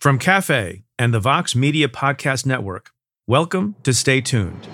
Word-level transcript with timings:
From 0.00 0.18
Cafe 0.18 0.84
and 0.98 1.12
the 1.12 1.20
Vox 1.20 1.54
Media 1.54 1.86
Podcast 1.86 2.46
Network, 2.46 2.90
welcome 3.26 3.76
to 3.82 3.92
Stay 3.92 4.22
Tuned. 4.22 4.66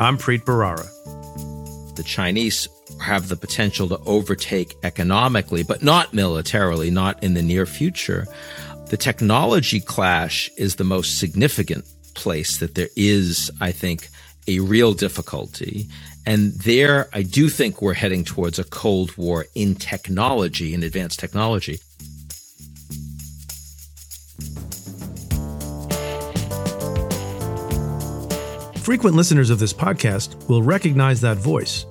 I'm 0.00 0.16
Preet 0.16 0.44
Bharara. 0.44 0.86
The 1.96 2.02
Chinese 2.02 2.66
have 3.02 3.28
the 3.28 3.36
potential 3.36 3.90
to 3.90 3.98
overtake 4.06 4.74
economically, 4.84 5.62
but 5.62 5.82
not 5.82 6.14
militarily, 6.14 6.90
not 6.90 7.22
in 7.22 7.34
the 7.34 7.42
near 7.42 7.66
future. 7.66 8.26
The 8.88 8.96
technology 8.96 9.80
clash 9.80 10.48
is 10.56 10.76
the 10.76 10.84
most 10.84 11.18
significant 11.18 11.84
place 12.14 12.56
that 12.56 12.76
there 12.76 12.88
is, 12.96 13.50
I 13.60 13.70
think, 13.70 14.08
a 14.48 14.60
real 14.60 14.94
difficulty. 14.94 15.90
And 16.24 16.54
there, 16.54 17.10
I 17.12 17.20
do 17.20 17.50
think 17.50 17.82
we're 17.82 17.92
heading 17.92 18.24
towards 18.24 18.58
a 18.58 18.64
Cold 18.64 19.14
War 19.18 19.44
in 19.54 19.74
technology, 19.74 20.72
in 20.72 20.82
advanced 20.84 21.20
technology. 21.20 21.80
Frequent 28.90 29.14
listeners 29.14 29.50
of 29.50 29.60
this 29.60 29.72
podcast 29.72 30.48
will 30.48 30.64
recognize 30.64 31.20
that 31.20 31.36
voice. 31.36 31.86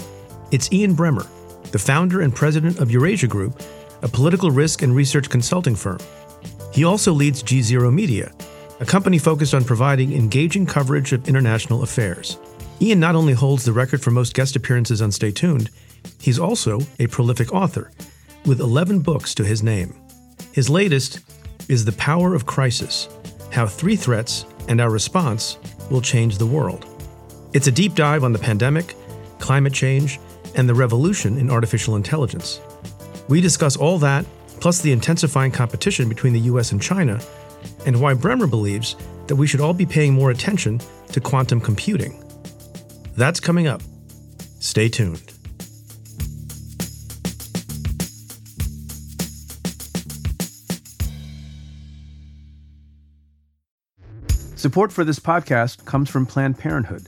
It's 0.51 0.69
Ian 0.73 0.97
Bremmer, 0.97 1.25
the 1.71 1.79
founder 1.79 2.19
and 2.19 2.35
president 2.35 2.79
of 2.79 2.91
Eurasia 2.91 3.25
Group, 3.25 3.61
a 4.01 4.09
political 4.09 4.51
risk 4.51 4.81
and 4.81 4.93
research 4.93 5.29
consulting 5.29 5.75
firm. 5.75 5.99
He 6.73 6.83
also 6.83 7.13
leads 7.13 7.41
G 7.41 7.61
Zero 7.61 7.89
Media, 7.89 8.33
a 8.81 8.85
company 8.85 9.17
focused 9.17 9.53
on 9.53 9.63
providing 9.63 10.11
engaging 10.11 10.65
coverage 10.65 11.13
of 11.13 11.25
international 11.29 11.83
affairs. 11.83 12.37
Ian 12.81 12.99
not 12.99 13.15
only 13.15 13.31
holds 13.31 13.63
the 13.63 13.71
record 13.71 14.01
for 14.01 14.11
most 14.11 14.33
guest 14.33 14.57
appearances 14.57 15.01
on 15.01 15.09
Stay 15.09 15.31
Tuned, 15.31 15.69
he's 16.19 16.37
also 16.37 16.81
a 16.99 17.07
prolific 17.07 17.53
author, 17.53 17.91
with 18.45 18.59
11 18.59 18.99
books 18.99 19.33
to 19.35 19.45
his 19.45 19.63
name. 19.63 19.95
His 20.51 20.69
latest 20.69 21.21
is 21.69 21.85
The 21.85 21.93
Power 21.93 22.35
of 22.35 22.45
Crisis 22.45 23.07
How 23.53 23.67
Three 23.67 23.95
Threats 23.95 24.43
and 24.67 24.81
Our 24.81 24.89
Response 24.89 25.57
Will 25.89 26.01
Change 26.01 26.37
the 26.37 26.45
World. 26.45 26.88
It's 27.51 27.65
a 27.65 27.71
deep 27.71 27.95
dive 27.95 28.23
on 28.23 28.31
the 28.31 28.37
pandemic, 28.37 28.93
climate 29.39 29.73
change, 29.73 30.19
and 30.55 30.69
the 30.69 30.75
revolution 30.75 31.39
in 31.39 31.49
artificial 31.49 31.95
intelligence. 31.95 32.61
We 33.27 33.41
discuss 33.41 33.75
all 33.75 33.97
that, 33.99 34.23
plus 34.59 34.81
the 34.81 34.91
intensifying 34.91 35.51
competition 35.51 36.07
between 36.07 36.33
the 36.33 36.41
US 36.41 36.71
and 36.71 36.81
China, 36.81 37.19
and 37.87 37.99
why 37.99 38.13
Bremmer 38.13 38.47
believes 38.47 38.95
that 39.25 39.35
we 39.35 39.47
should 39.47 39.61
all 39.61 39.73
be 39.73 39.85
paying 39.87 40.13
more 40.13 40.29
attention 40.29 40.79
to 41.11 41.19
quantum 41.19 41.59
computing. 41.59 42.23
That's 43.15 43.39
coming 43.39 43.65
up. 43.65 43.81
Stay 44.59 44.87
tuned. 44.87 45.23
Support 54.55 54.91
for 54.91 55.03
this 55.03 55.19
podcast 55.19 55.85
comes 55.85 56.11
from 56.11 56.27
Planned 56.27 56.59
Parenthood. 56.59 57.07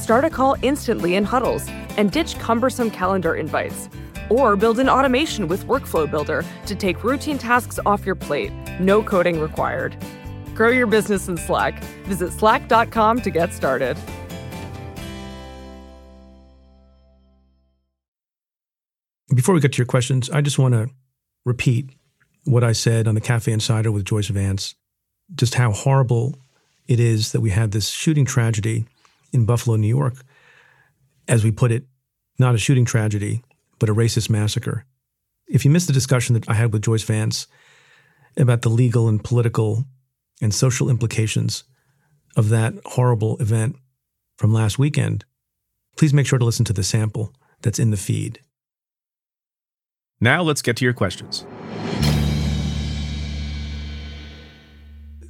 Start 0.00 0.24
a 0.24 0.30
call 0.30 0.56
instantly 0.62 1.14
in 1.14 1.24
huddles 1.24 1.68
and 1.98 2.10
ditch 2.10 2.38
cumbersome 2.38 2.90
calendar 2.90 3.34
invites. 3.34 3.90
Or 4.30 4.56
build 4.56 4.78
an 4.78 4.88
automation 4.88 5.46
with 5.46 5.66
Workflow 5.66 6.10
Builder 6.10 6.42
to 6.64 6.74
take 6.74 7.04
routine 7.04 7.36
tasks 7.36 7.78
off 7.84 8.06
your 8.06 8.14
plate, 8.14 8.50
no 8.80 9.02
coding 9.02 9.38
required. 9.40 9.94
Grow 10.54 10.70
your 10.70 10.86
business 10.86 11.28
in 11.28 11.36
Slack. 11.36 11.84
Visit 12.04 12.32
slack.com 12.32 13.20
to 13.20 13.30
get 13.30 13.52
started. 13.52 13.98
Before 19.34 19.54
we 19.54 19.60
get 19.60 19.74
to 19.74 19.78
your 19.78 19.86
questions, 19.86 20.30
I 20.30 20.40
just 20.40 20.58
want 20.58 20.72
to 20.72 20.88
repeat 21.44 21.90
what 22.44 22.64
I 22.64 22.72
said 22.72 23.06
on 23.06 23.14
the 23.14 23.20
Cafe 23.20 23.52
Insider 23.52 23.92
with 23.92 24.06
Joyce 24.06 24.28
Vance, 24.28 24.74
just 25.34 25.56
how 25.56 25.72
horrible 25.72 26.38
it 26.88 26.98
is 26.98 27.32
that 27.32 27.42
we 27.42 27.50
had 27.50 27.72
this 27.72 27.90
shooting 27.90 28.24
tragedy 28.24 28.86
in 29.32 29.46
Buffalo, 29.46 29.76
New 29.76 29.88
York. 29.88 30.14
As 31.28 31.44
we 31.44 31.50
put 31.50 31.72
it, 31.72 31.84
not 32.38 32.54
a 32.54 32.58
shooting 32.58 32.84
tragedy, 32.84 33.42
but 33.78 33.88
a 33.88 33.94
racist 33.94 34.30
massacre. 34.30 34.84
If 35.48 35.64
you 35.64 35.70
missed 35.70 35.86
the 35.86 35.92
discussion 35.92 36.34
that 36.34 36.48
I 36.48 36.54
had 36.54 36.72
with 36.72 36.82
Joyce 36.82 37.02
Vance 37.02 37.46
about 38.36 38.62
the 38.62 38.68
legal 38.68 39.08
and 39.08 39.22
political 39.22 39.84
and 40.40 40.54
social 40.54 40.88
implications 40.88 41.64
of 42.36 42.48
that 42.50 42.74
horrible 42.84 43.36
event 43.38 43.76
from 44.38 44.52
last 44.52 44.78
weekend, 44.78 45.24
please 45.96 46.14
make 46.14 46.26
sure 46.26 46.38
to 46.38 46.44
listen 46.44 46.64
to 46.66 46.72
the 46.72 46.84
sample 46.84 47.34
that's 47.62 47.78
in 47.78 47.90
the 47.90 47.96
feed. 47.96 48.40
Now 50.20 50.42
let's 50.42 50.62
get 50.62 50.76
to 50.76 50.84
your 50.84 50.94
questions. 50.94 51.46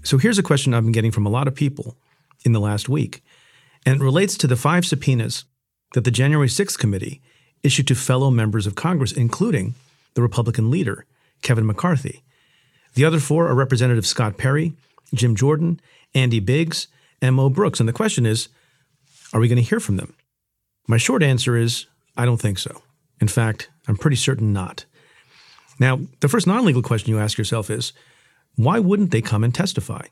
So 0.02 0.18
here's 0.18 0.38
a 0.38 0.42
question 0.42 0.74
I've 0.74 0.82
been 0.82 0.92
getting 0.92 1.12
from 1.12 1.26
a 1.26 1.30
lot 1.30 1.46
of 1.46 1.54
people 1.54 1.96
in 2.44 2.52
the 2.52 2.60
last 2.60 2.88
week, 2.88 3.22
and 3.86 4.00
it 4.00 4.04
relates 4.04 4.36
to 4.36 4.46
the 4.46 4.56
five 4.56 4.84
subpoenas 4.84 5.44
that 5.94 6.04
the 6.04 6.10
January 6.10 6.48
6th 6.48 6.78
committee 6.78 7.20
issued 7.62 7.86
to 7.88 7.94
fellow 7.94 8.30
members 8.30 8.66
of 8.66 8.74
Congress, 8.74 9.12
including 9.12 9.74
the 10.14 10.22
Republican 10.22 10.70
leader, 10.70 11.06
Kevin 11.42 11.66
McCarthy. 11.66 12.22
The 12.94 13.04
other 13.04 13.20
four 13.20 13.48
are 13.48 13.54
Representative 13.54 14.06
Scott 14.06 14.36
Perry, 14.36 14.72
Jim 15.14 15.34
Jordan, 15.34 15.80
Andy 16.14 16.40
Biggs, 16.40 16.88
and 17.22 17.34
Mo 17.34 17.48
Brooks. 17.48 17.80
And 17.80 17.88
the 17.88 17.94
question 17.94 18.26
is 18.26 18.48
are 19.32 19.40
we 19.40 19.48
going 19.48 19.62
to 19.62 19.68
hear 19.68 19.80
from 19.80 19.96
them? 19.96 20.14
My 20.88 20.96
short 20.96 21.22
answer 21.22 21.56
is 21.56 21.86
I 22.16 22.24
don't 22.24 22.40
think 22.40 22.58
so. 22.58 22.82
In 23.20 23.28
fact, 23.28 23.70
I'm 23.86 23.96
pretty 23.96 24.16
certain 24.16 24.52
not. 24.52 24.86
Now, 25.78 26.00
the 26.20 26.28
first 26.28 26.46
non 26.46 26.64
legal 26.64 26.82
question 26.82 27.10
you 27.10 27.18
ask 27.18 27.38
yourself 27.38 27.70
is 27.70 27.92
why 28.56 28.78
wouldn't 28.78 29.10
they 29.10 29.22
come 29.22 29.44
and 29.44 29.54
testify? 29.54 30.06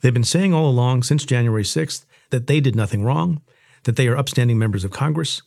They've 0.00 0.12
been 0.12 0.24
saying 0.24 0.52
all 0.52 0.68
along 0.68 1.04
since 1.04 1.24
January 1.24 1.62
6th 1.62 2.04
that 2.32 2.48
they 2.48 2.60
did 2.60 2.74
nothing 2.74 3.04
wrong, 3.04 3.40
that 3.84 3.94
they 3.94 4.08
are 4.08 4.16
upstanding 4.16 4.58
members 4.58 4.82
of 4.82 4.90
Congress. 4.90 5.42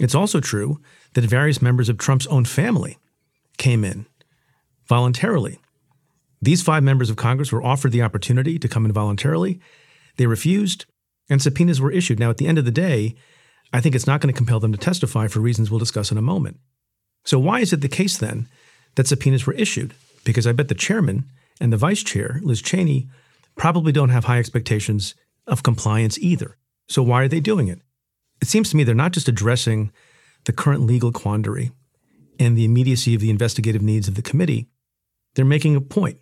It's 0.00 0.14
also 0.14 0.40
true 0.40 0.80
that 1.14 1.24
various 1.24 1.62
members 1.62 1.88
of 1.88 1.98
Trump's 1.98 2.26
own 2.26 2.44
family 2.44 2.98
came 3.58 3.84
in 3.84 4.06
voluntarily. 4.88 5.60
These 6.42 6.62
five 6.62 6.82
members 6.82 7.10
of 7.10 7.16
Congress 7.16 7.52
were 7.52 7.62
offered 7.62 7.92
the 7.92 8.02
opportunity 8.02 8.58
to 8.58 8.68
come 8.68 8.84
in 8.84 8.92
voluntarily. 8.92 9.60
They 10.16 10.26
refused, 10.26 10.86
and 11.28 11.40
subpoenas 11.40 11.80
were 11.80 11.92
issued. 11.92 12.18
Now, 12.18 12.30
at 12.30 12.38
the 12.38 12.46
end 12.46 12.58
of 12.58 12.64
the 12.64 12.70
day, 12.70 13.14
I 13.72 13.80
think 13.80 13.94
it's 13.94 14.06
not 14.06 14.20
going 14.20 14.32
to 14.32 14.36
compel 14.36 14.58
them 14.58 14.72
to 14.72 14.78
testify 14.78 15.28
for 15.28 15.40
reasons 15.40 15.70
we'll 15.70 15.78
discuss 15.78 16.10
in 16.10 16.18
a 16.18 16.22
moment. 16.22 16.58
So, 17.24 17.38
why 17.38 17.60
is 17.60 17.72
it 17.72 17.82
the 17.82 17.88
case 17.88 18.16
then 18.16 18.48
that 18.96 19.06
subpoenas 19.06 19.46
were 19.46 19.52
issued? 19.52 19.94
Because 20.24 20.46
I 20.46 20.52
bet 20.52 20.68
the 20.68 20.74
chairman 20.74 21.24
and 21.60 21.72
the 21.72 21.76
vice 21.76 22.02
chair, 22.02 22.40
Liz 22.42 22.62
Cheney, 22.62 23.08
probably 23.56 23.92
don't 23.92 24.08
have 24.08 24.24
high 24.24 24.38
expectations 24.38 25.14
of 25.50 25.62
compliance 25.62 26.18
either. 26.18 26.56
So, 26.88 27.02
why 27.02 27.22
are 27.22 27.28
they 27.28 27.40
doing 27.40 27.68
it? 27.68 27.80
It 28.40 28.48
seems 28.48 28.70
to 28.70 28.76
me 28.76 28.84
they're 28.84 28.94
not 28.94 29.12
just 29.12 29.28
addressing 29.28 29.92
the 30.44 30.52
current 30.52 30.82
legal 30.82 31.12
quandary 31.12 31.72
and 32.38 32.56
the 32.56 32.64
immediacy 32.64 33.14
of 33.14 33.20
the 33.20 33.30
investigative 33.30 33.82
needs 33.82 34.08
of 34.08 34.14
the 34.14 34.22
committee, 34.22 34.66
they're 35.34 35.44
making 35.44 35.76
a 35.76 35.80
point. 35.80 36.18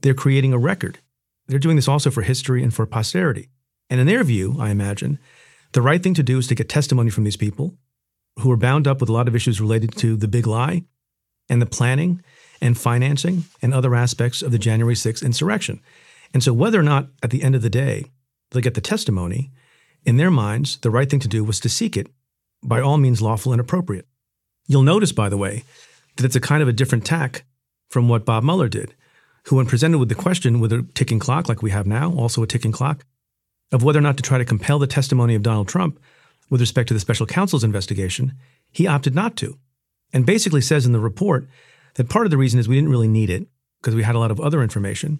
They're 0.00 0.14
creating 0.14 0.52
a 0.52 0.58
record. 0.58 0.98
They're 1.46 1.60
doing 1.60 1.76
this 1.76 1.88
also 1.88 2.10
for 2.10 2.22
history 2.22 2.62
and 2.62 2.74
for 2.74 2.86
posterity. 2.86 3.48
And 3.88 4.00
in 4.00 4.06
their 4.06 4.24
view, 4.24 4.56
I 4.58 4.70
imagine, 4.70 5.18
the 5.72 5.82
right 5.82 6.02
thing 6.02 6.14
to 6.14 6.22
do 6.22 6.38
is 6.38 6.48
to 6.48 6.54
get 6.54 6.68
testimony 6.68 7.10
from 7.10 7.24
these 7.24 7.36
people 7.36 7.76
who 8.40 8.50
are 8.50 8.56
bound 8.56 8.88
up 8.88 9.00
with 9.00 9.08
a 9.08 9.12
lot 9.12 9.28
of 9.28 9.36
issues 9.36 9.60
related 9.60 9.94
to 9.98 10.16
the 10.16 10.28
big 10.28 10.46
lie 10.46 10.82
and 11.48 11.62
the 11.62 11.66
planning 11.66 12.22
and 12.60 12.76
financing 12.76 13.44
and 13.60 13.72
other 13.72 13.94
aspects 13.94 14.42
of 14.42 14.50
the 14.50 14.58
January 14.58 14.94
6th 14.94 15.24
insurrection. 15.24 15.80
And 16.34 16.42
so, 16.42 16.52
whether 16.52 16.80
or 16.80 16.84
not 16.84 17.08
at 17.22 17.30
the 17.30 17.42
end 17.42 17.54
of 17.54 17.62
the 17.62 17.70
day 17.70 18.06
they'll 18.52 18.62
get 18.62 18.74
the 18.74 18.80
testimony. 18.80 19.50
In 20.04 20.16
their 20.16 20.30
minds, 20.30 20.78
the 20.78 20.90
right 20.90 21.08
thing 21.08 21.20
to 21.20 21.28
do 21.28 21.42
was 21.44 21.60
to 21.60 21.68
seek 21.68 21.96
it 21.96 22.08
by 22.62 22.80
all 22.80 22.98
means 22.98 23.22
lawful 23.22 23.52
and 23.52 23.60
appropriate. 23.60 24.06
You'll 24.68 24.82
notice, 24.82 25.12
by 25.12 25.28
the 25.28 25.36
way, 25.36 25.64
that 26.16 26.24
it's 26.24 26.36
a 26.36 26.40
kind 26.40 26.62
of 26.62 26.68
a 26.68 26.72
different 26.72 27.04
tack 27.04 27.44
from 27.90 28.08
what 28.08 28.24
Bob 28.24 28.44
Mueller 28.44 28.68
did, 28.68 28.94
who, 29.44 29.56
when 29.56 29.66
presented 29.66 29.98
with 29.98 30.08
the 30.08 30.14
question 30.14 30.60
with 30.60 30.72
a 30.72 30.86
ticking 30.94 31.18
clock 31.18 31.48
like 31.48 31.62
we 31.62 31.70
have 31.70 31.86
now, 31.86 32.12
also 32.12 32.42
a 32.42 32.46
ticking 32.46 32.72
clock, 32.72 33.04
of 33.72 33.82
whether 33.82 33.98
or 33.98 34.02
not 34.02 34.16
to 34.16 34.22
try 34.22 34.38
to 34.38 34.44
compel 34.44 34.78
the 34.78 34.86
testimony 34.86 35.34
of 35.34 35.42
Donald 35.42 35.68
Trump 35.68 35.98
with 36.50 36.60
respect 36.60 36.88
to 36.88 36.94
the 36.94 37.00
special 37.00 37.26
counsel's 37.26 37.64
investigation, 37.64 38.34
he 38.70 38.86
opted 38.86 39.14
not 39.14 39.36
to. 39.36 39.58
And 40.12 40.26
basically 40.26 40.60
says 40.60 40.84
in 40.84 40.92
the 40.92 41.00
report 41.00 41.46
that 41.94 42.10
part 42.10 42.26
of 42.26 42.30
the 42.30 42.36
reason 42.36 42.60
is 42.60 42.68
we 42.68 42.74
didn't 42.74 42.90
really 42.90 43.08
need 43.08 43.30
it 43.30 43.46
because 43.80 43.94
we 43.94 44.02
had 44.02 44.14
a 44.14 44.18
lot 44.18 44.30
of 44.30 44.40
other 44.40 44.62
information, 44.62 45.18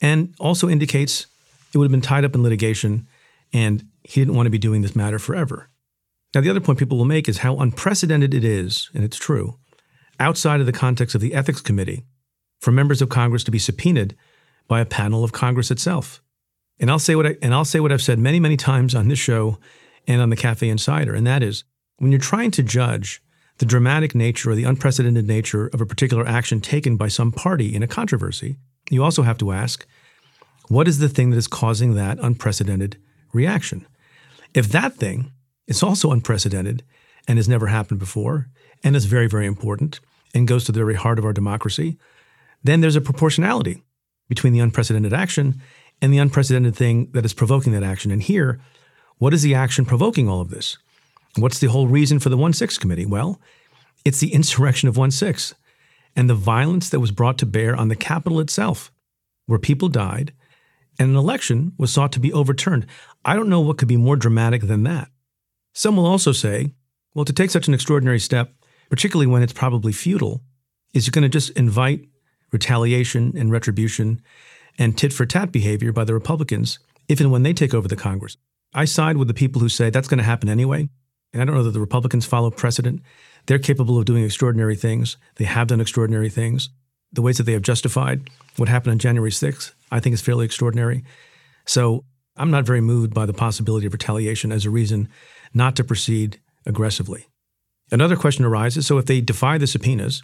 and 0.00 0.34
also 0.40 0.68
indicates 0.68 1.26
it 1.74 1.78
would 1.78 1.84
have 1.84 1.92
been 1.92 2.00
tied 2.00 2.24
up 2.24 2.34
in 2.34 2.42
litigation 2.42 3.08
and 3.52 3.86
he 4.04 4.20
didn't 4.20 4.34
want 4.34 4.46
to 4.46 4.50
be 4.50 4.58
doing 4.58 4.82
this 4.82 4.96
matter 4.96 5.18
forever. 5.18 5.68
Now, 6.34 6.40
the 6.40 6.50
other 6.50 6.60
point 6.60 6.78
people 6.78 6.98
will 6.98 7.04
make 7.04 7.28
is 7.28 7.38
how 7.38 7.56
unprecedented 7.56 8.34
it 8.34 8.44
is, 8.44 8.90
and 8.94 9.04
it's 9.04 9.16
true, 9.16 9.58
outside 10.18 10.60
of 10.60 10.66
the 10.66 10.72
context 10.72 11.14
of 11.14 11.20
the 11.20 11.34
Ethics 11.34 11.60
Committee, 11.60 12.04
for 12.60 12.72
members 12.72 13.00
of 13.00 13.08
Congress 13.08 13.44
to 13.44 13.52
be 13.52 13.58
subpoenaed 13.58 14.16
by 14.66 14.80
a 14.80 14.86
panel 14.86 15.22
of 15.22 15.32
Congress 15.32 15.70
itself. 15.70 16.22
And 16.80 16.90
I'll 16.90 16.98
say 16.98 17.14
what 17.14 17.26
I, 17.26 17.36
and 17.40 17.54
I'll 17.54 17.64
say 17.64 17.78
what 17.78 17.92
I've 17.92 18.02
said 18.02 18.18
many, 18.18 18.40
many 18.40 18.56
times 18.56 18.94
on 18.94 19.06
this 19.06 19.18
show 19.18 19.58
and 20.08 20.20
on 20.20 20.30
the 20.30 20.36
Cafe 20.36 20.68
Insider, 20.68 21.14
and 21.14 21.26
that 21.26 21.42
is 21.42 21.62
when 21.98 22.10
you're 22.10 22.20
trying 22.20 22.50
to 22.52 22.62
judge 22.62 23.22
the 23.58 23.66
dramatic 23.66 24.14
nature 24.14 24.50
or 24.50 24.56
the 24.56 24.64
unprecedented 24.64 25.28
nature 25.28 25.68
of 25.68 25.80
a 25.80 25.86
particular 25.86 26.26
action 26.26 26.60
taken 26.60 26.96
by 26.96 27.06
some 27.06 27.30
party 27.30 27.72
in 27.72 27.84
a 27.84 27.86
controversy, 27.86 28.56
you 28.90 29.04
also 29.04 29.22
have 29.22 29.38
to 29.38 29.52
ask, 29.52 29.86
what 30.68 30.88
is 30.88 30.98
the 30.98 31.08
thing 31.08 31.30
that 31.30 31.36
is 31.36 31.46
causing 31.46 31.94
that 31.94 32.18
unprecedented 32.20 32.96
reaction? 33.32 33.86
If 34.54 34.68
that 34.68 34.94
thing 34.94 35.32
is 35.66 35.82
also 35.82 36.10
unprecedented 36.10 36.82
and 37.26 37.38
has 37.38 37.48
never 37.48 37.66
happened 37.66 38.00
before 38.00 38.48
and 38.82 38.94
is 38.96 39.06
very, 39.06 39.26
very 39.26 39.46
important 39.46 40.00
and 40.34 40.48
goes 40.48 40.64
to 40.64 40.72
the 40.72 40.78
very 40.78 40.94
heart 40.94 41.18
of 41.18 41.24
our 41.24 41.32
democracy, 41.32 41.98
then 42.62 42.80
there's 42.80 42.96
a 42.96 43.00
proportionality 43.00 43.82
between 44.28 44.52
the 44.52 44.60
unprecedented 44.60 45.12
action 45.12 45.60
and 46.00 46.12
the 46.12 46.18
unprecedented 46.18 46.74
thing 46.74 47.10
that 47.12 47.24
is 47.24 47.34
provoking 47.34 47.72
that 47.72 47.82
action. 47.82 48.10
And 48.10 48.22
here, 48.22 48.60
what 49.18 49.34
is 49.34 49.42
the 49.42 49.54
action 49.54 49.84
provoking 49.84 50.28
all 50.28 50.40
of 50.40 50.50
this? 50.50 50.78
What's 51.36 51.58
the 51.58 51.68
whole 51.68 51.88
reason 51.88 52.18
for 52.18 52.28
the 52.28 52.36
1 52.36 52.52
6 52.52 52.78
committee? 52.78 53.06
Well, 53.06 53.40
it's 54.04 54.20
the 54.20 54.32
insurrection 54.32 54.88
of 54.88 54.96
1 54.96 55.10
6 55.10 55.54
and 56.16 56.30
the 56.30 56.34
violence 56.34 56.88
that 56.90 57.00
was 57.00 57.10
brought 57.10 57.38
to 57.38 57.46
bear 57.46 57.74
on 57.74 57.88
the 57.88 57.96
Capitol 57.96 58.40
itself, 58.40 58.92
where 59.46 59.58
people 59.58 59.88
died 59.88 60.32
and 60.98 61.10
an 61.10 61.16
election 61.16 61.72
was 61.78 61.92
sought 61.92 62.12
to 62.12 62.20
be 62.20 62.32
overturned. 62.32 62.86
I 63.24 63.34
don't 63.34 63.48
know 63.48 63.60
what 63.60 63.78
could 63.78 63.88
be 63.88 63.96
more 63.96 64.16
dramatic 64.16 64.62
than 64.62 64.82
that. 64.84 65.08
Some 65.72 65.96
will 65.96 66.06
also 66.06 66.32
say, 66.32 66.72
well, 67.14 67.24
to 67.24 67.32
take 67.32 67.50
such 67.50 67.68
an 67.68 67.74
extraordinary 67.74 68.20
step, 68.20 68.52
particularly 68.90 69.26
when 69.26 69.42
it's 69.42 69.52
probably 69.52 69.92
futile, 69.92 70.42
is 70.92 71.08
going 71.08 71.22
to 71.22 71.28
just 71.28 71.50
invite 71.50 72.08
retaliation 72.52 73.34
and 73.36 73.50
retribution 73.50 74.22
and 74.78 74.96
tit 74.96 75.12
for 75.12 75.26
tat 75.26 75.52
behavior 75.52 75.92
by 75.92 76.04
the 76.04 76.14
Republicans 76.14 76.78
if 77.08 77.20
and 77.20 77.30
when 77.30 77.42
they 77.42 77.52
take 77.52 77.74
over 77.74 77.88
the 77.88 77.96
Congress. 77.96 78.36
I 78.72 78.84
side 78.84 79.16
with 79.16 79.28
the 79.28 79.34
people 79.34 79.60
who 79.60 79.68
say 79.68 79.90
that's 79.90 80.08
going 80.08 80.18
to 80.18 80.24
happen 80.24 80.48
anyway. 80.48 80.88
And 81.32 81.42
I 81.42 81.44
don't 81.44 81.54
know 81.54 81.64
that 81.64 81.72
the 81.72 81.80
Republicans 81.80 82.26
follow 82.26 82.50
precedent. 82.50 83.02
They're 83.46 83.58
capable 83.58 83.98
of 83.98 84.04
doing 84.04 84.24
extraordinary 84.24 84.76
things. 84.76 85.16
They 85.36 85.44
have 85.44 85.66
done 85.66 85.80
extraordinary 85.80 86.30
things. 86.30 86.70
The 87.12 87.22
ways 87.22 87.38
that 87.38 87.44
they 87.44 87.52
have 87.52 87.62
justified 87.62 88.30
what 88.56 88.68
happened 88.68 88.92
on 88.92 88.98
January 88.98 89.30
6th, 89.30 89.72
I 89.90 90.00
think 90.00 90.14
is 90.14 90.22
fairly 90.22 90.44
extraordinary. 90.44 91.04
So 91.66 92.04
I'm 92.36 92.50
not 92.50 92.64
very 92.64 92.80
moved 92.80 93.14
by 93.14 93.26
the 93.26 93.32
possibility 93.32 93.86
of 93.86 93.92
retaliation 93.92 94.52
as 94.52 94.64
a 94.64 94.70
reason 94.70 95.08
not 95.52 95.76
to 95.76 95.84
proceed 95.84 96.40
aggressively. 96.66 97.26
Another 97.90 98.16
question 98.16 98.44
arises 98.44 98.86
so 98.86 98.98
if 98.98 99.06
they 99.06 99.20
defy 99.20 99.58
the 99.58 99.66
subpoenas, 99.66 100.22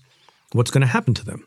what's 0.53 0.71
going 0.71 0.81
to 0.81 0.87
happen 0.87 1.15
to 1.15 1.25
them? 1.25 1.47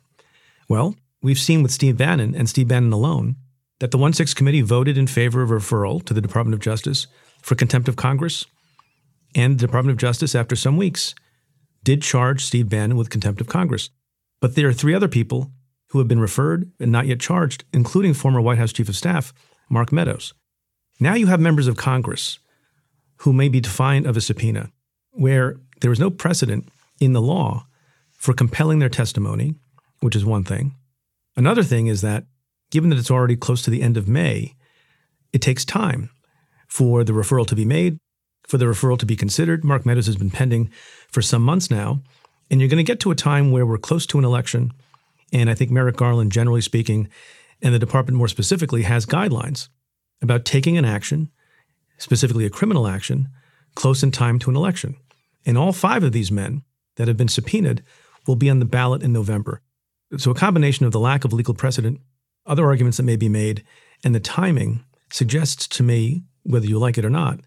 Well, 0.69 0.95
we've 1.21 1.39
seen 1.39 1.63
with 1.63 1.71
Steve 1.71 1.97
Bannon 1.97 2.35
and 2.35 2.47
Steve 2.47 2.67
Bannon 2.67 2.93
alone 2.93 3.35
that 3.79 3.91
the 3.91 3.97
1 3.97 4.13
6 4.13 4.33
committee 4.33 4.61
voted 4.61 4.97
in 4.97 5.07
favor 5.07 5.41
of 5.41 5.49
referral 5.49 6.03
to 6.05 6.13
the 6.13 6.21
Department 6.21 6.53
of 6.53 6.61
Justice 6.61 7.07
for 7.41 7.55
contempt 7.55 7.89
of 7.89 7.95
Congress 7.95 8.45
and 9.35 9.57
the 9.57 9.65
Department 9.67 9.95
of 9.95 9.99
Justice, 9.99 10.35
after 10.35 10.55
some 10.55 10.77
weeks, 10.77 11.15
did 11.83 12.01
charge 12.01 12.45
Steve 12.45 12.69
Bannon 12.69 12.97
with 12.97 13.09
contempt 13.09 13.41
of 13.41 13.47
Congress. 13.47 13.89
But 14.39 14.55
there 14.55 14.67
are 14.67 14.73
three 14.73 14.93
other 14.93 15.07
people 15.07 15.51
who 15.93 15.99
have 15.99 16.07
been 16.07 16.19
referred 16.19 16.71
and 16.79 16.91
not 16.91 17.05
yet 17.05 17.19
charged, 17.19 17.65
including 17.71 18.15
former 18.15 18.41
White 18.41 18.57
House 18.57 18.73
Chief 18.73 18.89
of 18.89 18.95
Staff 18.95 19.31
Mark 19.69 19.91
Meadows. 19.91 20.33
Now 20.99 21.13
you 21.13 21.27
have 21.27 21.39
members 21.39 21.67
of 21.67 21.77
Congress 21.77 22.39
who 23.17 23.31
may 23.31 23.47
be 23.47 23.61
defiant 23.61 24.07
of 24.07 24.17
a 24.17 24.21
subpoena, 24.21 24.71
where 25.11 25.57
there 25.81 25.91
is 25.91 25.99
no 25.99 26.09
precedent 26.09 26.67
in 26.99 27.13
the 27.13 27.21
law 27.21 27.67
for 28.09 28.33
compelling 28.33 28.79
their 28.79 28.89
testimony, 28.89 29.53
which 29.99 30.15
is 30.15 30.25
one 30.25 30.43
thing. 30.43 30.73
Another 31.35 31.61
thing 31.61 31.85
is 31.85 32.01
that, 32.01 32.25
given 32.71 32.89
that 32.89 32.97
it's 32.97 33.11
already 33.11 33.35
close 33.35 33.61
to 33.61 33.69
the 33.69 33.83
end 33.83 33.95
of 33.95 34.07
May, 34.07 34.55
it 35.31 35.43
takes 35.43 35.63
time 35.63 36.09
for 36.67 37.03
the 37.03 37.13
referral 37.13 37.45
to 37.45 37.55
be 37.55 37.65
made, 37.65 37.99
for 38.47 38.57
the 38.57 38.65
referral 38.65 38.97
to 38.97 39.05
be 39.05 39.15
considered. 39.15 39.63
Mark 39.63 39.85
Meadows 39.85 40.07
has 40.07 40.17
been 40.17 40.31
pending 40.31 40.71
for 41.07 41.21
some 41.21 41.43
months 41.43 41.69
now. 41.69 42.01
And 42.49 42.59
you're 42.59 42.69
going 42.69 42.83
to 42.83 42.91
get 42.91 42.99
to 43.01 43.11
a 43.11 43.15
time 43.15 43.51
where 43.51 43.65
we're 43.65 43.77
close 43.77 44.07
to 44.07 44.17
an 44.17 44.25
election. 44.25 44.73
And 45.33 45.49
I 45.49 45.55
think 45.55 45.71
Merrick 45.71 45.97
Garland, 45.97 46.31
generally 46.31 46.61
speaking, 46.61 47.09
and 47.61 47.73
the 47.73 47.79
department 47.79 48.17
more 48.17 48.27
specifically, 48.27 48.83
has 48.83 49.05
guidelines 49.05 49.67
about 50.21 50.45
taking 50.45 50.77
an 50.77 50.85
action, 50.85 51.31
specifically 51.97 52.45
a 52.45 52.51
criminal 52.51 52.87
action, 52.87 53.27
close 53.75 54.03
in 54.03 54.11
time 54.11 54.37
to 54.39 54.51
an 54.51 54.55
election. 54.55 54.95
And 55.45 55.57
all 55.57 55.73
five 55.73 56.03
of 56.03 56.11
these 56.11 56.31
men 56.31 56.63
that 56.95 57.07
have 57.07 57.17
been 57.17 57.27
subpoenaed 57.27 57.83
will 58.27 58.35
be 58.35 58.49
on 58.49 58.59
the 58.59 58.65
ballot 58.65 59.01
in 59.01 59.11
November. 59.11 59.61
So, 60.17 60.29
a 60.31 60.35
combination 60.35 60.85
of 60.85 60.91
the 60.91 60.99
lack 60.99 61.25
of 61.25 61.33
legal 61.33 61.55
precedent, 61.55 61.99
other 62.45 62.65
arguments 62.65 62.97
that 62.97 63.03
may 63.03 63.15
be 63.15 63.29
made, 63.29 63.63
and 64.03 64.13
the 64.13 64.19
timing 64.19 64.85
suggests 65.11 65.67
to 65.69 65.83
me, 65.83 66.23
whether 66.43 66.67
you 66.67 66.77
like 66.77 66.97
it 66.97 67.05
or 67.05 67.09
not, 67.09 67.39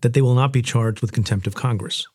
that 0.00 0.14
they 0.14 0.22
will 0.22 0.34
not 0.34 0.52
be 0.52 0.62
charged 0.62 1.02
with 1.02 1.12
contempt 1.12 1.46
of 1.46 1.54
Congress. 1.54 2.06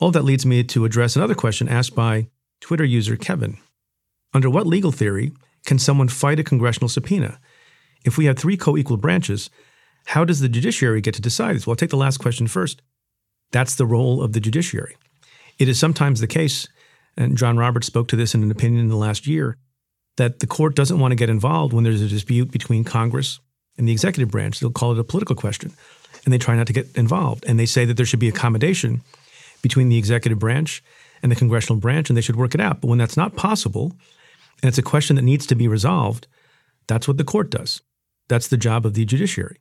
All 0.00 0.10
that 0.10 0.24
leads 0.24 0.44
me 0.44 0.64
to 0.64 0.84
address 0.84 1.14
another 1.14 1.34
question 1.34 1.68
asked 1.68 1.94
by 1.94 2.28
Twitter 2.60 2.84
user 2.84 3.16
Kevin. 3.16 3.58
Under 4.36 4.50
what 4.50 4.66
legal 4.66 4.92
theory 4.92 5.32
can 5.64 5.78
someone 5.78 6.08
fight 6.08 6.38
a 6.38 6.44
congressional 6.44 6.90
subpoena? 6.90 7.40
If 8.04 8.18
we 8.18 8.26
have 8.26 8.36
three 8.36 8.58
co 8.58 8.76
equal 8.76 8.98
branches, 8.98 9.48
how 10.04 10.26
does 10.26 10.40
the 10.40 10.48
judiciary 10.50 11.00
get 11.00 11.14
to 11.14 11.22
decide 11.22 11.56
this? 11.56 11.66
Well, 11.66 11.72
I'll 11.72 11.76
take 11.76 11.88
the 11.88 11.96
last 11.96 12.18
question 12.18 12.46
first. 12.46 12.82
That's 13.50 13.76
the 13.76 13.86
role 13.86 14.22
of 14.22 14.34
the 14.34 14.40
judiciary. 14.40 14.98
It 15.58 15.70
is 15.70 15.78
sometimes 15.78 16.20
the 16.20 16.26
case, 16.26 16.68
and 17.16 17.38
John 17.38 17.56
Roberts 17.56 17.86
spoke 17.86 18.08
to 18.08 18.16
this 18.16 18.34
in 18.34 18.42
an 18.42 18.50
opinion 18.50 18.82
in 18.82 18.88
the 18.90 18.96
last 18.96 19.26
year, 19.26 19.56
that 20.18 20.40
the 20.40 20.46
court 20.46 20.76
doesn't 20.76 21.00
want 21.00 21.12
to 21.12 21.16
get 21.16 21.30
involved 21.30 21.72
when 21.72 21.84
there's 21.84 22.02
a 22.02 22.06
dispute 22.06 22.50
between 22.50 22.84
Congress 22.84 23.40
and 23.78 23.88
the 23.88 23.92
executive 23.92 24.30
branch. 24.30 24.60
They'll 24.60 24.70
call 24.70 24.92
it 24.92 24.98
a 24.98 25.04
political 25.04 25.34
question 25.34 25.72
and 26.26 26.34
they 26.34 26.38
try 26.38 26.56
not 26.56 26.66
to 26.66 26.74
get 26.74 26.94
involved. 26.94 27.42
And 27.48 27.58
they 27.58 27.64
say 27.64 27.86
that 27.86 27.96
there 27.96 28.04
should 28.04 28.20
be 28.20 28.28
accommodation 28.28 29.00
between 29.62 29.88
the 29.88 29.96
executive 29.96 30.38
branch 30.38 30.84
and 31.22 31.32
the 31.32 31.36
congressional 31.36 31.80
branch, 31.80 32.10
and 32.10 32.18
they 32.18 32.20
should 32.20 32.36
work 32.36 32.54
it 32.54 32.60
out. 32.60 32.82
But 32.82 32.88
when 32.88 32.98
that's 32.98 33.16
not 33.16 33.34
possible, 33.34 33.94
and 34.62 34.68
it's 34.68 34.78
a 34.78 34.82
question 34.82 35.16
that 35.16 35.22
needs 35.22 35.46
to 35.46 35.54
be 35.54 35.68
resolved, 35.68 36.26
that's 36.86 37.08
what 37.08 37.16
the 37.16 37.24
court 37.24 37.50
does. 37.50 37.82
That's 38.28 38.48
the 38.48 38.56
job 38.56 38.86
of 38.86 38.94
the 38.94 39.04
judiciary, 39.04 39.60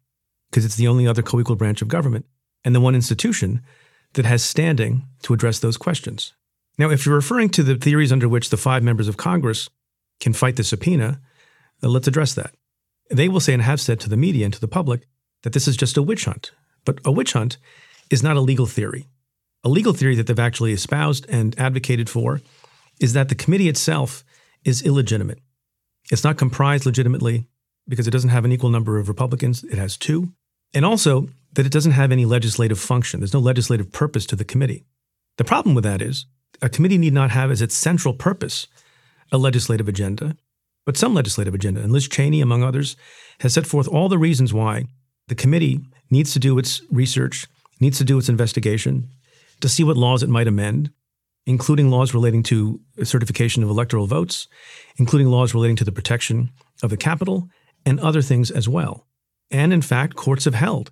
because 0.50 0.66
it's 0.66 0.76
the 0.76 0.88
only 0.88 1.08
other 1.08 1.22
co 1.22 1.40
equal 1.40 1.56
branch 1.56 1.82
of 1.82 1.88
government 1.88 2.26
and 2.64 2.74
the 2.74 2.82
one 2.82 2.96
institution 2.96 3.62
that 4.14 4.26
has 4.26 4.44
standing 4.44 5.04
to 5.24 5.34
address 5.34 5.60
those 5.60 5.78
questions. 5.78 6.34
Now, 6.78 6.90
if 6.90 7.06
you're 7.06 7.16
referring 7.16 7.50
to 7.50 7.64
the 7.64 7.76
theories 7.76 8.12
under 8.12 8.28
which 8.28 8.50
the 8.50 8.58
five 8.58 8.84
members 8.84 9.08
of 9.08 9.18
Congress 9.18 9.70
can 10.20 10.34
fight 10.34 10.56
the 10.56 10.64
subpoena, 10.64 11.22
uh, 11.84 11.90
let's 11.90 12.08
address 12.08 12.34
that. 12.34 12.54
They 13.10 13.30
will 13.30 13.40
say 13.40 13.54
and 13.54 13.62
have 13.62 13.80
said 13.80 14.00
to 14.02 14.10
the 14.10 14.18
media 14.18 14.46
and 14.46 14.54
to 14.54 14.60
the 14.60 14.68
public 14.68 15.08
that 15.44 15.54
this 15.54 15.68
is 15.68 15.78
just 15.78 15.98
a 15.98 16.02
witch 16.02 16.26
hunt. 16.26 16.52
But 16.86 17.00
a 17.06 17.12
witch 17.12 17.34
hunt 17.34 17.58
is 18.10 18.24
not 18.24 18.36
a 18.36 18.42
legal 18.42 18.66
theory. 18.66 19.08
A 19.64 19.70
legal 19.70 19.94
theory 19.94 20.16
that 20.16 20.28
they've 20.28 20.40
actually 20.40 20.74
espoused 20.74 21.26
and 21.30 21.58
advocated 21.60 22.10
for 22.10 22.42
is 23.00 23.14
that 23.14 23.30
the 23.30 23.36
committee 23.36 23.70
itself 23.70 24.24
is 24.66 24.82
illegitimate. 24.82 25.40
It's 26.12 26.24
not 26.24 26.38
comprised 26.38 26.86
legitimately 26.86 27.48
because 27.88 28.08
it 28.08 28.12
doesn't 28.12 28.32
have 28.32 28.46
an 28.46 28.52
equal 28.52 28.70
number 28.70 28.98
of 28.98 29.08
Republicans, 29.08 29.64
it 29.64 29.78
has 29.78 29.96
two. 29.96 30.34
And 30.74 30.84
also 30.84 31.30
that 31.54 31.66
it 31.66 31.72
doesn't 31.72 31.94
have 31.94 32.12
any 32.12 32.26
legislative 32.26 32.80
function. 32.80 33.20
There's 33.20 33.34
no 33.34 33.40
legislative 33.40 33.92
purpose 33.92 34.26
to 34.28 34.36
the 34.36 34.44
committee. 34.44 34.84
The 35.38 35.44
problem 35.44 35.76
with 35.76 35.84
that 35.84 36.02
is 36.02 36.26
a 36.62 36.70
committee 36.70 36.98
need 36.98 37.14
not 37.14 37.32
have 37.32 37.52
as 37.52 37.62
its 37.62 37.76
central 37.76 38.14
purpose 38.14 38.68
a 39.32 39.38
legislative 39.38 39.88
agenda, 39.88 40.36
but 40.86 40.98
some 40.98 41.14
legislative 41.14 41.54
agenda. 41.54 41.82
And 41.82 41.92
Liz 41.92 42.08
Cheney, 42.08 42.42
among 42.42 42.64
others, 42.64 42.96
has 43.40 43.54
set 43.54 43.66
forth 43.66 43.88
all 43.88 44.10
the 44.10 44.18
reasons 44.18 44.54
why 44.54 44.86
the 45.28 45.36
committee 45.36 45.82
needs 46.10 46.34
to 46.34 46.40
do 46.40 46.58
its 46.58 46.82
research, 46.92 47.48
needs 47.80 47.98
to 47.98 48.04
do 48.04 48.18
its 48.18 48.30
investigation 48.30 49.10
to 49.62 49.70
see 49.70 49.84
what 49.84 49.98
laws 49.98 50.24
it 50.24 50.30
might 50.30 50.48
amend, 50.48 50.92
including 51.46 51.90
laws 51.90 52.14
relating 52.14 52.44
to 52.44 52.80
certification 53.04 53.64
of 53.64 53.70
electoral 53.70 54.08
votes, 54.08 54.48
including 54.98 55.28
laws 55.28 55.54
relating 55.54 55.76
to 55.76 55.84
the 55.84 55.92
protection 55.92 56.50
of 56.82 56.90
the 56.90 56.98
Capitol, 56.98 57.48
and 57.86 58.00
other 58.00 58.22
things 58.22 58.50
as 58.50 58.68
well. 58.68 59.06
And 59.52 59.72
in 59.72 59.82
fact, 59.82 60.16
courts 60.16 60.46
have 60.46 60.56
held 60.56 60.92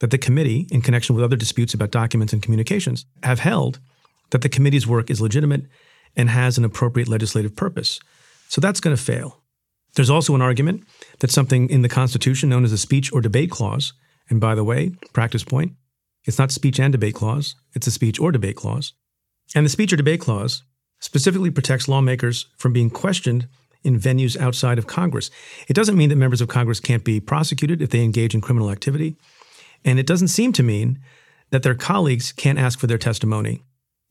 that 0.00 0.10
the 0.10 0.18
committee, 0.18 0.66
in 0.70 0.80
connection 0.80 1.14
with 1.14 1.24
other 1.24 1.36
disputes 1.36 1.74
about 1.74 1.90
documents 1.90 2.32
and 2.32 2.42
communications, 2.42 3.04
have 3.22 3.40
held 3.40 3.78
that 4.30 4.40
the 4.40 4.48
committee's 4.48 4.86
work 4.86 5.10
is 5.10 5.20
legitimate 5.20 5.66
and 6.16 6.30
has 6.30 6.56
an 6.56 6.64
appropriate 6.64 7.08
legislative 7.08 7.54
purpose. 7.54 8.00
So 8.48 8.60
that's 8.60 8.80
going 8.80 8.96
to 8.96 9.02
fail. 9.02 9.42
There's 9.94 10.10
also 10.10 10.34
an 10.34 10.42
argument 10.42 10.84
that 11.18 11.30
something 11.30 11.68
in 11.68 11.82
the 11.82 11.88
Constitution 11.88 12.48
known 12.48 12.64
as 12.64 12.72
a 12.72 12.78
speech 12.78 13.12
or 13.12 13.20
debate 13.20 13.50
clause, 13.50 13.92
and 14.28 14.40
by 14.40 14.54
the 14.54 14.64
way, 14.64 14.92
practice 15.12 15.44
point, 15.44 15.72
it's 16.24 16.38
not 16.38 16.52
speech 16.52 16.78
and 16.78 16.92
debate 16.92 17.14
clause, 17.14 17.54
it's 17.74 17.86
a 17.86 17.90
speech 17.90 18.18
or 18.18 18.32
debate 18.32 18.56
clause. 18.56 18.92
And 19.54 19.66
the 19.66 19.70
speech 19.70 19.92
or 19.92 19.96
debate 19.96 20.20
clause 20.20 20.62
specifically 21.00 21.50
protects 21.50 21.88
lawmakers 21.88 22.46
from 22.56 22.72
being 22.72 22.90
questioned 22.90 23.48
in 23.82 23.98
venues 23.98 24.38
outside 24.38 24.78
of 24.78 24.86
Congress. 24.86 25.30
It 25.66 25.74
doesn't 25.74 25.96
mean 25.96 26.10
that 26.10 26.16
members 26.16 26.40
of 26.40 26.48
Congress 26.48 26.80
can't 26.80 27.04
be 27.04 27.20
prosecuted 27.20 27.80
if 27.80 27.90
they 27.90 28.04
engage 28.04 28.34
in 28.34 28.40
criminal 28.40 28.70
activity. 28.70 29.16
And 29.84 29.98
it 29.98 30.06
doesn't 30.06 30.28
seem 30.28 30.52
to 30.52 30.62
mean 30.62 31.00
that 31.50 31.62
their 31.62 31.74
colleagues 31.74 32.32
can't 32.32 32.58
ask 32.58 32.78
for 32.78 32.86
their 32.86 32.98
testimony 32.98 33.62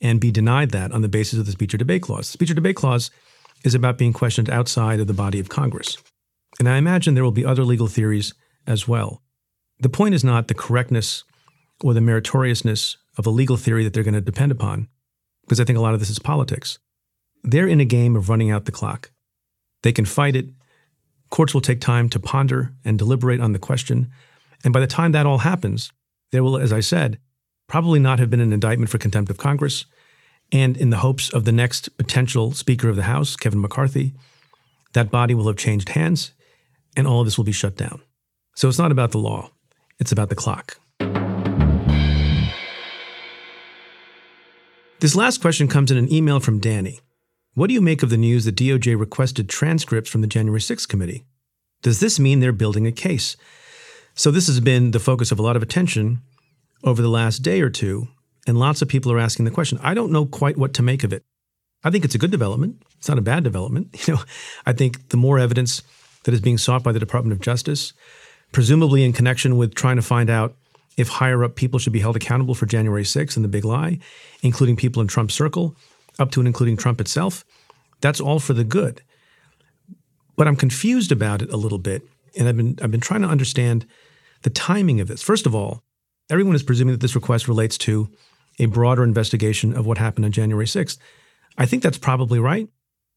and 0.01 0.19
be 0.19 0.31
denied 0.31 0.71
that 0.71 0.91
on 0.91 1.01
the 1.01 1.09
basis 1.09 1.39
of 1.39 1.45
the 1.45 1.51
speech 1.51 1.73
or 1.73 1.77
debate 1.77 2.01
clause. 2.01 2.27
The 2.27 2.33
speech 2.33 2.51
or 2.51 2.55
debate 2.55 2.75
clause 2.75 3.11
is 3.63 3.75
about 3.75 3.97
being 3.97 4.13
questioned 4.13 4.49
outside 4.49 4.99
of 4.99 5.07
the 5.07 5.13
body 5.13 5.39
of 5.39 5.49
Congress. 5.49 5.97
And 6.57 6.67
I 6.67 6.77
imagine 6.77 7.13
there 7.13 7.23
will 7.23 7.31
be 7.31 7.45
other 7.45 7.63
legal 7.63 7.87
theories 7.87 8.33
as 8.65 8.87
well. 8.87 9.21
The 9.79 9.89
point 9.89 10.15
is 10.15 10.23
not 10.23 10.47
the 10.47 10.53
correctness 10.53 11.23
or 11.83 11.93
the 11.93 12.01
meritoriousness 12.01 12.97
of 13.17 13.25
a 13.25 13.29
legal 13.29 13.57
theory 13.57 13.83
that 13.83 13.93
they're 13.93 14.03
going 14.03 14.13
to 14.13 14.21
depend 14.21 14.51
upon, 14.51 14.87
because 15.49 15.59
I 15.59 15.63
think 15.63 15.79
a 15.79 15.81
lot 15.81 15.95
of 15.95 15.99
this 15.99 16.11
is 16.11 16.19
politics. 16.19 16.77
They're 17.43 17.67
in 17.67 17.81
a 17.81 17.85
game 17.85 18.15
of 18.15 18.29
running 18.29 18.51
out 18.51 18.65
the 18.65 18.71
clock. 18.71 19.09
They 19.81 19.91
can 19.91 20.05
fight 20.05 20.35
it. 20.35 20.49
Courts 21.31 21.55
will 21.55 21.61
take 21.61 21.81
time 21.81 22.07
to 22.09 22.19
ponder 22.19 22.75
and 22.85 22.99
deliberate 22.99 23.41
on 23.41 23.51
the 23.51 23.57
question. 23.57 24.11
And 24.63 24.71
by 24.71 24.79
the 24.79 24.85
time 24.85 25.11
that 25.13 25.25
all 25.25 25.39
happens, 25.39 25.91
there 26.31 26.43
will, 26.43 26.55
as 26.55 26.71
I 26.71 26.81
said, 26.81 27.17
probably 27.67 27.99
not 27.99 28.19
have 28.19 28.29
been 28.29 28.39
an 28.39 28.53
indictment 28.53 28.91
for 28.91 28.99
contempt 28.99 29.31
of 29.31 29.37
Congress. 29.37 29.85
And 30.51 30.77
in 30.77 30.91
the 30.91 30.97
hopes 30.97 31.33
of 31.33 31.45
the 31.45 31.51
next 31.51 31.97
potential 31.97 32.51
Speaker 32.51 32.87
of 32.87 32.95
the 32.95 33.03
House, 33.03 33.35
Kevin 33.35 33.61
McCarthy, 33.61 34.13
that 34.93 35.09
body 35.09 35.33
will 35.33 35.47
have 35.47 35.57
changed 35.57 35.89
hands 35.89 36.33
and 36.95 37.07
all 37.07 37.21
of 37.21 37.25
this 37.25 37.37
will 37.37 37.45
be 37.45 37.51
shut 37.51 37.75
down. 37.75 38.01
So 38.55 38.69
it's 38.69 38.79
not 38.79 38.91
about 38.91 39.11
the 39.11 39.19
law, 39.19 39.49
it's 39.99 40.11
about 40.11 40.29
the 40.29 40.35
clock. 40.35 40.79
This 44.99 45.15
last 45.15 45.39
question 45.39 45.69
comes 45.69 45.91
in 45.91 45.97
an 45.97 46.11
email 46.11 46.41
from 46.41 46.59
Danny. 46.59 46.99
What 47.53 47.67
do 47.67 47.73
you 47.73 47.79
make 47.79 48.03
of 48.03 48.09
the 48.09 48.17
news 48.17 48.43
that 48.43 48.57
DOJ 48.57 48.99
requested 48.99 49.47
transcripts 49.47 50.09
from 50.09 50.19
the 50.19 50.27
January 50.27 50.59
6th 50.59 50.89
committee? 50.89 51.25
Does 51.81 52.01
this 52.01 52.19
mean 52.19 52.41
they're 52.41 52.51
building 52.51 52.85
a 52.85 52.91
case? 52.91 53.37
So, 54.13 54.29
this 54.29 54.47
has 54.47 54.59
been 54.59 54.91
the 54.91 54.99
focus 54.99 55.31
of 55.31 55.39
a 55.39 55.41
lot 55.41 55.55
of 55.55 55.63
attention 55.63 56.19
over 56.83 57.01
the 57.01 57.07
last 57.07 57.39
day 57.39 57.61
or 57.61 57.69
two, 57.69 58.09
and 58.45 58.59
lots 58.59 58.81
of 58.81 58.89
people 58.89 59.09
are 59.13 59.19
asking 59.19 59.45
the 59.45 59.51
question. 59.51 59.79
I 59.81 59.93
don't 59.93 60.11
know 60.11 60.25
quite 60.25 60.57
what 60.57 60.73
to 60.73 60.83
make 60.83 61.05
of 61.05 61.13
it. 61.13 61.23
I 61.81 61.91
think 61.91 62.03
it's 62.03 62.15
a 62.15 62.19
good 62.19 62.31
development. 62.31 62.83
It's 62.97 63.07
not 63.07 63.17
a 63.17 63.21
bad 63.21 63.45
development. 63.45 63.95
You 64.05 64.15
know, 64.15 64.21
I 64.65 64.73
think 64.73 65.09
the 65.09 65.17
more 65.17 65.39
evidence 65.39 65.81
that 66.25 66.33
is 66.33 66.41
being 66.41 66.57
sought 66.57 66.83
by 66.83 66.91
the 66.91 66.99
Department 66.99 67.31
of 67.31 67.39
Justice, 67.39 67.93
presumably 68.51 69.05
in 69.05 69.13
connection 69.13 69.55
with 69.55 69.75
trying 69.75 69.95
to 69.95 70.01
find 70.01 70.29
out 70.29 70.57
if 70.99 71.07
higher 71.07 71.45
up 71.45 71.55
people 71.55 71.79
should 71.79 71.93
be 71.93 72.01
held 72.01 72.17
accountable 72.17 72.53
for 72.53 72.65
January 72.65 73.03
6th 73.03 73.37
and 73.37 73.45
the 73.45 73.49
big 73.49 73.63
lie, 73.63 73.99
including 74.43 74.75
people 74.75 75.01
in 75.01 75.07
Trump's 75.07 75.33
circle, 75.33 75.73
up 76.19 76.29
to 76.31 76.41
and 76.41 76.47
including 76.47 76.75
Trump 76.75 76.99
itself, 76.99 77.45
that's 78.01 78.19
all 78.19 78.37
for 78.37 78.51
the 78.51 78.65
good. 78.65 79.01
But 80.35 80.49
I'm 80.49 80.57
confused 80.57 81.13
about 81.13 81.41
it 81.41 81.53
a 81.53 81.57
little 81.57 81.77
bit, 81.77 82.03
and 82.37 82.49
I've 82.49 82.57
been 82.57 82.77
I've 82.81 82.91
been 82.91 82.99
trying 82.99 83.21
to 83.21 83.29
understand 83.29 83.85
the 84.41 84.49
timing 84.49 84.99
of 84.99 85.07
this. 85.07 85.21
First 85.21 85.45
of 85.45 85.55
all, 85.55 85.83
everyone 86.29 86.55
is 86.55 86.63
presuming 86.63 86.91
that 86.91 87.01
this 87.01 87.15
request 87.15 87.47
relates 87.47 87.77
to 87.79 88.09
a 88.59 88.65
broader 88.65 89.03
investigation 89.05 89.73
of 89.73 89.85
what 89.85 89.97
happened 89.97 90.25
on 90.25 90.33
January 90.33 90.65
6th. 90.65 90.97
I 91.57 91.65
think 91.65 91.81
that's 91.81 91.97
probably 91.97 92.39
right, 92.39 92.67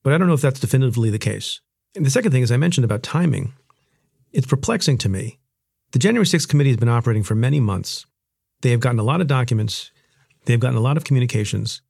but 0.05 0.13
I 0.13 0.19
don't 0.19 0.29
know 0.29 0.35
if 0.35 0.41
that's 0.41 0.61
definitively 0.61 1.11
the 1.11 1.19
case. 1.19 1.61
And 1.97 2.07
the 2.07 2.11
second 2.11 2.31
thing, 2.31 2.45
as 2.45 2.53
I 2.53 2.57
mentioned 2.57 2.85
about 2.85 3.03
timing, 3.03 3.55
it's 4.33 4.47
perplexing 4.47 4.99
to 4.99 5.09
me. 5.09 5.41
The 5.93 5.99
January 5.99 6.25
6th 6.25 6.49
committee 6.49 6.71
has 6.71 6.79
been 6.79 6.89
operating 6.89 7.23
for 7.23 7.35
many 7.35 7.61
months. 7.61 8.07
They 8.63 8.71
have 8.71 8.81
gotten 8.81 8.99
a 8.99 9.05
lot 9.05 9.21
of 9.21 9.27
documents, 9.27 9.91
they 10.47 10.55
have 10.55 10.61
gotten 10.61 10.79
a 10.79 10.81
lot 10.81 10.97
of 10.97 11.05
communications, 11.05 11.83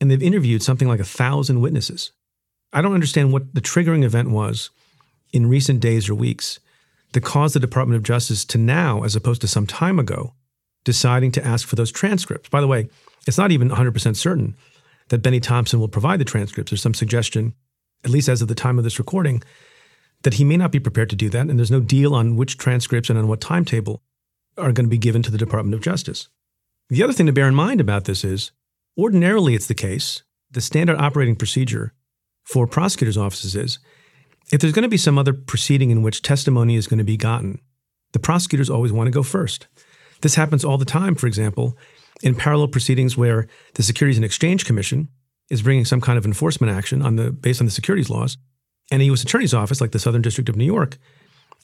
and 0.00 0.10
they've 0.10 0.22
interviewed 0.22 0.62
something 0.62 0.88
like 0.88 0.98
a 0.98 1.04
thousand 1.04 1.60
witnesses. 1.60 2.10
I 2.72 2.82
don't 2.82 2.94
understand 2.94 3.32
what 3.32 3.54
the 3.54 3.60
triggering 3.60 4.02
event 4.02 4.30
was 4.30 4.70
in 5.32 5.46
recent 5.46 5.78
days 5.78 6.10
or 6.10 6.16
weeks 6.16 6.58
that 7.12 7.22
caused 7.22 7.54
the 7.54 7.60
Department 7.60 7.96
of 7.96 8.02
Justice 8.02 8.44
to 8.46 8.58
now, 8.58 9.04
as 9.04 9.14
opposed 9.14 9.40
to 9.42 9.46
some 9.46 9.68
time 9.68 10.00
ago, 10.00 10.34
deciding 10.82 11.30
to 11.32 11.46
ask 11.46 11.68
for 11.68 11.76
those 11.76 11.92
transcripts. 11.92 12.48
By 12.48 12.60
the 12.60 12.66
way, 12.66 12.88
it's 13.28 13.38
not 13.38 13.52
even 13.52 13.70
100% 13.70 14.16
certain 14.16 14.56
that 15.10 15.22
Bennie 15.22 15.38
Thompson 15.38 15.78
will 15.78 15.88
provide 15.88 16.18
the 16.18 16.24
transcripts. 16.24 16.72
There's 16.72 16.82
some 16.82 16.94
suggestion, 16.94 17.54
at 18.04 18.10
least 18.10 18.28
as 18.28 18.42
of 18.42 18.48
the 18.48 18.54
time 18.56 18.78
of 18.78 18.84
this 18.84 18.98
recording, 18.98 19.44
that 20.24 20.34
he 20.34 20.44
may 20.44 20.56
not 20.56 20.72
be 20.72 20.80
prepared 20.80 21.10
to 21.10 21.16
do 21.16 21.30
that, 21.30 21.48
and 21.48 21.58
there's 21.58 21.70
no 21.70 21.80
deal 21.80 22.14
on 22.14 22.36
which 22.36 22.58
transcripts 22.58 23.08
and 23.08 23.18
on 23.18 23.28
what 23.28 23.40
timetable 23.40 24.02
are 24.58 24.72
going 24.72 24.86
to 24.86 24.90
be 24.90 24.98
given 24.98 25.22
to 25.22 25.30
the 25.30 25.38
Department 25.38 25.74
of 25.74 25.80
Justice. 25.80 26.28
The 26.90 27.02
other 27.02 27.12
thing 27.12 27.26
to 27.26 27.32
bear 27.32 27.48
in 27.48 27.54
mind 27.54 27.80
about 27.80 28.04
this 28.04 28.24
is 28.24 28.52
Ordinarily, 28.96 29.54
it's 29.54 29.66
the 29.66 29.74
case. 29.74 30.22
The 30.50 30.60
standard 30.60 30.98
operating 30.98 31.34
procedure 31.34 31.92
for 32.44 32.66
prosecutors' 32.66 33.18
offices 33.18 33.56
is 33.56 33.78
if 34.52 34.60
there's 34.60 34.72
going 34.72 34.84
to 34.84 34.88
be 34.88 34.96
some 34.96 35.18
other 35.18 35.32
proceeding 35.32 35.90
in 35.90 36.02
which 36.02 36.22
testimony 36.22 36.76
is 36.76 36.86
going 36.86 36.98
to 36.98 37.04
be 37.04 37.16
gotten, 37.16 37.60
the 38.12 38.20
prosecutors 38.20 38.70
always 38.70 38.92
want 38.92 39.08
to 39.08 39.12
go 39.12 39.24
first. 39.24 39.66
This 40.20 40.36
happens 40.36 40.64
all 40.64 40.78
the 40.78 40.84
time, 40.84 41.16
for 41.16 41.26
example, 41.26 41.76
in 42.22 42.36
parallel 42.36 42.68
proceedings 42.68 43.16
where 43.16 43.48
the 43.74 43.82
Securities 43.82 44.16
and 44.16 44.24
Exchange 44.24 44.64
Commission 44.64 45.08
is 45.50 45.62
bringing 45.62 45.84
some 45.84 46.00
kind 46.00 46.18
of 46.18 46.24
enforcement 46.24 46.72
action 46.72 47.02
on 47.02 47.16
the 47.16 47.32
based 47.32 47.60
on 47.60 47.66
the 47.66 47.72
securities 47.72 48.10
laws, 48.10 48.38
and 48.90 49.02
a 49.02 49.06
U.S. 49.06 49.22
Attorney's 49.22 49.54
Office, 49.54 49.80
like 49.80 49.92
the 49.92 49.98
Southern 49.98 50.22
District 50.22 50.48
of 50.48 50.56
New 50.56 50.64
York, 50.64 50.98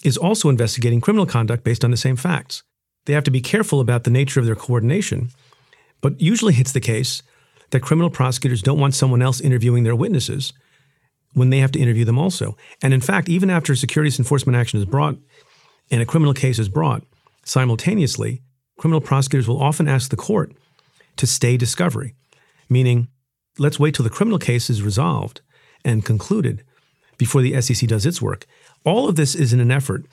is 0.04 0.16
also 0.16 0.48
investigating 0.48 1.00
criminal 1.00 1.26
conduct 1.26 1.64
based 1.64 1.84
on 1.84 1.90
the 1.90 1.96
same 1.96 2.16
facts. 2.16 2.62
They 3.06 3.12
have 3.12 3.24
to 3.24 3.30
be 3.30 3.40
careful 3.40 3.80
about 3.80 4.04
the 4.04 4.10
nature 4.10 4.40
of 4.40 4.46
their 4.46 4.56
coordination 4.56 5.30
but 6.00 6.20
usually 6.20 6.54
it's 6.54 6.72
the 6.72 6.80
case 6.80 7.22
that 7.70 7.82
criminal 7.82 8.10
prosecutors 8.10 8.62
don't 8.62 8.80
want 8.80 8.94
someone 8.94 9.22
else 9.22 9.40
interviewing 9.40 9.84
their 9.84 9.96
witnesses 9.96 10.52
when 11.34 11.50
they 11.50 11.58
have 11.58 11.72
to 11.72 11.78
interview 11.78 12.04
them 12.04 12.18
also. 12.18 12.56
And 12.82 12.92
in 12.92 13.00
fact, 13.00 13.28
even 13.28 13.50
after 13.50 13.72
a 13.72 13.76
securities 13.76 14.18
enforcement 14.18 14.56
action 14.56 14.78
is 14.78 14.86
brought 14.86 15.16
and 15.90 16.02
a 16.02 16.06
criminal 16.06 16.34
case 16.34 16.58
is 16.58 16.68
brought, 16.68 17.04
simultaneously, 17.44 18.42
criminal 18.78 19.00
prosecutors 19.00 19.46
will 19.46 19.62
often 19.62 19.88
ask 19.88 20.10
the 20.10 20.16
court 20.16 20.52
to 21.16 21.26
stay 21.26 21.56
discovery, 21.56 22.14
meaning, 22.68 23.08
let's 23.58 23.78
wait 23.78 23.94
till 23.94 24.04
the 24.04 24.10
criminal 24.10 24.38
case 24.38 24.70
is 24.70 24.82
resolved 24.82 25.42
and 25.84 26.04
concluded 26.04 26.64
before 27.20 27.42
the 27.42 27.60
SEC 27.60 27.86
does 27.86 28.06
its 28.06 28.22
work. 28.22 28.46
All 28.82 29.06
of 29.06 29.14
this 29.14 29.34
is 29.34 29.52
in 29.52 29.60
an 29.60 29.70
effort 29.70 30.06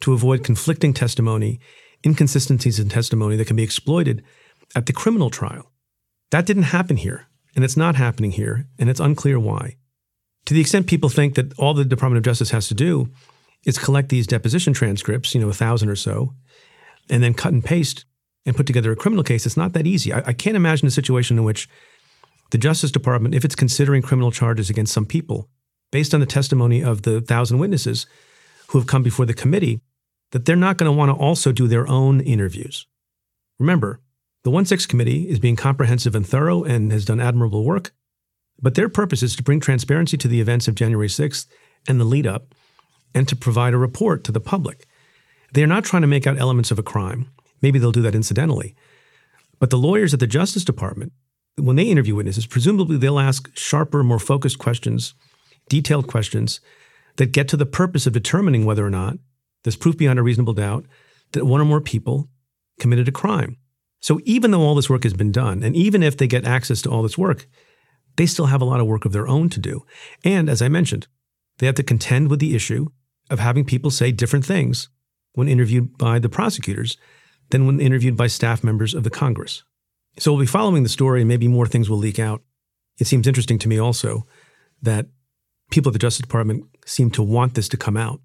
to 0.00 0.14
avoid 0.14 0.42
conflicting 0.42 0.94
testimony, 0.94 1.60
inconsistencies 2.06 2.80
in 2.80 2.88
testimony 2.88 3.36
that 3.36 3.46
can 3.46 3.56
be 3.56 3.62
exploited 3.62 4.24
at 4.74 4.86
the 4.86 4.94
criminal 4.94 5.28
trial. 5.28 5.70
That 6.30 6.46
didn't 6.46 6.72
happen 6.78 6.96
here, 6.96 7.26
and 7.54 7.66
it's 7.66 7.76
not 7.76 7.96
happening 7.96 8.30
here, 8.30 8.66
and 8.78 8.88
it's 8.88 8.98
unclear 8.98 9.38
why. 9.38 9.76
To 10.46 10.54
the 10.54 10.60
extent 10.62 10.86
people 10.86 11.10
think 11.10 11.34
that 11.34 11.52
all 11.58 11.74
the 11.74 11.84
Department 11.84 12.16
of 12.16 12.24
Justice 12.24 12.50
has 12.50 12.66
to 12.68 12.74
do 12.74 13.10
is 13.66 13.76
collect 13.76 14.08
these 14.08 14.26
deposition 14.26 14.72
transcripts, 14.72 15.34
you 15.34 15.42
know, 15.42 15.50
a 15.50 15.52
thousand 15.52 15.90
or 15.90 15.96
so, 15.96 16.32
and 17.10 17.22
then 17.22 17.34
cut 17.34 17.52
and 17.52 17.62
paste 17.62 18.06
and 18.46 18.56
put 18.56 18.66
together 18.66 18.90
a 18.90 18.96
criminal 18.96 19.22
case, 19.22 19.44
it's 19.44 19.58
not 19.58 19.74
that 19.74 19.86
easy. 19.86 20.14
I, 20.14 20.22
I 20.28 20.32
can't 20.32 20.56
imagine 20.56 20.88
a 20.88 20.90
situation 20.90 21.36
in 21.36 21.44
which 21.44 21.68
the 22.52 22.58
Justice 22.58 22.90
Department, 22.90 23.34
if 23.34 23.44
it's 23.44 23.54
considering 23.54 24.00
criminal 24.00 24.30
charges 24.30 24.70
against 24.70 24.94
some 24.94 25.04
people, 25.04 25.50
based 25.94 26.12
on 26.12 26.18
the 26.18 26.26
testimony 26.26 26.82
of 26.82 27.02
the 27.02 27.20
thousand 27.20 27.56
witnesses 27.58 28.04
who 28.66 28.78
have 28.78 28.88
come 28.88 29.04
before 29.04 29.26
the 29.26 29.32
committee, 29.32 29.80
that 30.32 30.44
they're 30.44 30.56
not 30.56 30.76
going 30.76 30.90
to 30.90 30.98
want 30.98 31.08
to 31.08 31.14
also 31.14 31.52
do 31.52 31.68
their 31.68 31.86
own 31.86 32.20
interviews. 32.20 32.88
Remember, 33.60 34.00
the 34.42 34.50
1 34.50 34.64
6 34.64 34.86
committee 34.86 35.28
is 35.28 35.38
being 35.38 35.54
comprehensive 35.54 36.16
and 36.16 36.26
thorough 36.26 36.64
and 36.64 36.90
has 36.90 37.04
done 37.04 37.20
admirable 37.20 37.62
work, 37.62 37.92
but 38.60 38.74
their 38.74 38.88
purpose 38.88 39.22
is 39.22 39.36
to 39.36 39.44
bring 39.44 39.60
transparency 39.60 40.16
to 40.16 40.26
the 40.26 40.40
events 40.40 40.66
of 40.66 40.74
January 40.74 41.06
6th 41.06 41.46
and 41.86 42.00
the 42.00 42.04
lead 42.04 42.26
up 42.26 42.56
and 43.14 43.28
to 43.28 43.36
provide 43.36 43.72
a 43.72 43.78
report 43.78 44.24
to 44.24 44.32
the 44.32 44.40
public. 44.40 44.88
They 45.52 45.62
are 45.62 45.68
not 45.68 45.84
trying 45.84 46.02
to 46.02 46.08
make 46.08 46.26
out 46.26 46.40
elements 46.40 46.72
of 46.72 46.78
a 46.80 46.82
crime. 46.82 47.28
Maybe 47.62 47.78
they'll 47.78 47.92
do 47.92 48.02
that 48.02 48.16
incidentally. 48.16 48.74
But 49.60 49.70
the 49.70 49.78
lawyers 49.78 50.12
at 50.12 50.18
the 50.18 50.26
Justice 50.26 50.64
Department, 50.64 51.12
when 51.56 51.76
they 51.76 51.84
interview 51.84 52.16
witnesses, 52.16 52.48
presumably 52.48 52.96
they'll 52.96 53.20
ask 53.20 53.56
sharper, 53.56 54.02
more 54.02 54.18
focused 54.18 54.58
questions, 54.58 55.14
detailed 55.68 56.06
questions 56.06 56.60
that 57.16 57.32
get 57.32 57.48
to 57.48 57.56
the 57.56 57.66
purpose 57.66 58.06
of 58.06 58.12
determining 58.12 58.64
whether 58.64 58.84
or 58.84 58.90
not 58.90 59.18
there's 59.62 59.76
proof 59.76 59.96
beyond 59.96 60.18
a 60.18 60.22
reasonable 60.22 60.52
doubt 60.52 60.84
that 61.32 61.46
one 61.46 61.60
or 61.60 61.64
more 61.64 61.80
people 61.80 62.28
committed 62.78 63.08
a 63.08 63.12
crime. 63.12 63.56
So 64.00 64.20
even 64.24 64.50
though 64.50 64.60
all 64.60 64.74
this 64.74 64.90
work 64.90 65.04
has 65.04 65.14
been 65.14 65.32
done, 65.32 65.62
and 65.62 65.74
even 65.74 66.02
if 66.02 66.16
they 66.16 66.26
get 66.26 66.44
access 66.44 66.82
to 66.82 66.90
all 66.90 67.02
this 67.02 67.16
work, 67.16 67.46
they 68.16 68.26
still 68.26 68.46
have 68.46 68.60
a 68.60 68.66
lot 68.66 68.80
of 68.80 68.86
work 68.86 69.04
of 69.04 69.12
their 69.12 69.26
own 69.26 69.48
to 69.50 69.60
do. 69.60 69.84
And 70.24 70.48
as 70.48 70.60
I 70.60 70.68
mentioned, 70.68 71.06
they 71.58 71.66
have 71.66 71.74
to 71.76 71.82
contend 71.82 72.28
with 72.28 72.40
the 72.40 72.54
issue 72.54 72.88
of 73.30 73.38
having 73.38 73.64
people 73.64 73.90
say 73.90 74.12
different 74.12 74.44
things 74.44 74.88
when 75.32 75.48
interviewed 75.48 75.96
by 75.96 76.18
the 76.18 76.28
prosecutors 76.28 76.96
than 77.50 77.66
when 77.66 77.80
interviewed 77.80 78.16
by 78.16 78.26
staff 78.26 78.62
members 78.62 78.94
of 78.94 79.04
the 79.04 79.10
Congress. 79.10 79.64
So 80.18 80.32
we'll 80.32 80.40
be 80.40 80.46
following 80.46 80.82
the 80.82 80.88
story 80.88 81.20
and 81.20 81.28
maybe 81.28 81.48
more 81.48 81.66
things 81.66 81.90
will 81.90 81.98
leak 81.98 82.18
out. 82.18 82.42
It 82.98 83.06
seems 83.06 83.26
interesting 83.26 83.58
to 83.60 83.68
me 83.68 83.78
also 83.78 84.26
that 84.82 85.06
people 85.74 85.90
at 85.90 85.92
the 85.92 85.98
Justice 85.98 86.22
Department 86.22 86.64
seem 86.86 87.10
to 87.10 87.20
want 87.20 87.54
this 87.54 87.68
to 87.68 87.76
come 87.76 87.96
out, 87.96 88.20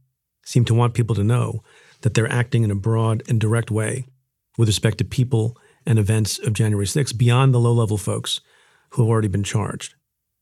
seem 0.45 0.63
to 0.65 0.73
want 0.75 0.93
people 0.93 1.15
to 1.15 1.23
know 1.23 1.63
that 2.01 2.13
they're 2.13 2.31
acting 2.31 2.63
in 2.63 2.69
a 2.69 2.75
broad 2.75 3.23
and 3.27 3.41
direct 3.41 3.71
way 3.71 4.05
with 4.59 4.69
respect 4.69 4.99
to 4.99 5.03
people 5.03 5.57
and 5.83 5.97
events 5.97 6.37
of 6.37 6.53
January 6.53 6.85
6th 6.85 7.17
beyond 7.17 7.51
the 7.51 7.59
low 7.59 7.73
level 7.73 7.97
folks 7.97 8.39
who 8.91 9.01
have 9.01 9.09
already 9.09 9.27
been 9.27 9.43
charged. 9.43 9.95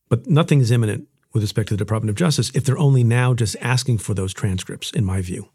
But 0.09 0.27
nothing 0.27 0.59
is 0.59 0.69
imminent 0.69 1.07
with 1.31 1.43
respect 1.43 1.69
to 1.69 1.75
the 1.75 1.77
Department 1.77 2.09
of 2.09 2.17
Justice 2.17 2.51
if 2.53 2.65
they're 2.65 2.77
only 2.77 3.05
now 3.05 3.33
just 3.33 3.55
asking 3.61 3.99
for 3.99 4.13
those 4.13 4.33
transcripts, 4.33 4.91
in 4.91 5.05
my 5.05 5.21
view. 5.21 5.47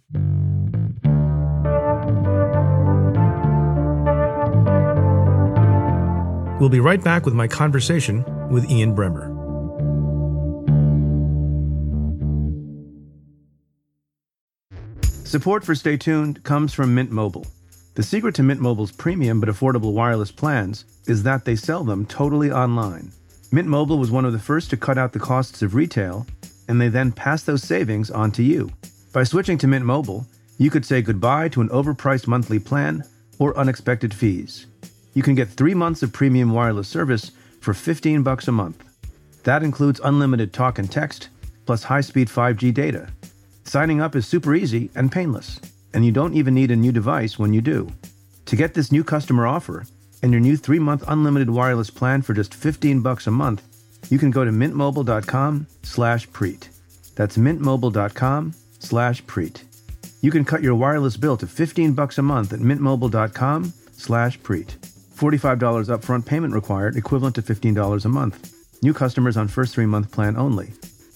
We'll 6.58 6.70
be 6.70 6.80
right 6.80 7.02
back 7.04 7.26
with 7.26 7.34
my 7.34 7.46
conversation 7.46 8.24
with 8.48 8.70
Ian 8.70 8.96
Bremmer. 8.96 9.31
Support 15.32 15.64
for 15.64 15.74
Stay 15.74 15.96
Tuned 15.96 16.42
comes 16.42 16.74
from 16.74 16.94
Mint 16.94 17.10
Mobile. 17.10 17.46
The 17.94 18.02
secret 18.02 18.34
to 18.34 18.42
Mint 18.42 18.60
Mobile's 18.60 18.92
premium 18.92 19.40
but 19.40 19.48
affordable 19.48 19.94
wireless 19.94 20.30
plans 20.30 20.84
is 21.06 21.22
that 21.22 21.46
they 21.46 21.56
sell 21.56 21.84
them 21.84 22.04
totally 22.04 22.50
online. 22.50 23.12
Mint 23.50 23.66
Mobile 23.66 23.96
was 23.96 24.10
one 24.10 24.26
of 24.26 24.34
the 24.34 24.38
first 24.38 24.68
to 24.68 24.76
cut 24.76 24.98
out 24.98 25.14
the 25.14 25.18
costs 25.18 25.62
of 25.62 25.74
retail, 25.74 26.26
and 26.68 26.78
they 26.78 26.88
then 26.88 27.12
pass 27.12 27.44
those 27.44 27.62
savings 27.62 28.10
on 28.10 28.30
to 28.32 28.42
you. 28.42 28.68
By 29.14 29.24
switching 29.24 29.56
to 29.56 29.66
Mint 29.66 29.86
Mobile, 29.86 30.26
you 30.58 30.68
could 30.68 30.84
say 30.84 31.00
goodbye 31.00 31.48
to 31.48 31.62
an 31.62 31.70
overpriced 31.70 32.26
monthly 32.26 32.58
plan 32.58 33.02
or 33.38 33.56
unexpected 33.56 34.12
fees. 34.12 34.66
You 35.14 35.22
can 35.22 35.34
get 35.34 35.48
three 35.48 35.72
months 35.72 36.02
of 36.02 36.12
premium 36.12 36.52
wireless 36.52 36.88
service 36.88 37.30
for 37.62 37.72
15 37.72 38.22
bucks 38.22 38.48
a 38.48 38.52
month. 38.52 38.84
That 39.44 39.62
includes 39.62 39.98
unlimited 40.04 40.52
talk 40.52 40.78
and 40.78 40.92
text, 40.92 41.30
plus 41.64 41.84
high-speed 41.84 42.28
5G 42.28 42.74
data. 42.74 43.08
Signing 43.72 44.02
up 44.02 44.14
is 44.14 44.26
super 44.26 44.54
easy 44.54 44.90
and 44.94 45.10
painless, 45.10 45.58
and 45.94 46.04
you 46.04 46.12
don't 46.12 46.34
even 46.34 46.52
need 46.52 46.70
a 46.70 46.76
new 46.76 46.92
device 46.92 47.38
when 47.38 47.54
you 47.54 47.62
do. 47.62 47.90
To 48.44 48.54
get 48.54 48.74
this 48.74 48.92
new 48.92 49.02
customer 49.02 49.46
offer, 49.46 49.86
and 50.22 50.30
your 50.30 50.42
new 50.42 50.58
three-month 50.58 51.04
unlimited 51.08 51.48
wireless 51.48 51.88
plan 51.88 52.20
for 52.20 52.34
just 52.34 52.54
15 52.54 53.00
bucks 53.00 53.26
a 53.26 53.30
month, 53.30 53.62
you 54.10 54.18
can 54.18 54.30
go 54.30 54.44
to 54.44 54.50
mintmobile.com 54.50 55.66
slash 55.84 56.28
preet. 56.28 56.68
That's 57.14 57.38
mintmobile.com 57.38 58.52
slash 58.78 59.24
preet. 59.24 59.62
You 60.20 60.30
can 60.30 60.44
cut 60.44 60.62
your 60.62 60.74
wireless 60.74 61.16
bill 61.16 61.38
to 61.38 61.46
15 61.46 61.94
bucks 61.94 62.18
a 62.18 62.22
month 62.22 62.52
at 62.52 62.60
mintmobile.com 62.60 63.72
slash 63.92 64.38
preet. 64.40 64.76
$45 65.16 65.88
upfront 65.88 66.26
payment 66.26 66.52
required, 66.52 66.96
equivalent 66.96 67.36
to 67.36 67.42
$15 67.42 68.04
a 68.04 68.08
month. 68.10 68.52
New 68.82 68.92
customers 68.92 69.38
on 69.38 69.48
first 69.48 69.74
three-month 69.74 70.12
plan 70.12 70.36
only. 70.36 70.72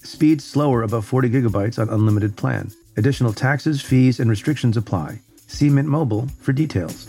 Speed 0.07 0.41
slower 0.41 0.83
above 0.83 1.03
40 1.03 1.29
gigabytes 1.29 1.77
on 1.77 1.89
unlimited 1.89 2.37
plan. 2.37 2.71
Additional 2.95 3.33
taxes, 3.33 3.81
fees, 3.81 4.21
and 4.21 4.29
restrictions 4.29 4.77
apply. 4.77 5.19
See 5.47 5.69
Mint 5.69 5.89
Mobile 5.89 6.27
for 6.39 6.53
details. 6.53 7.05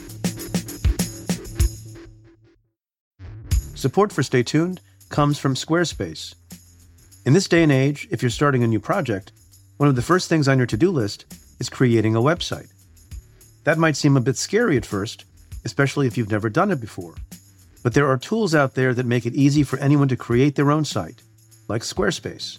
Support 3.77 4.13
for 4.13 4.25
Stay 4.25 4.43
Tuned 4.43 4.81
comes 5.11 5.39
from 5.39 5.55
Squarespace. 5.55 6.35
In 7.25 7.35
this 7.35 7.47
day 7.47 7.63
and 7.63 7.71
age, 7.71 8.09
if 8.11 8.21
you're 8.21 8.31
starting 8.31 8.65
a 8.65 8.67
new 8.67 8.81
project, 8.81 9.31
one 9.77 9.89
of 9.89 9.95
the 9.95 10.03
first 10.03 10.29
things 10.29 10.49
on 10.49 10.59
your 10.59 10.67
to 10.67 10.77
do 10.77 10.91
list 10.91 11.25
is 11.61 11.69
creating 11.69 12.17
a 12.17 12.21
website. 12.21 12.73
That 13.63 13.79
might 13.79 13.97
seem 13.97 14.17
a 14.17 14.21
bit 14.21 14.37
scary 14.37 14.77
at 14.77 14.85
first, 14.85 15.25
especially 15.65 16.09
if 16.09 16.19
you've 16.19 16.33
never 16.33 16.51
done 16.51 16.73
it 16.73 16.81
before. 16.81 17.15
But 17.85 17.95
there 17.95 18.09
are 18.09 18.19
tools 18.19 18.57
out 18.57 18.75
there 18.75 18.93
that 18.93 19.07
make 19.07 19.25
it 19.25 19.37
easy 19.37 19.63
for 19.63 19.79
anyone 19.79 20.09
to 20.09 20.17
create 20.17 20.57
their 20.57 20.73
own 20.73 20.85
site, 20.85 21.23
like 21.69 21.83
Squarespace. 21.83 22.59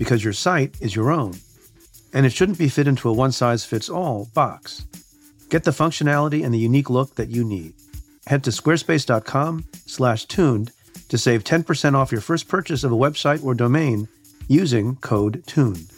Because 0.00 0.24
your 0.24 0.32
site 0.32 0.80
is 0.80 0.96
your 0.96 1.10
own, 1.10 1.34
and 2.14 2.24
it 2.24 2.32
shouldn't 2.32 2.56
be 2.56 2.70
fit 2.70 2.88
into 2.88 3.10
a 3.10 3.12
one 3.12 3.32
size 3.32 3.66
fits 3.66 3.90
all 3.90 4.30
box. 4.32 4.86
Get 5.50 5.64
the 5.64 5.72
functionality 5.72 6.42
and 6.42 6.54
the 6.54 6.58
unique 6.58 6.88
look 6.88 7.16
that 7.16 7.28
you 7.28 7.44
need 7.44 7.74
head 8.26 8.42
to 8.44 8.50
squarespace.com 8.50 9.64
slash 9.86 10.24
tuned 10.24 10.70
to 11.08 11.18
save 11.18 11.44
10% 11.44 11.94
off 11.94 12.12
your 12.12 12.22
first 12.22 12.48
purchase 12.48 12.82
of 12.82 12.92
a 12.92 12.96
website 12.96 13.44
or 13.44 13.54
domain 13.54 14.08
using 14.48 14.96
code 14.96 15.42
TUNED. 15.46 15.90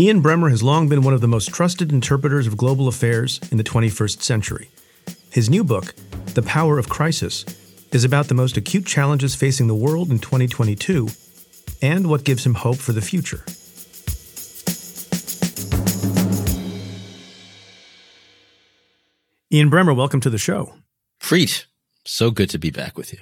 Ian 0.00 0.22
Bremmer 0.22 0.48
has 0.48 0.62
long 0.62 0.88
been 0.88 1.02
one 1.02 1.12
of 1.12 1.20
the 1.20 1.26
most 1.26 1.48
trusted 1.48 1.90
interpreters 1.90 2.46
of 2.46 2.56
global 2.56 2.86
affairs 2.86 3.40
in 3.50 3.58
the 3.58 3.64
21st 3.64 4.22
century. 4.22 4.70
His 5.32 5.50
new 5.50 5.64
book, 5.64 5.92
The 6.34 6.42
Power 6.42 6.78
of 6.78 6.88
Crisis, 6.88 7.44
is 7.90 8.04
about 8.04 8.28
the 8.28 8.34
most 8.34 8.56
acute 8.56 8.86
challenges 8.86 9.34
facing 9.34 9.66
the 9.66 9.74
world 9.74 10.12
in 10.12 10.20
2022 10.20 11.08
and 11.82 12.08
what 12.08 12.22
gives 12.22 12.46
him 12.46 12.54
hope 12.54 12.76
for 12.76 12.92
the 12.92 13.00
future. 13.00 13.44
Ian 19.52 19.68
Bremmer, 19.68 19.96
welcome 19.96 20.20
to 20.20 20.30
the 20.30 20.38
show. 20.38 20.74
Preet, 21.20 21.64
so 22.04 22.30
good 22.30 22.50
to 22.50 22.58
be 22.58 22.70
back 22.70 22.96
with 22.96 23.12
you. 23.12 23.18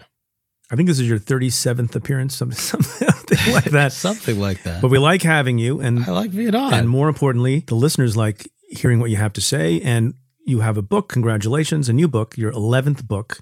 I 0.71 0.77
think 0.77 0.89
this 0.89 0.99
is 0.99 1.09
your 1.09 1.19
37th 1.19 1.95
appearance, 1.95 2.35
something, 2.37 2.59
something 2.83 3.53
like 3.55 3.65
that. 3.67 3.93
something 3.93 4.39
like 4.39 4.63
that. 4.65 4.83
But 4.83 4.91
we 4.91 4.99
like 4.99 5.23
having 5.23 5.59
you. 5.59 5.81
and 5.81 6.05
I 6.05 6.11
like 6.11 6.33
being 6.33 6.55
on. 6.55 6.75
And 6.75 6.89
more 6.89 7.09
importantly, 7.09 7.61
the 7.61 7.77
listeners 7.77 8.17
like 8.17 8.51
hearing 8.69 8.99
what 8.99 9.11
you 9.11 9.17
have 9.17 9.33
to 9.35 9.41
say. 9.41 9.81
And 9.81 10.15
you 10.45 10.61
have 10.61 10.77
a 10.77 10.83
book. 10.83 11.09
Congratulations, 11.09 11.89
a 11.89 11.93
new 11.93 12.09
book, 12.09 12.37
your 12.37 12.53
11th 12.53 13.07
book. 13.07 13.39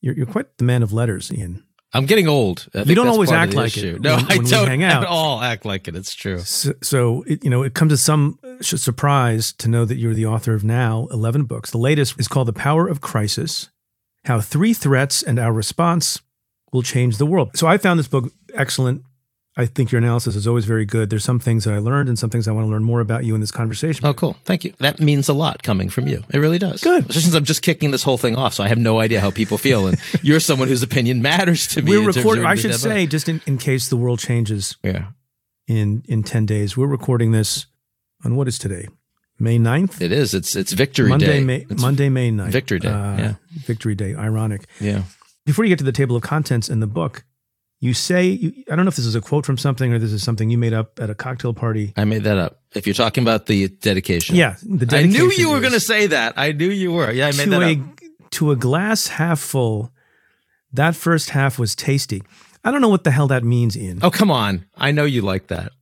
You're, 0.00 0.14
you're 0.14 0.26
quite 0.26 0.56
the 0.58 0.64
man 0.64 0.82
of 0.82 0.92
letters, 0.92 1.32
Ian. 1.32 1.64
I'm 1.92 2.06
getting 2.06 2.28
old. 2.28 2.68
you 2.72 2.94
don't 2.94 3.08
always 3.08 3.32
act 3.32 3.54
like 3.54 3.76
issue. 3.76 3.96
it. 3.96 4.02
No, 4.02 4.16
when, 4.16 4.24
I 4.30 4.36
when 4.36 4.46
don't 4.46 4.68
hang 4.68 4.84
out. 4.84 5.02
at 5.02 5.08
all 5.08 5.42
act 5.42 5.64
like 5.64 5.88
it. 5.88 5.96
It's 5.96 6.14
true. 6.14 6.38
So, 6.38 6.72
so 6.82 7.24
it, 7.26 7.42
you 7.42 7.50
know, 7.50 7.62
it 7.62 7.74
comes 7.74 7.92
as 7.92 8.00
some 8.02 8.38
surprise 8.60 9.52
to 9.54 9.68
know 9.68 9.84
that 9.84 9.96
you're 9.96 10.14
the 10.14 10.26
author 10.26 10.54
of 10.54 10.62
now 10.62 11.08
11 11.10 11.44
books. 11.44 11.70
The 11.70 11.78
latest 11.78 12.18
is 12.20 12.28
called 12.28 12.46
The 12.48 12.52
Power 12.52 12.86
of 12.86 13.00
Crisis 13.00 13.70
How 14.26 14.40
Three 14.40 14.72
Threats 14.72 15.22
and 15.22 15.38
Our 15.38 15.52
Response 15.52 16.20
Will 16.72 16.82
Change 16.82 17.18
the 17.18 17.26
World. 17.26 17.56
So 17.56 17.66
I 17.66 17.78
found 17.78 17.98
this 17.98 18.08
book 18.08 18.32
excellent. 18.54 19.02
I 19.56 19.66
think 19.66 19.90
your 19.90 19.98
analysis 19.98 20.36
is 20.36 20.46
always 20.46 20.64
very 20.64 20.86
good. 20.86 21.10
There's 21.10 21.24
some 21.24 21.40
things 21.40 21.64
that 21.64 21.74
I 21.74 21.78
learned 21.78 22.08
and 22.08 22.18
some 22.18 22.30
things 22.30 22.46
I 22.46 22.52
want 22.52 22.66
to 22.66 22.70
learn 22.70 22.84
more 22.84 23.00
about 23.00 23.24
you 23.24 23.34
in 23.34 23.40
this 23.40 23.50
conversation. 23.50 24.06
Oh, 24.06 24.14
cool. 24.14 24.36
Thank 24.44 24.64
you. 24.64 24.72
That 24.78 25.00
means 25.00 25.28
a 25.28 25.32
lot 25.32 25.62
coming 25.62 25.90
from 25.90 26.06
you. 26.06 26.22
It 26.32 26.38
really 26.38 26.58
does. 26.58 26.80
Good. 26.80 27.12
Since 27.12 27.34
I'm 27.34 27.44
just 27.44 27.60
kicking 27.60 27.90
this 27.90 28.04
whole 28.04 28.16
thing 28.16 28.36
off, 28.36 28.54
so 28.54 28.62
I 28.62 28.68
have 28.68 28.78
no 28.78 29.00
idea 29.00 29.20
how 29.20 29.30
people 29.30 29.58
feel. 29.58 29.88
And 29.88 29.98
you're 30.22 30.40
someone 30.40 30.68
whose 30.68 30.84
opinion 30.84 31.20
matters 31.20 31.66
to 31.68 31.82
me. 31.82 31.90
We're 31.90 32.06
recording, 32.06 32.46
I 32.46 32.54
should 32.54 32.76
say, 32.76 33.06
just 33.06 33.28
in, 33.28 33.42
in 33.44 33.58
case 33.58 33.88
the 33.88 33.96
world 33.96 34.20
changes 34.20 34.76
yeah. 34.84 35.08
in, 35.66 36.04
in 36.08 36.22
10 36.22 36.46
days, 36.46 36.76
we're 36.76 36.86
recording 36.86 37.32
this 37.32 37.66
on 38.24 38.36
what 38.36 38.46
is 38.46 38.56
today? 38.56 38.86
May 39.40 39.58
9th? 39.58 40.00
It 40.00 40.12
is. 40.12 40.34
It's 40.34 40.54
it's 40.54 40.72
Victory 40.72 41.08
Monday, 41.08 41.38
Day. 41.38 41.44
May, 41.44 41.66
it's 41.68 41.80
Monday, 41.80 42.10
May 42.10 42.30
9th. 42.30 42.50
Victory 42.50 42.78
Day. 42.78 42.88
Uh, 42.88 43.16
yeah. 43.16 43.34
Victory 43.50 43.94
Day. 43.94 44.14
Ironic. 44.14 44.66
Yeah. 44.78 45.04
Before 45.50 45.64
you 45.64 45.68
get 45.68 45.78
to 45.78 45.84
the 45.84 45.90
table 45.90 46.14
of 46.14 46.22
contents 46.22 46.68
in 46.68 46.78
the 46.78 46.86
book, 46.86 47.24
you 47.80 47.92
say, 47.92 48.28
you, 48.28 48.52
I 48.70 48.76
don't 48.76 48.84
know 48.84 48.88
if 48.90 48.94
this 48.94 49.04
is 49.04 49.16
a 49.16 49.20
quote 49.20 49.44
from 49.44 49.58
something 49.58 49.92
or 49.92 49.98
this 49.98 50.12
is 50.12 50.22
something 50.22 50.48
you 50.48 50.56
made 50.56 50.72
up 50.72 51.00
at 51.00 51.10
a 51.10 51.14
cocktail 51.16 51.52
party. 51.52 51.92
I 51.96 52.04
made 52.04 52.22
that 52.22 52.38
up. 52.38 52.60
If 52.72 52.86
you're 52.86 52.94
talking 52.94 53.24
about 53.24 53.46
the 53.46 53.66
dedication. 53.66 54.36
Yeah. 54.36 54.54
The 54.62 54.86
dedication 54.86 55.10
I 55.10 55.18
knew 55.18 55.32
you 55.32 55.50
were 55.50 55.58
going 55.58 55.72
to 55.72 55.80
say 55.80 56.06
that. 56.06 56.34
I 56.36 56.52
knew 56.52 56.70
you 56.70 56.92
were. 56.92 57.10
Yeah, 57.10 57.26
I 57.26 57.32
made 57.32 57.48
that 57.48 57.62
a, 57.62 57.80
up. 57.80 58.30
To 58.30 58.52
a 58.52 58.54
glass 58.54 59.08
half 59.08 59.40
full, 59.40 59.90
that 60.72 60.94
first 60.94 61.30
half 61.30 61.58
was 61.58 61.74
tasty. 61.74 62.22
I 62.62 62.70
don't 62.70 62.80
know 62.80 62.88
what 62.88 63.02
the 63.02 63.10
hell 63.10 63.26
that 63.26 63.42
means, 63.42 63.76
Ian. 63.76 63.98
Oh, 64.02 64.10
come 64.12 64.30
on. 64.30 64.66
I 64.76 64.92
know 64.92 65.04
you 65.04 65.22
like 65.22 65.48
that. 65.48 65.72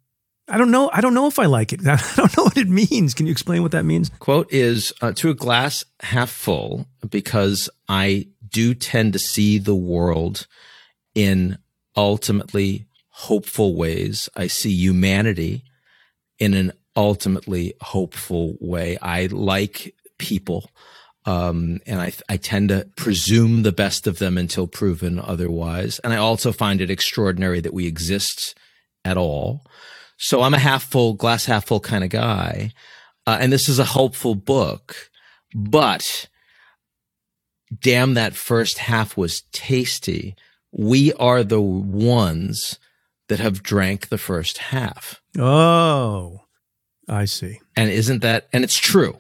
I 0.48 0.56
don't 0.56 0.70
know. 0.70 0.88
I 0.94 1.02
don't 1.02 1.12
know 1.12 1.26
if 1.26 1.38
I 1.38 1.44
like 1.44 1.74
it. 1.74 1.80
I 1.86 2.00
don't 2.16 2.34
know 2.38 2.44
what 2.44 2.56
it 2.56 2.68
means. 2.68 3.12
Can 3.12 3.26
you 3.26 3.32
explain 3.32 3.60
what 3.60 3.72
that 3.72 3.84
means? 3.84 4.10
Quote 4.18 4.50
is 4.50 4.94
uh, 5.02 5.12
to 5.16 5.28
a 5.28 5.34
glass 5.34 5.84
half 6.00 6.30
full 6.30 6.86
because 7.10 7.68
I 7.86 8.28
do 8.50 8.74
tend 8.74 9.12
to 9.12 9.18
see 9.18 9.58
the 9.58 9.74
world 9.74 10.46
in 11.14 11.58
ultimately 11.96 12.86
hopeful 13.08 13.74
ways. 13.74 14.28
I 14.36 14.46
see 14.46 14.70
humanity 14.70 15.64
in 16.38 16.54
an 16.54 16.72
ultimately 16.96 17.74
hopeful 17.80 18.56
way. 18.60 18.96
I 18.98 19.26
like 19.26 19.94
people. 20.18 20.70
Um, 21.24 21.80
and 21.86 22.00
I, 22.00 22.12
I 22.28 22.36
tend 22.36 22.70
to 22.70 22.88
presume 22.96 23.62
the 23.62 23.72
best 23.72 24.06
of 24.06 24.18
them 24.18 24.38
until 24.38 24.66
proven 24.66 25.18
otherwise. 25.18 25.98
And 25.98 26.12
I 26.12 26.16
also 26.16 26.52
find 26.52 26.80
it 26.80 26.90
extraordinary 26.90 27.60
that 27.60 27.74
we 27.74 27.86
exist 27.86 28.56
at 29.04 29.16
all. 29.16 29.66
So 30.16 30.42
I'm 30.42 30.54
a 30.54 30.58
half 30.58 30.84
full, 30.84 31.14
glass 31.14 31.44
half 31.44 31.66
full 31.66 31.80
kind 31.80 32.02
of 32.02 32.10
guy. 32.10 32.72
Uh, 33.26 33.38
and 33.40 33.52
this 33.52 33.68
is 33.68 33.78
a 33.78 33.84
hopeful 33.84 34.34
book, 34.34 35.10
but 35.54 36.28
damn, 37.76 38.14
that 38.14 38.34
first 38.34 38.78
half 38.78 39.16
was 39.16 39.42
tasty. 39.52 40.34
We 40.72 41.12
are 41.14 41.42
the 41.42 41.60
ones 41.60 42.78
that 43.28 43.40
have 43.40 43.62
drank 43.62 44.08
the 44.08 44.18
first 44.18 44.58
half. 44.58 45.20
Oh, 45.38 46.42
I 47.08 47.24
see. 47.24 47.60
And 47.76 47.90
isn't 47.90 48.22
that, 48.22 48.48
and 48.52 48.64
it's 48.64 48.76
true 48.76 49.18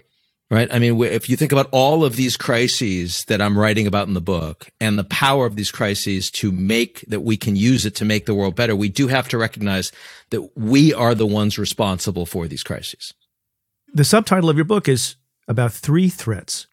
right? 0.50 0.72
I 0.72 0.78
mean, 0.78 1.00
if 1.02 1.28
you 1.28 1.36
think 1.36 1.52
about 1.52 1.68
all 1.72 2.04
of 2.04 2.16
these 2.16 2.36
crises 2.36 3.24
that 3.28 3.42
I'm 3.42 3.58
writing 3.58 3.86
about 3.86 4.08
in 4.08 4.14
the 4.14 4.20
book 4.20 4.70
and 4.80 4.98
the 4.98 5.04
power 5.04 5.46
of 5.46 5.56
these 5.56 5.70
crises 5.70 6.30
to 6.32 6.50
make 6.50 7.02
that 7.08 7.20
we 7.20 7.36
can 7.36 7.56
use 7.56 7.84
it 7.84 7.94
to 7.96 8.04
make 8.04 8.26
the 8.26 8.34
world 8.34 8.56
better, 8.56 8.74
we 8.74 8.88
do 8.88 9.08
have 9.08 9.28
to 9.28 9.38
recognize 9.38 9.92
that 10.30 10.56
we 10.56 10.94
are 10.94 11.14
the 11.14 11.26
ones 11.26 11.58
responsible 11.58 12.26
for 12.26 12.48
these 12.48 12.62
crises. 12.62 13.12
The 13.92 14.04
subtitle 14.04 14.50
of 14.50 14.56
your 14.56 14.64
book 14.64 14.88
is 14.88 15.16
about 15.46 15.72
three 15.72 16.08
threats. 16.08 16.66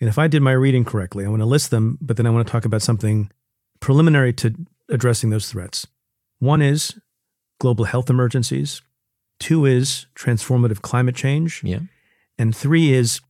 And 0.00 0.08
if 0.08 0.18
I 0.18 0.28
did 0.28 0.42
my 0.42 0.52
reading 0.52 0.84
correctly, 0.84 1.24
I 1.24 1.28
want 1.28 1.40
to 1.40 1.46
list 1.46 1.70
them, 1.70 1.98
but 2.00 2.16
then 2.16 2.26
I 2.26 2.30
want 2.30 2.46
to 2.46 2.50
talk 2.50 2.64
about 2.64 2.82
something 2.82 3.30
preliminary 3.80 4.32
to 4.34 4.54
addressing 4.88 5.30
those 5.30 5.50
threats. 5.50 5.86
One 6.38 6.62
is 6.62 6.98
global 7.58 7.84
health 7.84 8.10
emergencies. 8.10 8.82
Two 9.38 9.64
is 9.64 10.06
transformative 10.14 10.82
climate 10.82 11.14
change. 11.14 11.62
Yeah. 11.64 11.80
And 12.38 12.54
three 12.54 12.92
is 12.92 13.20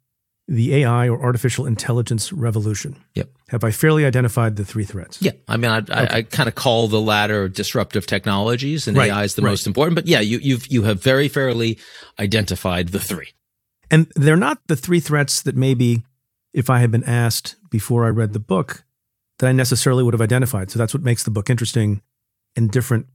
the 0.48 0.76
AI 0.76 1.08
or 1.08 1.20
artificial 1.20 1.66
intelligence 1.66 2.32
revolution. 2.32 2.96
Yep. 3.14 3.30
Have 3.48 3.64
I 3.64 3.72
fairly 3.72 4.04
identified 4.04 4.56
the 4.56 4.64
three 4.64 4.84
threats? 4.84 5.20
Yeah. 5.20 5.32
I 5.48 5.56
mean, 5.56 5.70
I, 5.70 5.78
okay. 5.78 5.92
I, 5.92 6.16
I 6.18 6.22
kind 6.22 6.48
of 6.48 6.54
call 6.54 6.86
the 6.88 7.00
latter 7.00 7.48
disruptive 7.48 8.06
technologies 8.06 8.86
and 8.86 8.96
right. 8.96 9.10
AI 9.10 9.24
is 9.24 9.34
the 9.34 9.42
right. 9.42 9.50
most 9.50 9.66
important. 9.66 9.96
But 9.96 10.06
yeah, 10.06 10.20
you, 10.20 10.38
you've, 10.38 10.66
you 10.68 10.82
have 10.82 11.02
very 11.02 11.28
fairly 11.28 11.78
identified 12.18 12.88
the 12.88 13.00
three. 13.00 13.28
And 13.90 14.10
they're 14.14 14.36
not 14.36 14.60
the 14.66 14.76
three 14.76 15.00
threats 15.00 15.42
that 15.42 15.56
maybe 15.56 16.04
if 16.56 16.70
I 16.70 16.78
had 16.78 16.90
been 16.90 17.04
asked 17.04 17.56
before 17.70 18.06
I 18.06 18.08
read 18.08 18.32
the 18.32 18.40
book 18.40 18.84
that 19.38 19.46
I 19.46 19.52
necessarily 19.52 20.02
would 20.02 20.14
have 20.14 20.22
identified. 20.22 20.70
So 20.70 20.78
that's 20.78 20.94
what 20.94 21.02
makes 21.02 21.22
the 21.22 21.30
book 21.30 21.50
interesting 21.50 22.00
and 22.56 22.70
different 22.70 23.06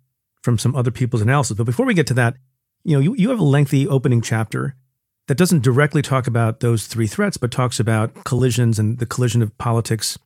from 0.43 0.59
some 0.59 0.75
other 0.75 0.91
people's 0.91 1.23
analysis. 1.23 1.57
But 1.57 1.65
before 1.65 1.87
we 1.87 1.95
get 1.95 2.05
to 2.07 2.13
that, 2.13 2.35
you 2.83 2.95
know, 2.95 2.99
you, 2.99 3.15
you 3.15 3.31
have 3.31 3.39
a 3.39 3.43
lengthy 3.43 3.87
opening 3.87 4.21
chapter 4.21 4.75
that 5.27 5.39
doesn't 5.39 5.63
directly 5.63 6.03
talk 6.03 6.27
about 6.27 6.59
those 6.59 6.85
three 6.85 7.07
threats, 7.07 7.37
but 7.37 7.51
talks 7.51 7.79
about 7.79 8.13
collisions 8.25 8.77
and 8.77 8.99
the 8.99 9.07
collision 9.07 9.41
of 9.41 9.57
politics 9.57 10.19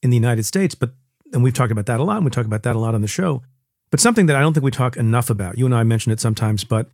in 0.00 0.10
the 0.10 0.16
United 0.16 0.44
States. 0.44 0.76
But 0.76 0.92
and 1.32 1.42
we've 1.42 1.54
talked 1.54 1.72
about 1.72 1.86
that 1.86 1.98
a 1.98 2.04
lot, 2.04 2.16
and 2.16 2.24
we 2.24 2.30
talk 2.30 2.46
about 2.46 2.62
that 2.62 2.76
a 2.76 2.78
lot 2.78 2.94
on 2.94 3.02
the 3.02 3.08
show. 3.08 3.42
But 3.90 3.98
something 3.98 4.26
that 4.26 4.36
I 4.36 4.40
don't 4.40 4.54
think 4.54 4.64
we 4.64 4.70
talk 4.70 4.96
enough 4.96 5.28
about. 5.28 5.58
You 5.58 5.66
and 5.66 5.74
I 5.74 5.82
mention 5.82 6.12
it 6.12 6.20
sometimes, 6.20 6.62
but 6.62 6.88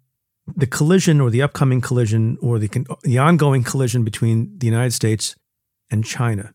the 0.57 0.67
collision 0.67 1.21
or 1.21 1.29
the 1.29 1.43
upcoming 1.43 1.83
collision 1.83 2.39
or 2.41 2.59
the 2.59 2.87
the 3.03 3.19
ongoing 3.19 3.63
collision 3.63 4.05
between 4.05 4.59
the 4.59 4.67
United 4.67 4.93
States 4.93 5.37
and 5.91 6.05
China, 6.05 6.53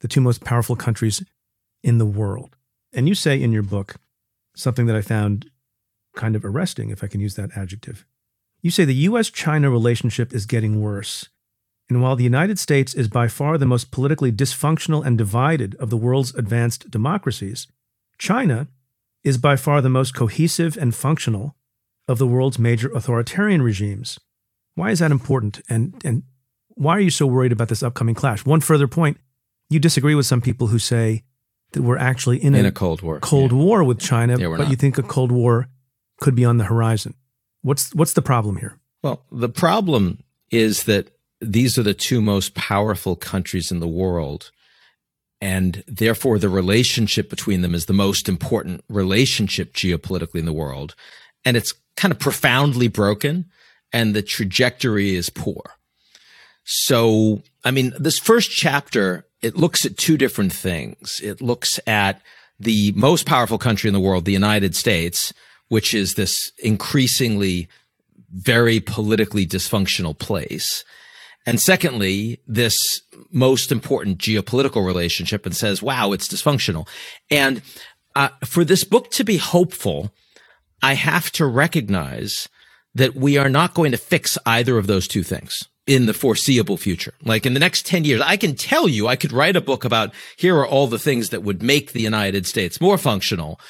the 0.00 0.08
two 0.08 0.20
most 0.20 0.44
powerful 0.44 0.76
countries 0.76 1.22
in 1.82 1.98
the 1.98 2.06
world. 2.06 2.56
And 2.92 3.08
you 3.08 3.14
say 3.14 3.40
in 3.40 3.52
your 3.52 3.62
book 3.62 3.96
something 4.54 4.86
that 4.86 4.96
I 4.96 5.02
found 5.02 5.50
kind 6.16 6.34
of 6.34 6.44
arresting, 6.44 6.90
if 6.90 7.04
I 7.04 7.06
can 7.06 7.20
use 7.20 7.36
that 7.36 7.56
adjective. 7.56 8.04
You 8.62 8.70
say 8.70 8.84
the 8.84 8.94
US 8.94 9.30
China 9.30 9.70
relationship 9.70 10.34
is 10.34 10.46
getting 10.46 10.80
worse. 10.80 11.28
And 11.88 12.02
while 12.02 12.16
the 12.16 12.24
United 12.24 12.58
States 12.58 12.94
is 12.94 13.08
by 13.08 13.26
far 13.26 13.58
the 13.58 13.66
most 13.66 13.90
politically 13.90 14.30
dysfunctional 14.30 15.04
and 15.04 15.18
divided 15.18 15.74
of 15.76 15.90
the 15.90 15.96
world's 15.96 16.34
advanced 16.34 16.90
democracies, 16.90 17.66
China 18.18 18.68
is 19.24 19.38
by 19.38 19.56
far 19.56 19.80
the 19.80 19.88
most 19.88 20.14
cohesive 20.14 20.76
and 20.76 20.94
functional 20.94 21.56
of 22.06 22.18
the 22.18 22.26
world's 22.26 22.58
major 22.58 22.90
authoritarian 22.92 23.62
regimes. 23.62 24.18
Why 24.74 24.90
is 24.90 25.00
that 25.00 25.10
important? 25.10 25.60
And, 25.68 26.00
and 26.04 26.22
why 26.74 26.96
are 26.96 27.00
you 27.00 27.10
so 27.10 27.26
worried 27.26 27.52
about 27.52 27.68
this 27.68 27.82
upcoming 27.82 28.14
clash? 28.14 28.44
One 28.44 28.60
further 28.60 28.88
point 28.88 29.18
you 29.68 29.78
disagree 29.78 30.14
with 30.14 30.26
some 30.26 30.40
people 30.40 30.66
who 30.66 30.78
say 30.78 31.22
that 31.72 31.82
we're 31.82 31.98
actually 31.98 32.42
in, 32.42 32.54
in 32.54 32.64
a, 32.64 32.68
a, 32.68 32.72
Cold 32.72 33.02
War. 33.02 33.20
Cold 33.20 33.52
yeah. 33.52 33.58
War 33.58 33.84
with 33.84 34.00
China, 34.00 34.36
yeah, 34.38 34.48
but 34.48 34.58
not. 34.64 34.70
you 34.70 34.76
think 34.76 34.98
a 34.98 35.02
Cold 35.02 35.30
War 35.30 35.68
could 36.20 36.34
be 36.34 36.44
on 36.44 36.58
the 36.58 36.64
horizon. 36.64 37.14
What's 37.62 37.94
what's 37.94 38.14
the 38.14 38.22
problem 38.22 38.56
here? 38.56 38.78
Well, 39.02 39.24
the 39.30 39.48
problem 39.48 40.24
is 40.50 40.84
that 40.84 41.10
these 41.40 41.78
are 41.78 41.82
the 41.82 41.94
two 41.94 42.20
most 42.20 42.54
powerful 42.54 43.16
countries 43.16 43.70
in 43.70 43.80
the 43.80 43.88
world. 43.88 44.50
And 45.40 45.82
therefore, 45.86 46.38
the 46.38 46.50
relationship 46.50 47.30
between 47.30 47.62
them 47.62 47.74
is 47.74 47.86
the 47.86 47.94
most 47.94 48.28
important 48.28 48.84
relationship 48.90 49.72
geopolitically 49.72 50.40
in 50.40 50.44
the 50.44 50.52
world. 50.52 50.94
And 51.46 51.56
it's 51.56 51.72
kind 51.96 52.12
of 52.12 52.18
profoundly 52.18 52.88
broken, 52.88 53.46
and 53.90 54.14
the 54.14 54.22
trajectory 54.22 55.14
is 55.14 55.30
poor. 55.30 55.62
So, 56.72 57.42
I 57.64 57.72
mean, 57.72 57.92
this 57.98 58.20
first 58.20 58.48
chapter, 58.52 59.26
it 59.42 59.56
looks 59.56 59.84
at 59.84 59.96
two 59.96 60.16
different 60.16 60.52
things. 60.52 61.20
It 61.20 61.42
looks 61.42 61.80
at 61.84 62.22
the 62.60 62.92
most 62.92 63.26
powerful 63.26 63.58
country 63.58 63.88
in 63.88 63.94
the 63.94 63.98
world, 63.98 64.24
the 64.24 64.32
United 64.32 64.76
States, 64.76 65.32
which 65.66 65.94
is 65.94 66.14
this 66.14 66.52
increasingly 66.62 67.66
very 68.32 68.78
politically 68.78 69.44
dysfunctional 69.44 70.16
place. 70.16 70.84
And 71.44 71.60
secondly, 71.60 72.40
this 72.46 73.02
most 73.32 73.72
important 73.72 74.18
geopolitical 74.18 74.86
relationship 74.86 75.46
and 75.46 75.56
says, 75.56 75.82
wow, 75.82 76.12
it's 76.12 76.28
dysfunctional. 76.28 76.86
And 77.32 77.62
uh, 78.14 78.28
for 78.44 78.64
this 78.64 78.84
book 78.84 79.10
to 79.12 79.24
be 79.24 79.38
hopeful, 79.38 80.14
I 80.82 80.94
have 80.94 81.32
to 81.32 81.46
recognize 81.46 82.48
that 82.94 83.16
we 83.16 83.38
are 83.38 83.48
not 83.48 83.74
going 83.74 83.90
to 83.90 83.98
fix 83.98 84.38
either 84.46 84.78
of 84.78 84.86
those 84.86 85.08
two 85.08 85.24
things 85.24 85.64
in 85.86 86.06
the 86.06 86.14
foreseeable 86.14 86.76
future. 86.76 87.14
Like 87.24 87.46
in 87.46 87.54
the 87.54 87.60
next 87.60 87.86
10 87.86 88.04
years, 88.04 88.20
I 88.20 88.36
can 88.36 88.54
tell 88.54 88.88
you, 88.88 89.08
I 89.08 89.16
could 89.16 89.32
write 89.32 89.56
a 89.56 89.60
book 89.60 89.84
about 89.84 90.12
here 90.36 90.56
are 90.56 90.66
all 90.66 90.86
the 90.86 90.98
things 90.98 91.30
that 91.30 91.42
would 91.42 91.62
make 91.62 91.92
the 91.92 92.02
United 92.02 92.46
States 92.46 92.80
more 92.80 92.98
functional. 92.98 93.60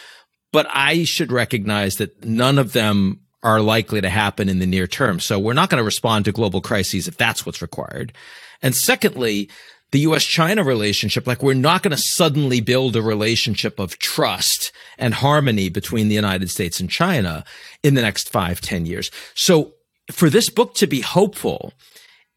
But 0.52 0.66
I 0.70 1.04
should 1.04 1.30
recognize 1.30 1.96
that 1.96 2.24
none 2.24 2.58
of 2.58 2.72
them 2.72 3.20
are 3.42 3.60
likely 3.60 4.00
to 4.00 4.10
happen 4.10 4.48
in 4.48 4.58
the 4.58 4.66
near 4.66 4.86
term. 4.86 5.20
So 5.20 5.38
we're 5.38 5.54
not 5.54 5.70
going 5.70 5.80
to 5.80 5.84
respond 5.84 6.24
to 6.24 6.32
global 6.32 6.60
crises 6.60 7.08
if 7.08 7.16
that's 7.16 7.46
what's 7.46 7.62
required. 7.62 8.12
And 8.60 8.74
secondly, 8.74 9.48
the 9.92 10.00
US 10.00 10.24
China 10.24 10.62
relationship, 10.62 11.26
like 11.26 11.42
we're 11.42 11.54
not 11.54 11.82
going 11.82 11.96
to 11.96 12.02
suddenly 12.02 12.60
build 12.60 12.96
a 12.96 13.02
relationship 13.02 13.78
of 13.78 13.98
trust 13.98 14.72
and 14.98 15.14
harmony 15.14 15.68
between 15.68 16.08
the 16.08 16.14
United 16.14 16.50
States 16.50 16.80
and 16.80 16.90
China 16.90 17.44
in 17.82 17.94
the 17.94 18.02
next 18.02 18.28
five, 18.28 18.60
ten 18.60 18.86
years. 18.86 19.10
So 19.34 19.74
for 20.12 20.30
this 20.30 20.50
book 20.50 20.74
to 20.74 20.86
be 20.86 21.00
hopeful, 21.00 21.72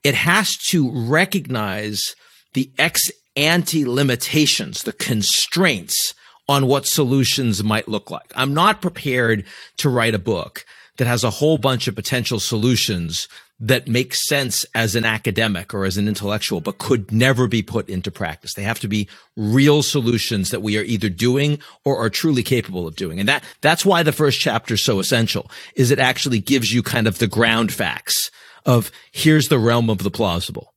it 0.04 0.16
has 0.16 0.56
to 0.70 0.90
recognize 0.92 2.16
the 2.54 2.70
ex 2.78 3.10
ante 3.36 3.86
limitations, 3.86 4.84
the 4.84 4.94
constraints 4.94 6.14
on 6.48 6.68
what 6.68 6.86
solutions 6.86 7.64
might 7.64 7.88
look 7.88 8.12
like. 8.12 8.32
I'm 8.36 8.54
not 8.54 8.82
prepared 8.82 9.46
to 9.78 9.90
write 9.90 10.14
a 10.14 10.20
book 10.20 10.66
that 10.98 11.08
has 11.08 11.24
a 11.24 11.30
whole 11.30 11.58
bunch 11.58 11.88
of 11.88 11.96
potential 11.96 12.40
solutions 12.40 13.28
that 13.60 13.88
make 13.88 14.14
sense 14.14 14.66
as 14.76 14.94
an 14.94 15.06
academic 15.06 15.74
or 15.74 15.86
as 15.86 15.98
an 15.98 16.08
intellectual, 16.08 16.60
but 16.60 16.80
could 16.80 17.12
never 17.12 17.48
be 17.48 17.62
put 17.62 17.88
into 17.88 18.12
practice. 18.12 18.54
They 18.54 18.64
have 18.64 18.80
to 18.82 18.88
be 18.88 19.08
real 19.38 19.82
solutions 19.84 20.50
that 20.50 20.62
we 20.62 20.78
are 20.78 20.84
either 20.84 21.08
doing 21.08 21.60
or 21.86 21.98
are 21.98 22.10
truly 22.10 22.44
capable 22.44 22.88
of 22.88 22.96
doing. 22.96 23.20
And 23.20 23.30
that, 23.30 23.44
that's 23.62 23.86
why 23.86 24.04
the 24.04 24.12
first 24.12 24.40
chapter 24.40 24.74
is 24.74 24.84
so 24.84 25.00
essential, 25.00 25.50
is 25.76 25.92
it 25.92 26.00
actually 26.00 26.40
gives 26.40 26.74
you 26.74 26.84
kind 26.84 27.08
of 27.08 27.20
the 27.20 27.28
ground 27.28 27.72
facts 27.72 28.30
of 28.66 28.92
here's 29.12 29.50
the 29.50 29.60
realm 29.60 29.90
of 29.90 30.00
the 30.00 30.12
plausible. 30.12 30.74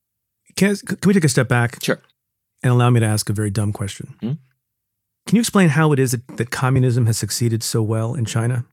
Can, 0.55 0.75
can 0.75 0.97
we 1.05 1.13
take 1.13 1.23
a 1.23 1.29
step 1.29 1.47
back? 1.47 1.83
Sure. 1.83 2.01
And 2.63 2.73
allow 2.73 2.89
me 2.89 2.99
to 2.99 3.05
ask 3.05 3.29
a 3.29 3.33
very 3.33 3.51
dumb 3.51 3.71
question. 3.71 4.15
Hmm? 4.19 4.33
Can 5.27 5.35
you 5.35 5.41
explain 5.41 5.69
how 5.69 5.91
it 5.91 5.99
is 5.99 6.11
that, 6.11 6.37
that 6.37 6.51
communism 6.51 7.05
has 7.05 7.17
succeeded 7.17 7.61
so 7.61 7.81
well 7.81 8.15
in 8.15 8.25
China? 8.25 8.65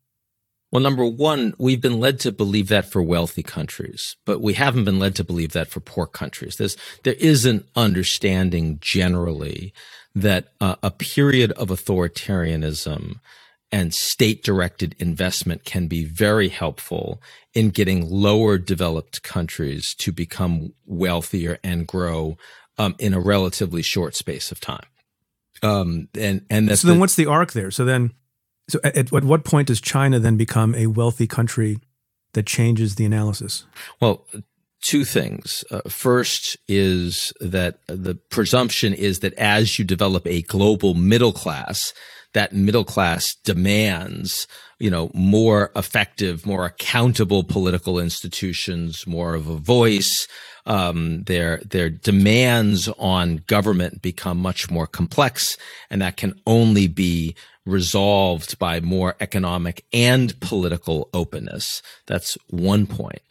Well, 0.71 0.83
number 0.83 1.05
one, 1.05 1.55
we've 1.59 1.81
been 1.81 2.01
led 2.01 2.19
to 2.21 2.33
believe 2.33 2.69
that 2.69 2.87
for 2.87 3.03
wealthy 3.03 3.43
countries, 3.43 4.17
but 4.25 4.41
we 4.41 4.55
haven't 4.55 4.85
been 4.85 4.99
led 4.99 5.15
to 5.17 5.25
believe 5.25 5.53
that 5.53 5.69
for 5.69 5.81
poor 5.81 6.07
countries. 6.07 6.57
There's, 6.57 6.77
there 7.05 7.15
is 7.15 7.45
an 7.45 7.65
understanding 7.77 8.79
generally 8.81 9.73
that 10.15 10.49
uh, 10.61 10.77
a 10.83 10.91
period 10.91 11.53
of 11.53 11.69
authoritarianism 11.69 13.21
and 13.75 13.93
state 13.93 14.45
directed 14.45 14.95
investment 15.01 15.65
can 15.65 15.89
be 15.89 16.05
very 16.05 16.49
helpful 16.49 17.21
in 17.55 17.71
getting 17.71 18.09
lower 18.09 18.57
developed 18.57 19.25
countries 19.25 19.97
to 19.97 20.13
become 20.13 20.73
wealthier 20.87 21.59
and 21.65 21.85
grow 21.85 22.37
um, 22.79 22.95
in 23.01 23.13
a 23.13 23.19
relatively 23.19 23.83
short 23.83 24.15
space 24.15 24.53
of 24.53 24.61
time. 24.61 24.87
Um, 25.65 26.07
and 26.15 26.47
and 26.49 26.79
so 26.79 26.87
then, 26.87 26.99
the, 26.99 27.01
what's 27.01 27.17
the 27.17 27.27
arc 27.27 27.51
there? 27.51 27.73
So 27.73 27.85
then, 27.85 28.13
so 28.69 28.79
at, 28.85 28.97
at 28.97 29.11
what 29.11 29.43
point 29.43 29.67
does 29.67 29.81
China 29.81 30.21
then 30.21 30.37
become 30.37 30.77
a 30.77 30.87
wealthy 30.87 31.27
country 31.27 31.81
that 32.35 32.47
changes 32.47 32.95
the 32.95 33.05
analysis? 33.05 33.65
Well, 34.01 34.25
two 34.83 35.05
things. 35.05 35.65
Uh, 35.73 35.81
first 35.89 36.57
is 36.69 37.33
that 37.41 37.81
the 37.89 38.15
presumption 38.31 38.95
is 38.95 39.19
that 39.19 39.35
as 39.35 39.81
you 39.81 39.85
develop 39.85 40.29
a 40.29 40.43
global 40.43 40.95
middle 40.95 41.33
class, 41.33 41.93
that 42.35 42.53
middle 42.53 42.85
class 42.85 43.35
demands, 43.45 44.47
you 44.79 44.91
know, 44.91 45.11
more 45.15 45.73
effective, 45.75 46.45
more 46.45 46.67
accountable 46.67 47.43
political 47.43 47.99
institutions, 47.99 49.07
more 49.07 49.35
of 49.35 49.49
a 49.49 49.57
voice. 49.57 50.29
Um, 50.67 51.23
their 51.25 51.59
their 51.59 51.91
demands 51.91 52.89
on 52.99 53.43
government 53.47 54.03
become 54.03 54.39
much 54.39 54.71
more 54.71 54.87
complex, 54.87 55.57
and 55.91 56.03
that 56.03 56.17
can 56.17 56.41
only 56.47 56.87
be 56.87 57.35
resolved 57.67 58.59
by 58.59 58.81
more 58.81 59.17
economic 59.21 59.85
and 59.93 60.39
political 60.41 61.09
openness. 61.15 61.83
That's 62.07 62.37
one 62.49 62.87
point. 62.87 63.23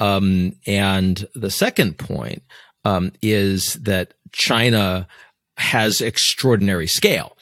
Um, 0.00 0.56
and 0.66 1.26
the 1.34 1.50
second 1.50 1.98
point 1.98 2.42
um, 2.84 3.12
is 3.22 3.74
that 3.74 4.14
China 4.32 5.08
has 5.56 6.00
extraordinary 6.00 6.86
scale. 6.86 7.36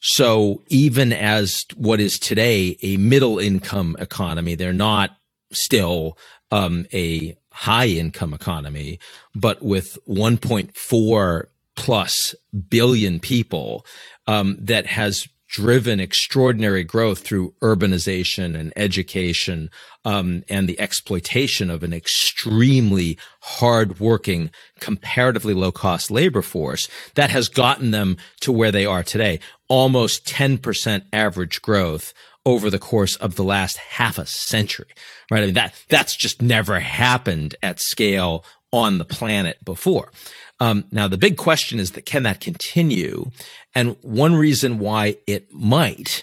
So 0.00 0.62
even 0.68 1.12
as 1.12 1.64
what 1.76 2.00
is 2.00 2.18
today 2.18 2.76
a 2.82 2.96
middle 2.96 3.38
income 3.38 3.96
economy, 3.98 4.54
they're 4.54 4.72
not 4.72 5.16
still 5.52 6.16
um, 6.50 6.86
a 6.92 7.36
high 7.52 7.86
income 7.88 8.32
economy, 8.32 8.98
but 9.34 9.62
with 9.62 9.98
1.4 10.08 11.44
plus 11.76 12.34
billion 12.68 13.20
people 13.20 13.84
um, 14.26 14.56
that 14.60 14.86
has 14.86 15.28
driven 15.50 15.98
extraordinary 15.98 16.84
growth 16.84 17.18
through 17.18 17.52
urbanization 17.60 18.58
and 18.58 18.72
education 18.76 19.68
um, 20.04 20.44
and 20.48 20.68
the 20.68 20.78
exploitation 20.80 21.70
of 21.70 21.82
an 21.82 21.92
extremely 21.92 23.18
hardworking, 23.40 24.50
comparatively 24.78 25.52
low 25.52 25.72
cost 25.72 26.10
labor 26.10 26.40
force 26.40 26.88
that 27.16 27.30
has 27.30 27.48
gotten 27.48 27.90
them 27.90 28.16
to 28.40 28.52
where 28.52 28.70
they 28.70 28.86
are 28.86 29.02
today. 29.02 29.40
Almost 29.68 30.24
10% 30.24 31.02
average 31.12 31.60
growth 31.60 32.14
over 32.46 32.70
the 32.70 32.78
course 32.78 33.16
of 33.16 33.34
the 33.34 33.44
last 33.44 33.76
half 33.76 34.18
a 34.18 34.26
century, 34.26 34.86
right? 35.30 35.42
I 35.42 35.46
mean, 35.46 35.54
that, 35.54 35.74
that's 35.88 36.14
just 36.16 36.40
never 36.40 36.78
happened 36.78 37.56
at 37.62 37.80
scale 37.80 38.44
on 38.72 38.98
the 38.98 39.04
planet 39.04 39.62
before. 39.64 40.12
Um, 40.60 40.84
now, 40.92 41.08
the 41.08 41.16
big 41.16 41.38
question 41.38 41.80
is 41.80 41.92
that 41.92 42.04
can 42.04 42.22
that 42.24 42.40
continue? 42.40 43.30
And 43.74 43.96
one 44.02 44.34
reason 44.34 44.78
why 44.78 45.16
it 45.26 45.52
might 45.52 46.22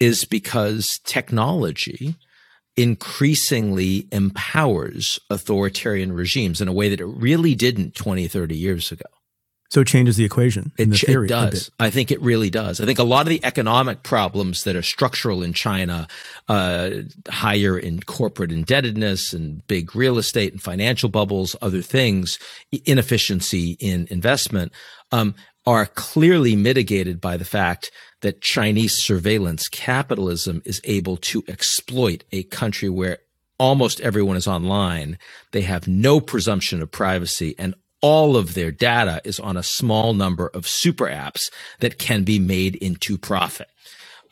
is 0.00 0.24
because 0.24 1.00
technology 1.04 2.14
increasingly 2.76 4.06
empowers 4.12 5.18
authoritarian 5.30 6.12
regimes 6.12 6.60
in 6.60 6.68
a 6.68 6.72
way 6.72 6.88
that 6.88 7.00
it 7.00 7.06
really 7.06 7.54
didn't 7.54 7.94
20, 7.96 8.28
30 8.28 8.56
years 8.56 8.92
ago. 8.92 9.06
So 9.70 9.82
it 9.82 9.86
changes 9.86 10.16
the 10.16 10.24
equation. 10.24 10.72
It, 10.78 10.88
the 10.88 10.96
theory, 10.96 11.26
it 11.26 11.28
does. 11.28 11.70
I 11.78 11.90
think 11.90 12.10
it 12.10 12.22
really 12.22 12.48
does. 12.48 12.80
I 12.80 12.86
think 12.86 12.98
a 12.98 13.04
lot 13.04 13.22
of 13.22 13.28
the 13.28 13.44
economic 13.44 14.02
problems 14.02 14.64
that 14.64 14.76
are 14.76 14.82
structural 14.82 15.42
in 15.42 15.52
China, 15.52 16.08
uh, 16.48 16.90
higher 17.28 17.78
in 17.78 18.00
corporate 18.00 18.50
indebtedness 18.50 19.34
and 19.34 19.66
big 19.66 19.94
real 19.94 20.16
estate 20.16 20.52
and 20.52 20.62
financial 20.62 21.10
bubbles, 21.10 21.54
other 21.60 21.82
things, 21.82 22.38
inefficiency 22.86 23.76
in 23.78 24.08
investment, 24.10 24.72
um, 25.12 25.34
are 25.68 25.84
clearly 25.84 26.56
mitigated 26.56 27.20
by 27.20 27.36
the 27.36 27.44
fact 27.44 27.90
that 28.22 28.40
Chinese 28.40 29.02
surveillance 29.02 29.68
capitalism 29.68 30.62
is 30.64 30.80
able 30.84 31.18
to 31.18 31.44
exploit 31.46 32.24
a 32.32 32.42
country 32.44 32.88
where 32.88 33.18
almost 33.58 34.00
everyone 34.00 34.38
is 34.38 34.48
online. 34.48 35.18
They 35.52 35.60
have 35.60 35.86
no 35.86 36.20
presumption 36.20 36.80
of 36.80 36.90
privacy 36.90 37.54
and 37.58 37.74
all 38.00 38.34
of 38.34 38.54
their 38.54 38.70
data 38.70 39.20
is 39.24 39.38
on 39.38 39.58
a 39.58 39.62
small 39.62 40.14
number 40.14 40.46
of 40.54 40.66
super 40.66 41.04
apps 41.04 41.50
that 41.80 41.98
can 41.98 42.24
be 42.24 42.38
made 42.38 42.74
into 42.76 43.18
profit. 43.18 43.68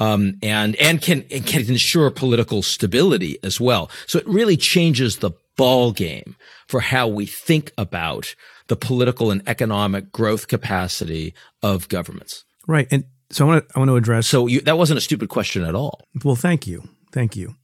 Um, 0.01 0.39
and, 0.43 0.75
and 0.77 1.03
can, 1.03 1.27
and 1.31 1.47
can 1.47 1.69
ensure 1.69 2.11
political 2.11 2.63
stability 2.63 3.37
as 3.43 3.61
well. 3.61 3.91
So 4.07 4.19
it 4.19 4.27
really 4.27 4.57
changes 4.57 5.19
the 5.19 5.33
ball 5.59 5.93
game 5.93 6.37
for 6.67 6.81
how 6.81 7.09
we 7.09 7.27
think 7.27 7.73
about 7.77 8.35
the 8.69 8.77
political 8.77 9.31
and 9.31 9.43
economic 9.47 10.13
growth 10.13 10.49
capacity 10.49 11.35
of 11.63 11.89
governments. 11.89 12.45
Right. 12.67 12.89
And 12.91 13.05
so 13.31 13.45
I 13.45 13.49
want 13.49 13.69
to, 13.69 13.77
I 13.77 13.79
want 13.79 13.89
to 13.91 13.97
address. 13.97 14.27
So 14.27 14.47
you, 14.47 14.61
that 14.63 14.79
wasn't 14.79 14.99
a 14.99 15.01
stupid 15.01 15.29
question 15.29 15.65
at 15.65 15.75
all. 15.75 16.01
Well, 16.25 16.37
thank 16.37 16.67
you. 16.67 16.89
Thank 17.13 17.37
you. 17.37 17.55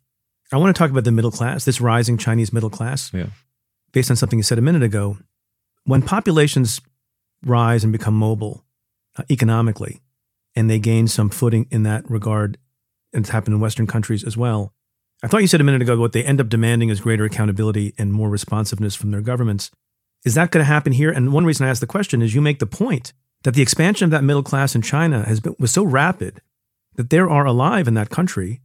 I 0.52 0.56
want 0.58 0.74
to 0.74 0.78
talk 0.78 0.90
about 0.90 1.04
the 1.04 1.12
middle 1.12 1.30
class, 1.30 1.64
this 1.64 1.80
rising 1.80 2.18
Chinese 2.18 2.52
middle 2.52 2.70
class. 2.70 3.12
Yeah. 3.12 3.26
Based 3.92 4.10
on 4.10 4.16
something 4.16 4.38
you 4.38 4.42
said 4.42 4.58
a 4.58 4.62
minute 4.62 4.82
ago, 4.82 5.18
when 5.84 6.02
populations 6.02 6.80
rise 7.44 7.84
and 7.84 7.92
become 7.92 8.14
mobile 8.14 8.64
uh, 9.16 9.24
economically, 9.30 10.00
and 10.54 10.70
they 10.70 10.78
gain 10.78 11.08
some 11.08 11.30
footing 11.30 11.66
in 11.70 11.82
that 11.82 12.08
regard, 12.10 12.58
and 13.12 13.24
it's 13.24 13.30
happened 13.30 13.54
in 13.54 13.60
Western 13.60 13.86
countries 13.86 14.24
as 14.24 14.36
well. 14.36 14.72
I 15.22 15.28
thought 15.28 15.40
you 15.40 15.46
said 15.46 15.60
a 15.60 15.64
minute 15.64 15.82
ago 15.82 15.98
what 15.98 16.12
they 16.12 16.24
end 16.24 16.40
up 16.40 16.48
demanding 16.48 16.88
is 16.88 17.00
greater 17.00 17.24
accountability 17.24 17.94
and 17.96 18.12
more 18.12 18.28
responsiveness 18.28 18.94
from 18.94 19.10
their 19.10 19.20
governments. 19.20 19.70
Is 20.24 20.34
that 20.34 20.50
going 20.50 20.64
to 20.64 20.72
happen 20.72 20.92
here? 20.92 21.10
And 21.10 21.32
one 21.32 21.44
reason 21.44 21.66
I 21.66 21.70
ask 21.70 21.80
the 21.80 21.86
question 21.86 22.22
is 22.22 22.34
you 22.34 22.40
make 22.40 22.58
the 22.58 22.66
point 22.66 23.12
that 23.42 23.54
the 23.54 23.62
expansion 23.62 24.04
of 24.04 24.10
that 24.12 24.24
middle 24.24 24.42
class 24.42 24.74
in 24.74 24.82
China 24.82 25.24
has 25.24 25.40
been 25.40 25.56
was 25.58 25.72
so 25.72 25.82
rapid 25.82 26.40
that 26.94 27.10
there 27.10 27.28
are 27.28 27.44
alive 27.44 27.88
in 27.88 27.94
that 27.94 28.10
country 28.10 28.60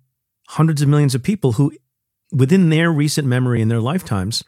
hundreds 0.49 0.81
of 0.81 0.87
millions 0.87 1.15
of 1.15 1.23
people 1.23 1.53
who, 1.53 1.73
within 2.31 2.69
their 2.69 2.91
recent 2.91 3.27
memory 3.27 3.61
in 3.61 3.69
their 3.69 3.79
lifetimes, 3.79 4.43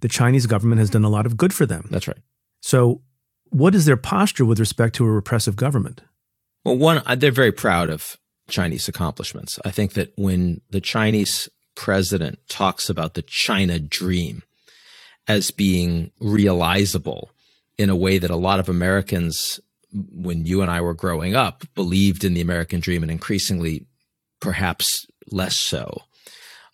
the 0.00 0.08
Chinese 0.08 0.46
government 0.46 0.78
has 0.78 0.90
done 0.90 1.04
a 1.04 1.08
lot 1.08 1.26
of 1.26 1.36
good 1.36 1.52
for 1.52 1.66
them. 1.66 1.86
That's 1.90 2.08
right. 2.08 2.18
So, 2.60 3.02
what 3.50 3.74
is 3.74 3.84
their 3.84 3.96
posture 3.96 4.44
with 4.44 4.60
respect 4.60 4.94
to 4.96 5.04
a 5.04 5.10
repressive 5.10 5.56
government? 5.56 6.00
Well, 6.64 6.78
one, 6.78 7.02
uh, 7.04 7.16
they're 7.16 7.32
very 7.32 7.52
proud 7.52 7.90
of 7.90 8.16
Chinese 8.48 8.88
accomplishments. 8.88 9.58
I 9.64 9.70
think 9.70 9.92
that 9.94 10.12
when 10.16 10.60
the 10.70 10.80
Chinese 10.80 11.48
president 11.74 12.38
talks 12.48 12.88
about 12.88 13.14
the 13.14 13.22
China 13.22 13.78
dream 13.78 14.42
as 15.28 15.50
being 15.50 16.10
realizable 16.20 17.30
in 17.78 17.90
a 17.90 17.96
way 17.96 18.18
that 18.18 18.30
a 18.30 18.36
lot 18.36 18.60
of 18.60 18.68
Americans, 18.68 19.60
when 19.92 20.46
you 20.46 20.62
and 20.62 20.70
I 20.70 20.80
were 20.80 20.94
growing 20.94 21.34
up, 21.34 21.64
believed 21.74 22.24
in 22.24 22.34
the 22.34 22.40
American 22.40 22.80
dream 22.80 23.02
and 23.02 23.10
increasingly 23.10 23.86
perhaps 24.40 25.06
less 25.30 25.56
so. 25.56 26.02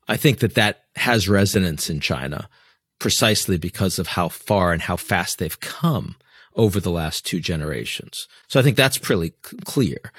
I 0.08 0.16
think 0.16 0.38
that 0.38 0.54
that 0.54 0.84
has 0.96 1.28
resonance 1.28 1.90
in 1.90 2.00
China 2.00 2.48
precisely 2.98 3.58
because 3.58 3.98
of 3.98 4.08
how 4.08 4.28
far 4.28 4.72
and 4.72 4.82
how 4.82 4.96
fast 4.96 5.38
they've 5.38 5.60
come 5.60 6.16
over 6.56 6.80
the 6.80 6.90
last 6.90 7.24
two 7.24 7.40
generations. 7.40 8.26
So 8.48 8.58
I 8.58 8.62
think 8.62 8.76
that's 8.76 8.98
pretty 8.98 9.30
clear. 9.64 10.12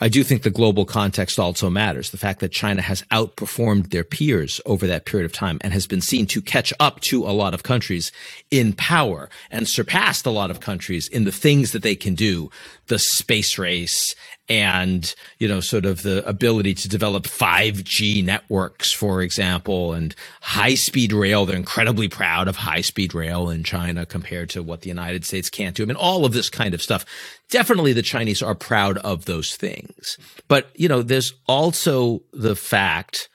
I 0.00 0.08
do 0.08 0.22
think 0.22 0.42
the 0.42 0.50
global 0.50 0.84
context 0.84 1.40
also 1.40 1.68
matters. 1.68 2.10
The 2.10 2.18
fact 2.18 2.38
that 2.40 2.52
China 2.52 2.82
has 2.82 3.02
outperformed 3.10 3.90
their 3.90 4.04
peers 4.04 4.60
over 4.64 4.86
that 4.86 5.04
period 5.04 5.26
of 5.26 5.32
time 5.32 5.58
and 5.60 5.72
has 5.72 5.88
been 5.88 6.00
seen 6.00 6.26
to 6.26 6.40
catch 6.40 6.72
up 6.78 7.00
to 7.00 7.24
a 7.24 7.34
lot 7.34 7.52
of 7.52 7.64
countries 7.64 8.12
in 8.50 8.72
power 8.74 9.28
and 9.50 9.66
surpassed 9.66 10.24
a 10.24 10.30
lot 10.30 10.52
of 10.52 10.60
countries 10.60 11.08
in 11.08 11.24
the 11.24 11.32
things 11.32 11.72
that 11.72 11.82
they 11.82 11.96
can 11.96 12.14
do, 12.14 12.48
the 12.86 12.98
space 12.98 13.58
race 13.58 14.14
and, 14.48 15.14
you 15.38 15.46
know, 15.46 15.60
sort 15.60 15.84
of 15.84 16.02
the 16.02 16.26
ability 16.26 16.74
to 16.74 16.88
develop 16.88 17.24
5G 17.24 18.24
networks, 18.24 18.92
for 18.92 19.20
example, 19.20 19.92
and 19.92 20.14
high 20.40 20.74
speed 20.74 21.12
rail. 21.12 21.44
They're 21.44 21.56
incredibly 21.56 22.08
proud 22.08 22.48
of 22.48 22.56
high 22.56 22.80
speed 22.80 23.14
rail 23.14 23.50
in 23.50 23.62
China 23.62 24.06
compared 24.06 24.50
to 24.50 24.62
what 24.62 24.80
the 24.80 24.88
United 24.88 25.24
States 25.24 25.50
can't 25.50 25.76
do. 25.76 25.82
I 25.82 25.86
mean, 25.86 25.96
all 25.96 26.24
of 26.24 26.32
this 26.32 26.48
kind 26.48 26.72
of 26.72 26.82
stuff. 26.82 27.04
Definitely 27.50 27.92
the 27.92 28.02
Chinese 28.02 28.42
are 28.42 28.54
proud 28.54 28.98
of 28.98 29.26
those 29.26 29.54
things. 29.56 30.18
But, 30.48 30.70
you 30.74 30.88
know, 30.88 31.02
there's 31.02 31.34
also 31.46 32.22
the 32.32 32.56
fact 32.56 33.28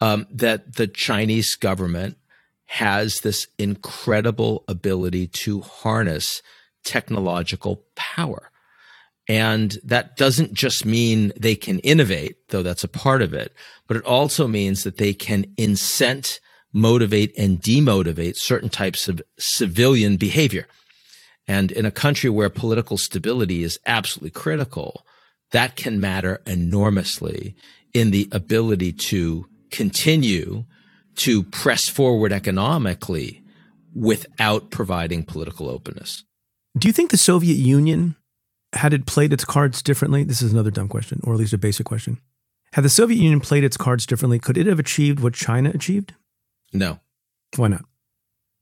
um, 0.00 0.26
that 0.30 0.76
the 0.76 0.86
Chinese 0.86 1.56
government 1.56 2.16
has 2.66 3.20
this 3.20 3.48
incredible 3.58 4.64
ability 4.68 5.26
to 5.26 5.60
harness 5.60 6.42
technological 6.84 7.84
power. 7.96 8.50
And 9.30 9.78
that 9.84 10.16
doesn't 10.16 10.54
just 10.54 10.84
mean 10.84 11.32
they 11.36 11.54
can 11.54 11.78
innovate, 11.78 12.48
though 12.48 12.64
that's 12.64 12.82
a 12.82 12.88
part 12.88 13.22
of 13.22 13.32
it, 13.32 13.54
but 13.86 13.96
it 13.96 14.04
also 14.04 14.48
means 14.48 14.82
that 14.82 14.96
they 14.96 15.14
can 15.14 15.44
incent, 15.56 16.40
motivate, 16.72 17.32
and 17.38 17.60
demotivate 17.60 18.34
certain 18.34 18.68
types 18.68 19.06
of 19.06 19.22
civilian 19.38 20.16
behavior. 20.16 20.66
And 21.46 21.70
in 21.70 21.86
a 21.86 21.92
country 21.92 22.28
where 22.28 22.50
political 22.50 22.98
stability 22.98 23.62
is 23.62 23.78
absolutely 23.86 24.30
critical, 24.30 25.06
that 25.52 25.76
can 25.76 26.00
matter 26.00 26.42
enormously 26.44 27.54
in 27.94 28.10
the 28.10 28.28
ability 28.32 28.92
to 28.94 29.46
continue 29.70 30.64
to 31.18 31.44
press 31.44 31.88
forward 31.88 32.32
economically 32.32 33.44
without 33.94 34.72
providing 34.72 35.22
political 35.22 35.70
openness. 35.70 36.24
Do 36.76 36.88
you 36.88 36.92
think 36.92 37.12
the 37.12 37.16
Soviet 37.16 37.58
Union 37.58 38.16
had 38.72 38.92
it 38.92 39.06
played 39.06 39.32
its 39.32 39.44
cards 39.44 39.82
differently? 39.82 40.24
This 40.24 40.42
is 40.42 40.52
another 40.52 40.70
dumb 40.70 40.88
question, 40.88 41.20
or 41.24 41.32
at 41.32 41.38
least 41.38 41.52
a 41.52 41.58
basic 41.58 41.86
question. 41.86 42.18
Had 42.72 42.84
the 42.84 42.88
Soviet 42.88 43.18
Union 43.18 43.40
played 43.40 43.64
its 43.64 43.76
cards 43.76 44.06
differently, 44.06 44.38
could 44.38 44.56
it 44.56 44.66
have 44.66 44.78
achieved 44.78 45.20
what 45.20 45.34
China 45.34 45.70
achieved? 45.74 46.14
No. 46.72 47.00
Why 47.56 47.68
not? 47.68 47.84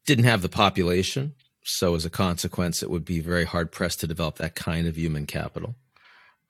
Didn't 0.06 0.24
have 0.24 0.40
the 0.40 0.48
population. 0.48 1.34
So, 1.62 1.94
as 1.94 2.06
a 2.06 2.10
consequence, 2.10 2.82
it 2.82 2.90
would 2.90 3.04
be 3.04 3.20
very 3.20 3.44
hard 3.44 3.70
pressed 3.70 4.00
to 4.00 4.06
develop 4.06 4.36
that 4.36 4.54
kind 4.54 4.86
of 4.86 4.96
human 4.96 5.26
capital. 5.26 5.76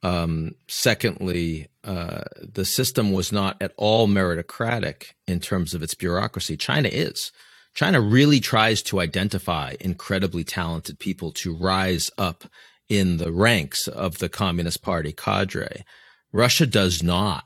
Um, 0.04 0.54
secondly, 0.68 1.66
uh, 1.82 2.22
the 2.40 2.64
system 2.64 3.10
was 3.10 3.32
not 3.32 3.60
at 3.60 3.72
all 3.76 4.06
meritocratic 4.06 5.14
in 5.26 5.40
terms 5.40 5.74
of 5.74 5.82
its 5.82 5.94
bureaucracy. 5.94 6.56
China 6.56 6.88
is. 6.88 7.32
China 7.74 8.00
really 8.00 8.38
tries 8.38 8.82
to 8.82 9.00
identify 9.00 9.74
incredibly 9.80 10.44
talented 10.44 10.98
people 11.00 11.32
to 11.32 11.56
rise 11.56 12.10
up 12.16 12.44
in 12.88 13.18
the 13.18 13.32
ranks 13.32 13.86
of 13.88 14.18
the 14.18 14.28
Communist 14.28 14.82
Party 14.82 15.12
cadre. 15.12 15.84
Russia 16.32 16.66
does 16.66 17.02
not. 17.02 17.44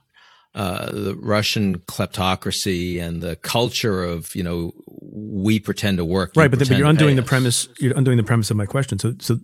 Uh, 0.54 0.90
the 0.92 1.16
Russian 1.16 1.78
kleptocracy 1.78 3.00
and 3.00 3.22
the 3.22 3.36
culture 3.36 4.04
of 4.04 4.34
you 4.36 4.42
know 4.42 4.72
we 5.00 5.58
pretend 5.58 5.96
to 5.96 6.04
work 6.04 6.32
right, 6.36 6.50
but, 6.50 6.58
but 6.58 6.68
you're 6.68 6.86
undoing 6.86 7.16
the 7.16 7.22
premise. 7.22 7.68
You're 7.78 7.96
undoing 7.96 8.18
the 8.18 8.22
premise 8.22 8.50
of 8.50 8.56
my 8.58 8.66
question. 8.66 8.98
So, 8.98 9.14
so 9.18 9.40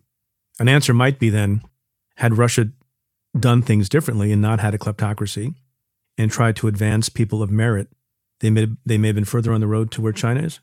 an 0.61 0.69
answer 0.69 0.93
might 0.93 1.19
be 1.19 1.31
then, 1.31 1.63
had 2.17 2.37
Russia 2.37 2.69
done 3.39 3.63
things 3.63 3.89
differently 3.89 4.33
and 4.33 4.43
not 4.43 4.61
had 4.61 4.75
a 4.75 4.79
kleptocracy, 4.79 5.55
and 6.19 6.31
tried 6.31 6.57
to 6.57 6.69
advance 6.69 7.09
people 7.09 7.43
of 7.43 7.51
merit, 7.51 7.89
they 8.41 8.51
may 8.51 8.67
they 8.85 8.99
may 8.99 9.09
have 9.09 9.15
been 9.15 9.25
further 9.25 9.53
on 9.53 9.63
the 9.63 9.67
road 9.67 9.91
to 9.93 10.03
where 10.03 10.13
China 10.13 10.43
is. 10.43 10.61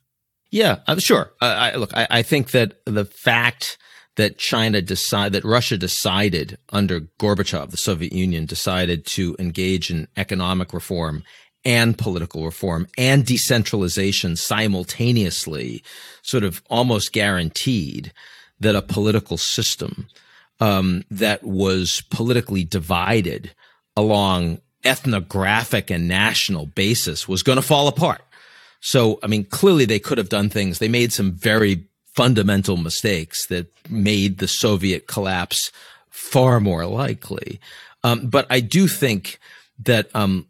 Yeah, 0.51 0.79
uh, 0.85 0.99
sure. 0.99 1.31
Uh, 1.41 1.45
I, 1.45 1.75
look, 1.75 1.95
I, 1.97 2.07
I 2.09 2.21
think 2.21 2.51
that 2.51 2.79
the 2.85 3.05
fact 3.05 3.79
that 4.15 4.37
China 4.37 4.81
decided, 4.81 5.33
that 5.33 5.47
Russia 5.47 5.77
decided 5.77 6.57
under 6.69 7.01
Gorbachev, 7.19 7.71
the 7.71 7.77
Soviet 7.77 8.13
Union 8.13 8.45
decided 8.45 9.05
to 9.07 9.35
engage 9.39 9.91
in 9.91 10.07
economic 10.15 10.73
reform 10.73 11.23
and 11.65 11.97
political 11.97 12.45
reform 12.45 12.87
and 12.97 13.25
decentralization 13.25 14.35
simultaneously, 14.35 15.83
sort 16.21 16.43
of 16.43 16.61
almost 16.69 17.11
guaranteed 17.11 18.13
that 18.59 18.75
a 18.75 18.81
political 18.81 19.37
system 19.37 20.07
um, 20.59 21.03
that 21.11 21.43
was 21.43 22.01
politically 22.09 22.63
divided 22.63 23.51
along 23.97 24.59
ethnographic 24.85 25.89
and 25.89 26.07
national 26.07 26.67
basis 26.67 27.27
was 27.27 27.43
going 27.43 27.57
to 27.57 27.61
fall 27.61 27.87
apart. 27.87 28.21
So, 28.79 29.19
I 29.23 29.27
mean, 29.27 29.45
clearly 29.45 29.85
they 29.85 29.99
could 29.99 30.19
have 30.19 30.29
done 30.29 30.49
things. 30.49 30.77
They 30.77 30.87
made 30.87 31.11
some 31.11 31.31
very 31.31 31.87
fundamental 32.15 32.77
mistakes 32.77 33.47
that 33.47 33.67
made 33.89 34.37
the 34.37 34.47
Soviet 34.47 35.07
collapse 35.07 35.71
far 36.09 36.59
more 36.59 36.85
likely. 36.85 37.59
Um, 38.03 38.27
but 38.27 38.47
I 38.49 38.61
do 38.61 38.87
think 38.87 39.39
that 39.79 40.09
um, 40.15 40.47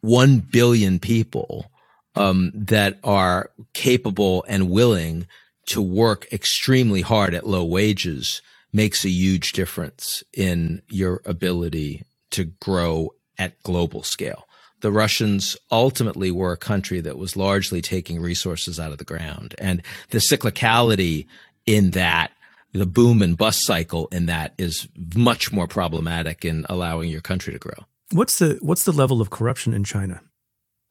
one 0.00 0.38
billion 0.38 0.98
people 0.98 1.70
um, 2.14 2.52
that 2.54 2.98
are 3.02 3.50
capable 3.72 4.44
and 4.48 4.70
willing 4.70 5.26
to 5.66 5.82
work 5.82 6.32
extremely 6.32 7.00
hard 7.00 7.34
at 7.34 7.46
low 7.46 7.64
wages 7.64 8.40
makes 8.72 9.04
a 9.04 9.10
huge 9.10 9.52
difference 9.52 10.22
in 10.32 10.82
your 10.88 11.20
ability 11.24 12.04
to 12.30 12.44
grow 12.44 13.14
at 13.38 13.60
global 13.62 14.02
scale 14.02 14.47
the 14.80 14.92
Russians 14.92 15.56
ultimately 15.70 16.30
were 16.30 16.52
a 16.52 16.56
country 16.56 17.00
that 17.00 17.18
was 17.18 17.36
largely 17.36 17.82
taking 17.82 18.20
resources 18.20 18.78
out 18.78 18.92
of 18.92 18.98
the 18.98 19.04
ground. 19.04 19.54
And 19.58 19.82
the 20.10 20.18
cyclicality 20.18 21.26
in 21.66 21.90
that, 21.92 22.32
the 22.72 22.86
boom 22.86 23.22
and 23.22 23.36
bust 23.36 23.64
cycle 23.64 24.08
in 24.12 24.26
that 24.26 24.54
is 24.58 24.88
much 25.14 25.52
more 25.52 25.66
problematic 25.66 26.44
in 26.44 26.64
allowing 26.68 27.10
your 27.10 27.20
country 27.20 27.52
to 27.52 27.58
grow. 27.58 27.86
What's 28.12 28.38
the 28.38 28.58
what's 28.62 28.84
the 28.84 28.92
level 28.92 29.20
of 29.20 29.30
corruption 29.30 29.74
in 29.74 29.84
China? 29.84 30.22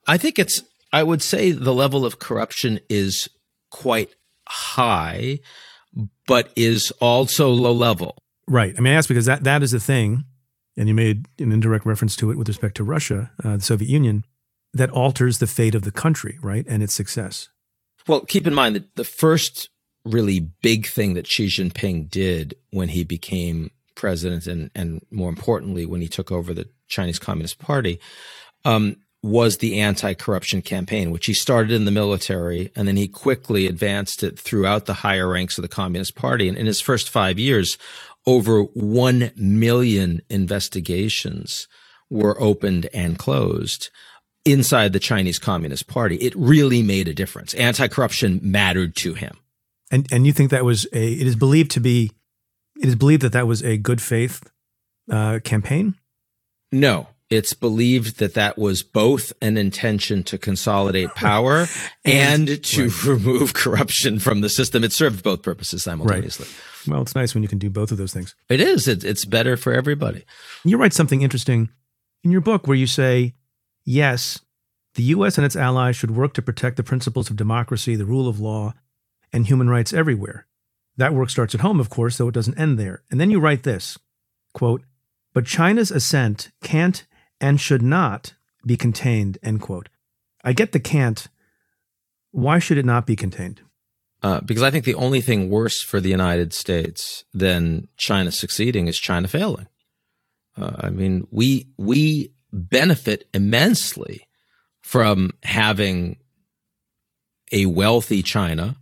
I 0.06 0.18
think 0.18 0.38
it's 0.38 0.62
I 0.94 1.04
would 1.04 1.22
say 1.22 1.52
the 1.52 1.74
level 1.74 2.06
of 2.06 2.20
corruption 2.20 2.80
is 2.90 3.28
quite 3.70 4.10
high, 4.48 5.40
but 6.28 6.52
is 6.56 6.92
also 7.00 7.50
low 7.50 7.74
level. 7.74 8.18
Right. 8.48 8.74
I 8.78 8.82
mean, 8.82 8.94
I 8.94 8.98
ask 8.98 9.10
because 9.10 9.26
that, 9.26 9.44
that 9.44 9.62
is 9.62 9.72
the 9.72 9.80
thing 9.80 10.26
and 10.78 10.88
you 10.88 10.94
made 10.94 11.26
an 11.40 11.52
indirect 11.52 11.86
reference 11.86 12.16
to 12.18 12.32
it 12.32 12.38
with 12.38 12.48
respect 12.48 12.78
to 12.78 12.84
Russia, 12.84 13.32
uh, 13.44 13.58
the 13.58 13.64
Soviet 13.64 13.90
Union, 13.90 14.24
that 14.74 14.92
alters 14.92 15.40
the 15.40 15.48
fate 15.48 15.76
of 15.76 15.82
the 15.82 15.92
country, 15.92 16.38
right, 16.42 16.66
and 16.68 16.84
its 16.84 16.94
success. 16.94 17.50
Well, 18.08 18.22
keep 18.22 18.48
in 18.48 18.54
mind 18.54 18.76
that 18.76 18.96
the 18.96 19.04
first 19.04 19.70
really 20.06 20.40
big 20.62 20.88
thing 20.88 21.16
that 21.16 21.28
Xi 21.28 21.48
Jinping 21.48 22.10
did 22.10 22.56
when 22.72 22.90
he 22.90 23.04
became 23.04 23.72
president, 23.96 24.48
and 24.48 24.70
and 24.76 25.02
more 25.12 25.30
importantly, 25.30 25.86
when 25.86 26.02
he 26.02 26.08
took 26.08 26.32
over 26.32 26.54
the 26.54 26.70
Chinese 26.88 27.20
Communist 27.20 27.60
Party, 27.60 28.00
um, 28.64 28.98
was 29.24 29.58
the 29.58 29.82
anti-corruption 29.82 30.62
campaign, 30.62 31.12
which 31.12 31.26
he 31.26 31.34
started 31.34 31.72
in 31.72 31.86
the 31.86 31.92
military, 31.92 32.72
and 32.76 32.88
then 32.88 32.96
he 32.96 33.08
quickly 33.08 33.66
advanced 33.66 34.24
it 34.24 34.40
throughout 34.40 34.86
the 34.86 34.94
higher 34.94 35.28
ranks 35.28 35.58
of 35.58 35.64
the 35.64 35.68
Communist 35.68 36.16
Party. 36.16 36.48
And 36.48 36.58
in 36.58 36.66
his 36.66 36.80
first 36.80 37.10
five 37.10 37.40
years, 37.40 37.78
over 38.28 38.64
1 38.64 39.32
million 39.36 40.22
investigations 40.30 41.68
were 42.10 42.40
opened 42.40 42.88
and 42.94 43.18
closed 43.18 43.90
inside 44.46 44.94
the 44.94 45.00
Chinese 45.00 45.40
Communist 45.40 45.88
Party. 45.88 46.18
It 46.18 46.34
really 46.36 46.84
made 46.84 47.08
a 47.08 47.14
difference. 47.14 47.54
Anti-corruption 47.56 48.40
mattered 48.44 48.96
to 48.98 49.14
him. 49.14 49.38
And 49.90 50.06
and 50.12 50.28
you 50.28 50.34
think 50.34 50.52
that 50.52 50.66
was 50.66 50.86
a 50.94 51.14
it 51.14 51.26
is 51.26 51.38
believed 51.38 51.72
to 51.72 51.80
be 51.80 52.12
it 52.80 52.88
is 52.88 52.96
believed 52.96 53.22
that 53.22 53.32
that 53.32 53.48
was 53.48 53.64
a 53.64 53.78
good 53.78 54.02
faith 54.02 54.44
uh, 55.10 55.40
campaign? 55.44 55.96
No, 56.72 57.08
it's 57.30 57.54
believed 57.54 58.20
that 58.20 58.36
that 58.36 58.58
was 58.58 58.84
both 58.84 59.34
an 59.42 59.58
intention 59.58 60.24
to 60.24 60.38
consolidate 60.38 61.10
power 61.16 61.68
and, 62.06 62.50
and, 62.50 62.64
to 62.64 62.84
right. 62.84 63.04
remove 63.04 63.54
corruption 63.54 64.20
from 64.20 64.42
the 64.42 64.50
system. 64.50 64.84
It 64.84 64.94
served 64.94 65.24
both 65.24 65.42
purposes 65.42 65.84
simultaneously. 65.84 66.46
Right. 66.48 66.94
Well, 66.94 67.02
it's 67.02 67.16
nice 67.16 67.34
when 67.34 67.44
you 67.44 67.50
can 67.50 67.60
do 67.60 67.70
both 67.70 67.92
of 67.92 67.98
those 67.98 68.14
things. 68.14 68.34
It 68.50 68.62
is. 68.62 68.88
It, 68.88 69.04
it's 69.04 69.26
better 69.26 69.58
for 69.58 69.74
everybody. 69.74 70.24
You 70.64 70.78
write 70.78 70.94
something 70.94 71.22
interesting 71.22 71.70
in 72.24 72.32
your 72.32 72.42
book 72.42 72.66
where 72.66 72.78
you 72.78 72.88
say, 72.88 73.36
yes, 73.84 74.40
the 74.96 75.04
U.S. 75.04 75.38
and 75.38 75.46
its 75.46 75.56
allies 75.56 75.96
should 75.96 76.12
work 76.12 76.34
to 76.34 76.42
protect 76.42 76.78
the 76.78 76.84
principles 76.84 77.30
of 77.30 77.36
democracy, 77.36 77.96
the 77.96 78.06
rule 78.06 78.28
of 78.28 78.40
law, 78.40 78.74
and 79.34 79.46
human 79.46 79.70
rights 79.70 79.94
everywhere. 79.94 80.48
That 80.96 81.14
work 81.14 81.30
starts 81.30 81.54
at 81.54 81.62
home, 81.62 81.80
of 81.80 81.90
course, 81.90 82.18
though 82.18 82.30
it 82.30 82.34
doesn't 82.34 82.60
end 82.60 82.80
there. 82.80 83.04
And 83.12 83.20
then 83.20 83.30
you 83.30 83.40
write 83.40 83.64
this 83.64 83.98
quote, 84.54 84.84
but 85.34 85.46
China's 85.46 85.92
ascent 85.92 86.50
can't 86.64 87.06
and 87.40 87.60
should 87.60 87.82
not 87.82 88.34
be 88.66 88.78
contained, 88.78 89.38
end 89.44 89.62
quote. 89.62 89.90
I 90.44 90.54
get 90.54 90.72
the 90.72 90.80
can't. 90.80 91.28
Why 92.32 92.60
should 92.60 92.78
it 92.78 92.86
not 92.86 93.06
be 93.06 93.16
contained? 93.16 93.62
Uh, 94.24 94.42
because 94.42 94.64
I 94.64 94.72
think 94.72 94.86
the 94.86 94.96
only 94.96 95.22
thing 95.22 95.50
worse 95.50 95.82
for 95.82 96.00
the 96.00 96.10
United 96.10 96.54
States 96.54 97.24
than 97.34 97.88
China 97.98 98.32
succeeding 98.32 98.88
is 98.88 98.98
China 98.98 99.28
failing. 99.28 99.68
Uh, 100.60 100.72
I 100.80 100.90
mean, 100.90 101.28
we 101.32 101.68
we 101.78 102.34
benefit 102.52 103.28
immensely 103.34 104.28
from 104.82 105.32
having 105.44 106.18
a 107.52 107.68
wealthy 107.68 108.24
China 108.24 108.78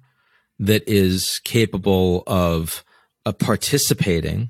that 0.60 0.88
is 0.88 1.42
capable 1.44 2.24
of 2.28 2.84
uh, 3.26 3.34
participating 3.34 4.50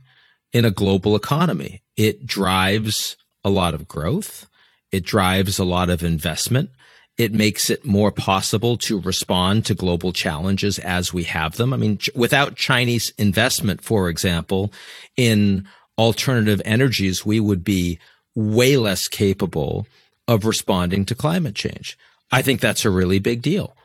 in 0.54 0.65
a 0.65 0.72
global 0.72 1.15
economy. 1.15 1.82
It 1.98 2.26
drives 2.26 3.18
a 3.45 3.49
lot 3.49 3.73
of 3.73 3.88
growth. 3.88 4.49
It 4.91 5.05
drives 5.05 5.60
a 5.60 5.63
lot 5.63 5.89
of 5.89 6.03
investment. 6.03 6.71
It 7.17 7.31
makes 7.31 7.69
it 7.69 7.86
more 7.86 8.12
possible 8.12 8.75
to 8.79 8.99
respond 8.99 9.65
to 9.65 9.75
global 9.75 10.12
challenges 10.12 10.79
as 10.79 11.13
we 11.13 11.23
have 11.23 11.55
them. 11.55 11.71
I 11.71 11.77
mean, 11.77 11.99
ch- 11.99 12.10
without 12.13 12.55
Chinese 12.58 13.13
investment, 13.17 13.81
for 13.81 14.10
example, 14.10 14.73
in 15.15 15.65
alternative 15.98 16.62
energies, 16.65 17.25
we 17.25 17.39
would 17.39 17.63
be 17.63 18.00
way 18.33 18.75
less 18.75 19.08
capable 19.08 19.87
of 20.27 20.43
responding 20.43 21.06
to 21.06 21.15
climate 21.15 21.56
change. 21.56 21.98
I 22.31 22.41
think 22.41 22.60
that's 22.60 22.83
a 22.83 22.89
really 22.89 23.19
big 23.19 23.41
deal. 23.41 23.77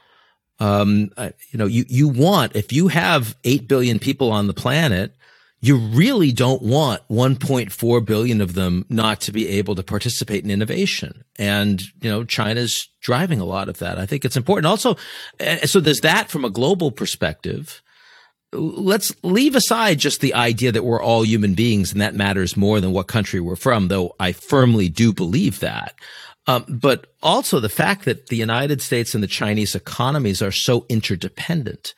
Um, 0.58 1.11
you 1.50 1.58
know, 1.58 1.66
you, 1.66 1.84
you 1.88 2.08
want, 2.08 2.56
if 2.56 2.72
you 2.72 2.88
have 2.88 3.36
8 3.44 3.68
billion 3.68 3.98
people 3.98 4.32
on 4.32 4.46
the 4.46 4.54
planet 4.54 5.14
you 5.61 5.76
really 5.76 6.32
don't 6.32 6.62
want 6.62 7.06
1.4 7.08 8.04
billion 8.06 8.40
of 8.40 8.54
them 8.54 8.86
not 8.88 9.20
to 9.22 9.32
be 9.32 9.46
able 9.48 9.74
to 9.74 9.82
participate 9.82 10.42
in 10.42 10.50
innovation. 10.50 11.24
And, 11.36 11.82
you 12.00 12.11
know, 12.11 12.24
China's 12.24 12.88
driving 13.02 13.40
a 13.40 13.44
lot 13.44 13.68
of 13.68 13.78
that. 13.78 13.98
I 13.98 14.06
think 14.06 14.24
it's 14.24 14.38
important. 14.38 14.66
Also, 14.66 14.96
eh, 15.38 15.66
so 15.66 15.80
there's 15.80 16.00
that 16.00 16.30
from 16.30 16.44
a 16.44 16.50
global 16.50 16.90
perspective. 16.90 17.82
let's 18.52 19.14
leave 19.22 19.54
aside 19.54 19.96
just 19.96 20.20
the 20.20 20.34
idea 20.34 20.72
that 20.72 20.82
we're 20.82 21.00
all 21.00 21.24
human 21.24 21.54
beings 21.54 21.92
and 21.92 22.00
that 22.00 22.16
matters 22.16 22.56
more 22.56 22.80
than 22.80 22.90
what 22.90 23.06
country 23.06 23.38
we're 23.38 23.54
from, 23.54 23.86
though 23.86 24.16
I 24.18 24.32
firmly 24.32 24.88
do 24.88 25.12
believe 25.12 25.61
that. 25.61 25.94
Um, 26.48 26.64
but 26.68 27.06
also 27.22 27.61
the 27.61 27.68
fact 27.68 28.06
that 28.06 28.26
the 28.26 28.36
United 28.36 28.82
States 28.82 29.14
and 29.14 29.22
the 29.22 29.28
Chinese 29.28 29.76
economies 29.76 30.42
are 30.42 30.50
so 30.50 30.84
interdependent. 30.88 31.94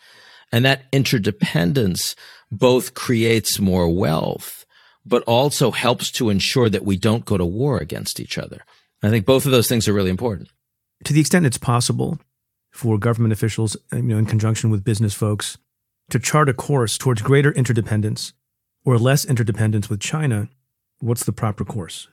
And 0.53 0.67
that 0.67 0.83
interdependence 0.93 2.15
both 2.53 2.95
creates 2.95 3.59
more 3.59 3.89
wealth, 3.89 4.67
but 5.05 5.23
also 5.25 5.71
helps 5.71 6.11
to 6.13 6.29
ensure 6.29 6.69
that 6.69 6.85
we 6.85 6.97
don't 6.97 7.25
go 7.25 7.39
to 7.39 7.45
war 7.45 7.79
against 7.79 8.21
each 8.21 8.39
other. 8.39 8.63
I 9.03 9.11
think 9.11 9.27
both 9.27 9.47
of 9.47 9.53
those 9.53 9.67
things 9.67 9.89
are 9.89 9.93
really 9.93 10.11
important. 10.11 10.51
To 11.05 11.13
the 11.13 11.21
extent 11.21 11.47
it's 11.47 11.59
possible 11.59 12.21
for 12.71 12.99
government 12.99 13.33
officials, 13.33 13.77
you 13.93 14.03
know, 14.03 14.19
in 14.19 14.27
conjunction 14.27 14.71
with 14.71 14.85
business 14.85 15.15
folks, 15.15 15.59
to 16.11 16.19
chart 16.19 16.49
a 16.49 16.55
course 16.55 16.99
towards 16.99 17.23
greater 17.23 17.51
interdependence 17.53 18.35
or 18.85 18.99
less 18.99 19.25
interdependence 19.25 19.89
with 19.89 20.01
China, 20.01 20.49
what's 21.01 21.25
the 21.25 21.33
proper 21.33 21.65
course? 21.65 22.09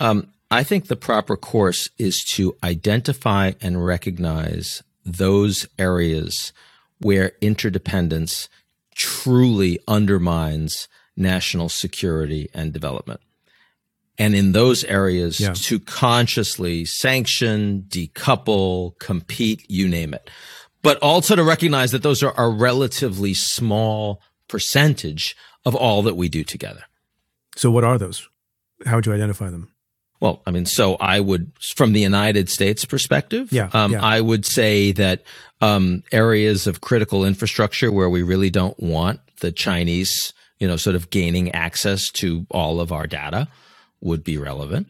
Um, 0.00 0.32
I 0.50 0.64
think 0.64 0.86
the 0.86 0.96
proper 0.96 1.36
course 1.36 1.88
is 1.98 2.22
to 2.30 2.56
identify 2.64 3.52
and 3.60 3.84
recognize 3.84 4.82
those 5.04 5.66
areas 5.78 6.52
where 7.00 7.32
interdependence 7.40 8.48
truly 8.98 9.78
undermines 9.88 10.88
national 11.16 11.68
security 11.68 12.48
and 12.52 12.72
development. 12.72 13.20
And 14.18 14.34
in 14.34 14.50
those 14.52 14.82
areas 14.84 15.38
yeah. 15.38 15.52
to 15.54 15.78
consciously 15.78 16.84
sanction, 16.84 17.84
decouple, 17.88 18.98
compete, 18.98 19.64
you 19.70 19.88
name 19.88 20.12
it. 20.12 20.28
But 20.82 20.98
also 20.98 21.36
to 21.36 21.44
recognize 21.44 21.92
that 21.92 22.02
those 22.02 22.22
are 22.22 22.34
a 22.36 22.48
relatively 22.48 23.32
small 23.34 24.20
percentage 24.48 25.36
of 25.64 25.76
all 25.76 26.02
that 26.02 26.16
we 26.16 26.28
do 26.28 26.42
together. 26.42 26.82
So 27.56 27.70
what 27.70 27.84
are 27.84 27.98
those? 27.98 28.28
How 28.86 28.96
would 28.96 29.06
you 29.06 29.12
identify 29.12 29.50
them? 29.50 29.70
Well, 30.20 30.42
I 30.46 30.50
mean, 30.50 30.66
so 30.66 30.96
I 30.96 31.20
would, 31.20 31.52
from 31.76 31.92
the 31.92 32.00
United 32.00 32.48
States 32.48 32.84
perspective, 32.84 33.52
yeah, 33.52 33.70
um, 33.72 33.92
yeah. 33.92 34.04
I 34.04 34.20
would 34.20 34.44
say 34.44 34.92
that 34.92 35.22
um, 35.60 36.02
areas 36.10 36.66
of 36.66 36.80
critical 36.80 37.24
infrastructure 37.24 37.92
where 37.92 38.10
we 38.10 38.22
really 38.22 38.50
don't 38.50 38.78
want 38.80 39.20
the 39.40 39.52
Chinese, 39.52 40.32
you 40.58 40.66
know, 40.66 40.76
sort 40.76 40.96
of 40.96 41.10
gaining 41.10 41.52
access 41.52 42.10
to 42.10 42.46
all 42.50 42.80
of 42.80 42.90
our 42.90 43.06
data 43.06 43.48
would 44.00 44.24
be 44.24 44.38
relevant. 44.38 44.88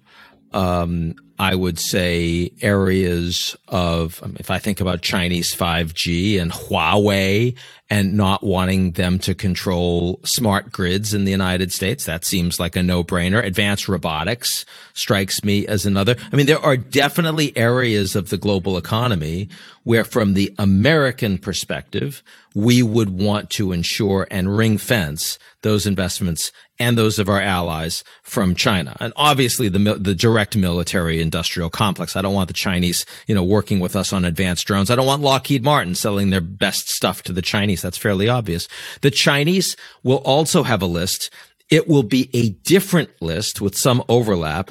Um, 0.52 1.14
I 1.38 1.54
would 1.54 1.78
say 1.78 2.50
areas 2.60 3.56
of, 3.68 4.20
um, 4.24 4.36
if 4.40 4.50
I 4.50 4.58
think 4.58 4.80
about 4.80 5.02
Chinese 5.02 5.54
5G 5.54 6.40
and 6.40 6.50
Huawei 6.50 7.54
and 7.88 8.14
not 8.14 8.42
wanting 8.42 8.92
them 8.92 9.18
to 9.20 9.34
control 9.34 10.20
smart 10.24 10.72
grids 10.72 11.14
in 11.14 11.24
the 11.24 11.30
United 11.30 11.72
States, 11.72 12.04
that 12.06 12.24
seems 12.24 12.58
like 12.58 12.74
a 12.74 12.82
no 12.82 13.04
brainer. 13.04 13.42
Advanced 13.42 13.88
robotics 13.88 14.66
strikes 14.94 15.44
me 15.44 15.66
as 15.66 15.86
another. 15.86 16.16
I 16.32 16.36
mean, 16.36 16.46
there 16.46 16.58
are 16.58 16.76
definitely 16.76 17.56
areas 17.56 18.16
of 18.16 18.30
the 18.30 18.36
global 18.36 18.76
economy 18.76 19.48
where 19.84 20.04
from 20.04 20.34
the 20.34 20.52
American 20.58 21.38
perspective, 21.38 22.22
we 22.54 22.82
would 22.82 23.08
want 23.08 23.48
to 23.50 23.72
ensure 23.72 24.26
and 24.30 24.56
ring 24.56 24.76
fence 24.76 25.38
those 25.62 25.86
investments 25.86 26.52
and 26.78 26.96
those 26.96 27.18
of 27.18 27.28
our 27.28 27.40
allies 27.40 28.04
from 28.22 28.54
China. 28.54 28.96
And 29.00 29.12
obviously 29.16 29.68
the, 29.68 29.78
the 29.94 30.14
direct 30.14 30.56
military 30.56 31.20
industrial 31.28 31.68
complex. 31.68 32.16
I 32.16 32.22
don't 32.22 32.32
want 32.32 32.48
the 32.48 32.54
Chinese, 32.54 33.04
you 33.26 33.34
know, 33.34 33.44
working 33.44 33.80
with 33.80 33.94
us 33.94 34.14
on 34.14 34.24
advanced 34.24 34.66
drones. 34.66 34.90
I 34.90 34.96
don't 34.96 35.06
want 35.06 35.20
Lockheed 35.20 35.62
Martin 35.62 35.94
selling 35.94 36.30
their 36.30 36.40
best 36.40 36.88
stuff 36.88 37.22
to 37.24 37.34
the 37.34 37.42
Chinese. 37.42 37.82
That's 37.82 37.98
fairly 37.98 38.30
obvious. 38.30 38.66
The 39.02 39.10
Chinese 39.10 39.76
will 40.02 40.22
also 40.24 40.62
have 40.62 40.80
a 40.80 40.86
list. 40.86 41.30
It 41.68 41.86
will 41.86 42.02
be 42.02 42.30
a 42.32 42.48
different 42.48 43.10
list 43.20 43.60
with 43.60 43.76
some 43.76 44.02
overlap 44.08 44.70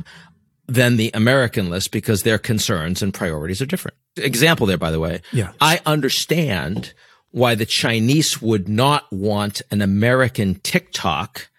than 0.67 0.97
the 0.97 1.11
American 1.13 1.69
list 1.69 1.91
because 1.91 2.23
their 2.23 2.39
concerns 2.39 3.03
and 3.03 3.13
priorities 3.13 3.61
are 3.61 3.67
different. 3.67 3.95
Example 4.17 4.65
there, 4.65 4.79
by 4.79 4.89
the 4.89 4.99
way. 4.99 5.21
Yeah. 5.31 5.51
I 5.61 5.79
understand 5.85 6.93
why 7.29 7.53
the 7.53 7.67
Chinese 7.67 8.41
would 8.41 8.67
not 8.67 9.05
want 9.11 9.61
an 9.69 9.83
American 9.83 10.55
TikTok 10.55 11.49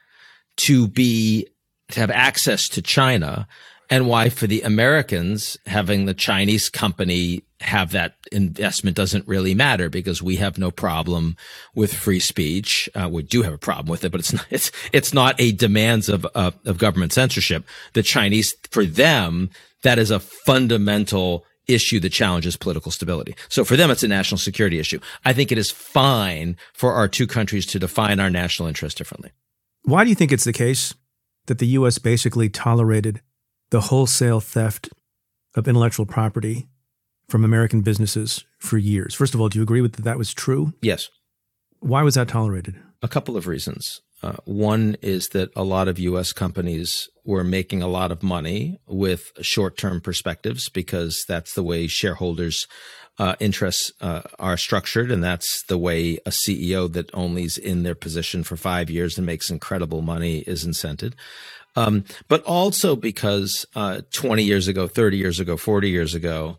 to 0.57 0.89
be 0.89 1.47
to 1.93 2.01
have 2.01 2.11
access 2.11 2.69
to 2.69 2.83
China 2.83 3.47
and 3.91 4.07
why 4.07 4.29
for 4.29 4.47
the 4.47 4.63
Americans 4.63 5.57
having 5.67 6.05
the 6.05 6.15
Chinese 6.15 6.69
company 6.69 7.43
have 7.61 7.91
that 7.93 8.15
investment 8.31 8.97
doesn't 8.97 9.27
really 9.27 9.55
matter 9.55 9.89
because 9.89 10.23
we 10.23 10.37
have 10.37 10.59
no 10.59 10.71
problem 10.71 11.37
with 11.75 11.93
free 11.93 12.21
speech. 12.21 12.89
Uh, 12.95 13.09
we 13.11 13.23
do 13.23 13.43
have 13.43 13.53
a 13.53 13.59
problem 13.59 13.89
with 13.89 14.05
it, 14.05 14.13
but 14.13 14.21
it's 14.21 14.33
not, 14.35 14.47
it's, 14.51 14.71
it's 14.93 15.15
not 15.15 15.41
a 15.41 15.53
demands 15.53 16.09
of, 16.09 16.27
uh, 16.35 16.53
of 16.65 16.79
government 16.79 17.13
censorship. 17.13 17.65
The 17.95 18.03
Chinese, 18.03 18.55
for 18.71 18.85
them, 18.85 19.51
that 19.83 19.99
is 19.99 20.11
a 20.11 20.21
fundamental 20.21 21.45
issue 21.67 22.01
that 22.01 22.11
challenges 22.11 22.57
political 22.57 22.91
stability. 22.91 23.35
So 23.49 23.65
for 23.65 23.77
them, 23.77 23.91
it's 23.91 24.03
a 24.03 24.09
national 24.09 24.39
security 24.39 24.79
issue. 24.79 25.01
I 25.25 25.33
think 25.33 25.53
it 25.53 25.59
is 25.59 25.71
fine 25.71 26.57
for 26.73 26.95
our 26.95 27.09
two 27.09 27.27
countries 27.27 27.67
to 27.67 27.79
define 27.79 28.21
our 28.21 28.31
national 28.31 28.69
interest 28.69 28.97
differently. 28.97 29.33
Why 29.83 30.05
do 30.05 30.11
you 30.11 30.17
think 30.17 30.33
it's 30.33 30.45
the 30.45 30.53
case 30.53 30.95
that 31.47 31.59
the 31.59 31.67
U.S. 31.69 31.99
basically 31.99 32.49
tolerated 32.49 33.21
the 33.71 33.83
wholesale 33.83 34.41
theft 34.41 34.89
of 35.55 35.69
intellectual 35.69 36.07
property 36.07 36.69
from 37.29 37.45
American 37.45 37.83
businesses 37.83 38.45
for 38.59 38.79
years? 38.79 39.15
First 39.15 39.35
of 39.35 39.41
all, 39.41 39.49
do 39.49 39.59
you 39.59 39.63
agree 39.63 39.81
with 39.81 39.95
that 39.95 40.03
that 40.03 40.19
was 40.19 40.33
true? 40.33 40.73
Yes. 40.83 41.09
Why 41.81 42.03
was 42.03 42.15
that 42.15 42.29
tolerated? 42.29 42.77
A 43.03 43.09
couple 43.09 43.37
of 43.37 43.47
reasons. 43.47 44.01
Uh, 44.23 44.37
one 44.45 44.97
is 45.01 45.29
that 45.29 45.51
a 45.55 45.63
lot 45.63 45.87
of 45.87 45.99
U.S. 46.01 46.33
companies 46.33 47.09
were 47.25 47.45
making 47.45 47.83
a 47.83 47.89
lot 47.89 48.11
of 48.11 48.23
money 48.23 48.81
with 48.87 49.31
short 49.43 49.77
term 49.77 50.01
perspectives 50.01 50.69
because 50.69 51.25
that's 51.29 51.55
the 51.55 51.63
way 51.63 51.87
shareholders' 51.87 52.67
uh, 53.19 53.37
interests 53.39 53.93
uh, 54.01 54.23
are 54.41 54.57
structured. 54.57 55.13
And 55.13 55.23
that's 55.23 55.63
the 55.69 55.79
way 55.79 56.19
a 56.27 56.31
CEO 56.31 56.93
that 56.93 57.11
only 57.15 57.45
is 57.45 57.59
in 57.59 57.85
their 57.85 57.95
position 57.95 58.43
for 58.43 58.57
five 58.57 58.91
years 58.91 59.19
and 59.19 59.27
makes 59.27 59.51
incredible 59.51 60.03
money 60.03 60.39
is 60.39 60.67
incented. 60.67 61.15
Um, 61.79 62.05
but 62.27 62.43
also 62.45 62.97
because 62.97 63.65
uh, 63.77 64.01
20 64.13 64.43
years 64.43 64.67
ago, 64.67 64.89
30 64.89 65.17
years 65.17 65.39
ago, 65.39 65.57
40 65.57 65.89
years 65.89 66.15
ago, 66.15 66.59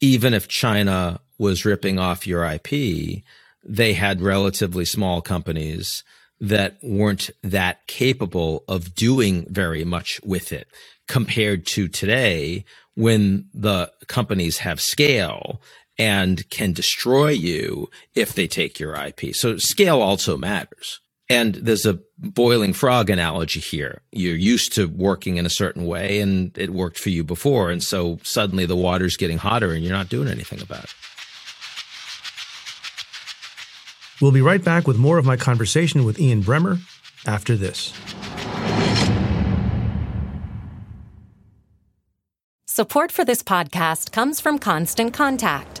even 0.00 0.34
if 0.34 0.48
China 0.48 1.20
was 1.38 1.64
ripping 1.64 1.98
off 1.98 2.26
your 2.26 2.44
IP, 2.44 3.22
they 3.62 3.92
had 3.92 4.20
relatively 4.20 4.84
small 4.84 5.20
companies 5.20 6.02
that 6.40 6.76
weren't 6.82 7.30
that 7.42 7.86
capable 7.86 8.64
of 8.68 8.94
doing 8.94 9.46
very 9.48 9.84
much 9.84 10.20
with 10.24 10.52
it 10.52 10.68
compared 11.06 11.66
to 11.66 11.88
today 11.88 12.64
when 12.94 13.48
the 13.54 13.90
companies 14.08 14.58
have 14.58 14.80
scale 14.80 15.60
and 15.98 16.48
can 16.50 16.72
destroy 16.72 17.28
you 17.28 17.88
if 18.14 18.32
they 18.34 18.46
take 18.46 18.80
your 18.80 18.94
IP. 18.94 19.34
So 19.34 19.56
scale 19.56 20.00
also 20.00 20.36
matters. 20.36 21.00
And 21.28 21.54
there's 21.56 21.86
a 21.86 22.00
boiling 22.18 22.72
frog 22.72 23.10
analogy 23.10 23.60
here. 23.60 24.02
You're 24.10 24.36
used 24.36 24.72
to 24.74 24.86
working 24.86 25.36
in 25.36 25.46
a 25.46 25.50
certain 25.50 25.86
way 25.86 26.20
and 26.20 26.56
it 26.58 26.70
worked 26.70 26.98
for 26.98 27.10
you 27.10 27.22
before. 27.22 27.70
And 27.70 27.82
so 27.82 28.18
suddenly 28.22 28.66
the 28.66 28.76
water's 28.76 29.16
getting 29.16 29.38
hotter 29.38 29.72
and 29.72 29.84
you're 29.84 29.92
not 29.92 30.08
doing 30.08 30.28
anything 30.28 30.60
about 30.60 30.84
it. 30.84 30.94
We'll 34.20 34.32
be 34.32 34.42
right 34.42 34.62
back 34.62 34.88
with 34.88 34.98
more 34.98 35.18
of 35.18 35.24
my 35.24 35.36
conversation 35.36 36.04
with 36.04 36.18
Ian 36.18 36.42
Bremmer 36.42 36.80
after 37.24 37.56
this. 37.56 37.92
Support 42.66 43.12
for 43.12 43.24
this 43.24 43.42
podcast 43.42 44.12
comes 44.12 44.40
from 44.40 44.58
Constant 44.58 45.12
Contact. 45.12 45.80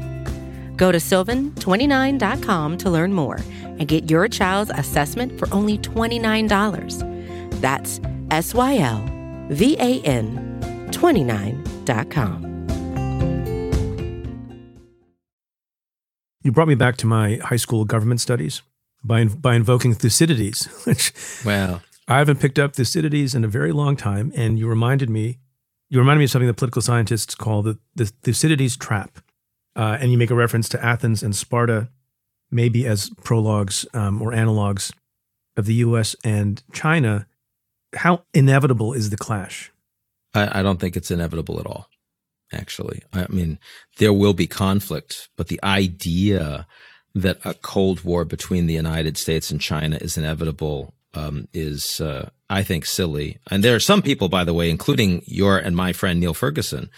Go 0.81 0.91
to 0.91 0.97
sylvan29.com 0.97 2.77
to 2.79 2.89
learn 2.89 3.13
more 3.13 3.39
and 3.61 3.87
get 3.87 4.09
your 4.09 4.27
child's 4.27 4.71
assessment 4.71 5.37
for 5.37 5.47
only 5.53 5.77
$29. 5.77 7.61
That's 7.61 8.01
S 8.31 8.55
Y 8.55 8.77
L 8.77 9.05
V 9.49 9.77
A 9.79 10.01
N 10.01 10.89
29.com. 10.89 12.47
You 16.41 16.51
brought 16.51 16.67
me 16.67 16.73
back 16.73 16.97
to 16.97 17.05
my 17.05 17.35
high 17.43 17.57
school 17.57 17.85
government 17.85 18.19
studies 18.19 18.63
by 19.03 19.25
by 19.25 19.53
invoking 19.53 19.93
Thucydides, 19.93 20.65
which 20.87 21.13
wow. 21.45 21.81
I 22.07 22.17
haven't 22.17 22.39
picked 22.39 22.57
up 22.57 22.75
Thucydides 22.75 23.35
in 23.35 23.43
a 23.43 23.47
very 23.47 23.71
long 23.71 23.95
time, 23.95 24.31
and 24.35 24.57
you 24.57 24.67
reminded 24.67 25.11
me. 25.11 25.37
You 25.89 25.99
reminded 25.99 26.19
me 26.21 26.23
of 26.25 26.31
something 26.31 26.47
that 26.47 26.55
political 26.55 26.81
scientists 26.81 27.35
call 27.35 27.61
the, 27.61 27.77
the 27.93 28.05
Thucydides 28.23 28.77
trap, 28.77 29.19
uh, 29.75 29.97
and 29.99 30.11
you 30.11 30.17
make 30.17 30.31
a 30.31 30.35
reference 30.35 30.69
to 30.69 30.83
Athens 30.83 31.23
and 31.23 31.35
Sparta, 31.35 31.89
maybe 32.49 32.85
as 32.85 33.09
prologues 33.23 33.85
um, 33.93 34.21
or 34.21 34.31
analogs 34.31 34.93
of 35.57 35.65
the 35.65 35.75
U.S. 35.75 36.15
and 36.23 36.61
China. 36.73 37.27
How 37.93 38.23
inevitable 38.33 38.93
is 38.93 39.09
the 39.09 39.17
clash? 39.17 39.71
I, 40.33 40.59
I 40.59 40.63
don't 40.63 40.79
think 40.79 40.95
it's 40.95 41.11
inevitable 41.11 41.59
at 41.59 41.65
all 41.65 41.87
actually. 42.53 43.01
I 43.13 43.27
mean, 43.29 43.59
there 43.97 44.13
will 44.13 44.33
be 44.33 44.47
conflict, 44.47 45.29
but 45.37 45.47
the 45.47 45.59
idea 45.63 46.67
that 47.13 47.39
a 47.45 47.53
Cold 47.53 48.03
War 48.03 48.25
between 48.25 48.67
the 48.67 48.73
United 48.73 49.17
States 49.17 49.51
and 49.51 49.59
China 49.59 49.97
is 49.97 50.17
inevitable 50.17 50.93
um, 51.13 51.47
is, 51.53 51.99
uh, 51.99 52.29
I 52.49 52.63
think, 52.63 52.85
silly. 52.85 53.37
And 53.49 53.63
there 53.63 53.75
are 53.75 53.81
some 53.81 54.01
people, 54.01 54.29
by 54.29 54.43
the 54.43 54.53
way, 54.53 54.69
including 54.69 55.21
your 55.25 55.57
and 55.57 55.75
my 55.75 55.91
friend 55.91 56.19
Niall 56.19 56.33
Ferguson, 56.33 56.89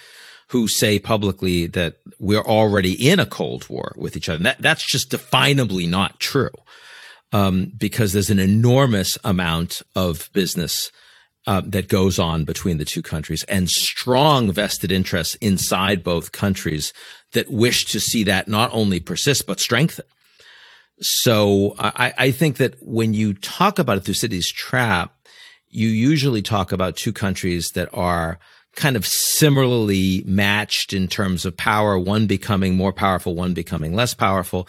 who 0.53 0.67
say 0.67 0.99
publicly 0.99 1.65
that 1.65 1.95
we're 2.19 2.45
already 2.45 2.93
in 3.09 3.19
a 3.19 3.25
Cold 3.25 3.67
War 3.69 3.91
with 3.97 4.15
each 4.15 4.29
other. 4.29 4.37
And 4.37 4.45
that, 4.45 4.61
that's 4.61 4.85
just 4.85 5.09
definably 5.09 5.89
not 5.89 6.19
true. 6.19 6.51
Um, 7.31 7.71
because 7.75 8.13
there's 8.13 8.29
an 8.29 8.37
enormous 8.37 9.17
amount 9.23 9.81
of 9.95 10.29
business 10.31 10.91
uh, 11.47 11.63
that 11.65 11.87
goes 11.89 12.19
on 12.19 12.45
between 12.45 12.77
the 12.77 12.85
two 12.85 13.01
countries 13.01 13.43
and 13.45 13.67
strong 13.67 14.51
vested 14.51 14.91
interests 14.91 15.33
inside 15.41 16.03
both 16.03 16.31
countries 16.31 16.93
that 17.31 17.49
wish 17.49 17.85
to 17.85 17.99
see 17.99 18.23
that 18.25 18.47
not 18.47 18.69
only 18.71 18.99
persist 18.99 19.47
but 19.47 19.59
strengthen. 19.59 20.05
So 21.01 21.73
I, 21.79 22.13
I 22.15 22.31
think 22.31 22.57
that 22.57 22.75
when 22.79 23.15
you 23.15 23.33
talk 23.33 23.79
about 23.79 23.97
a 23.97 24.01
Thucydides 24.01 24.51
trap, 24.51 25.15
you 25.67 25.87
usually 25.87 26.43
talk 26.43 26.71
about 26.71 26.95
two 26.95 27.11
countries 27.11 27.71
that 27.73 27.89
are 27.91 28.37
kind 28.75 28.95
of 28.95 29.05
similarly 29.05 30.23
matched 30.25 30.93
in 30.93 31.07
terms 31.07 31.45
of 31.45 31.55
power, 31.55 31.97
one 31.97 32.27
becoming 32.27 32.75
more 32.75 32.93
powerful, 32.93 33.35
one 33.35 33.53
becoming 33.53 33.93
less 33.93 34.13
powerful. 34.13 34.67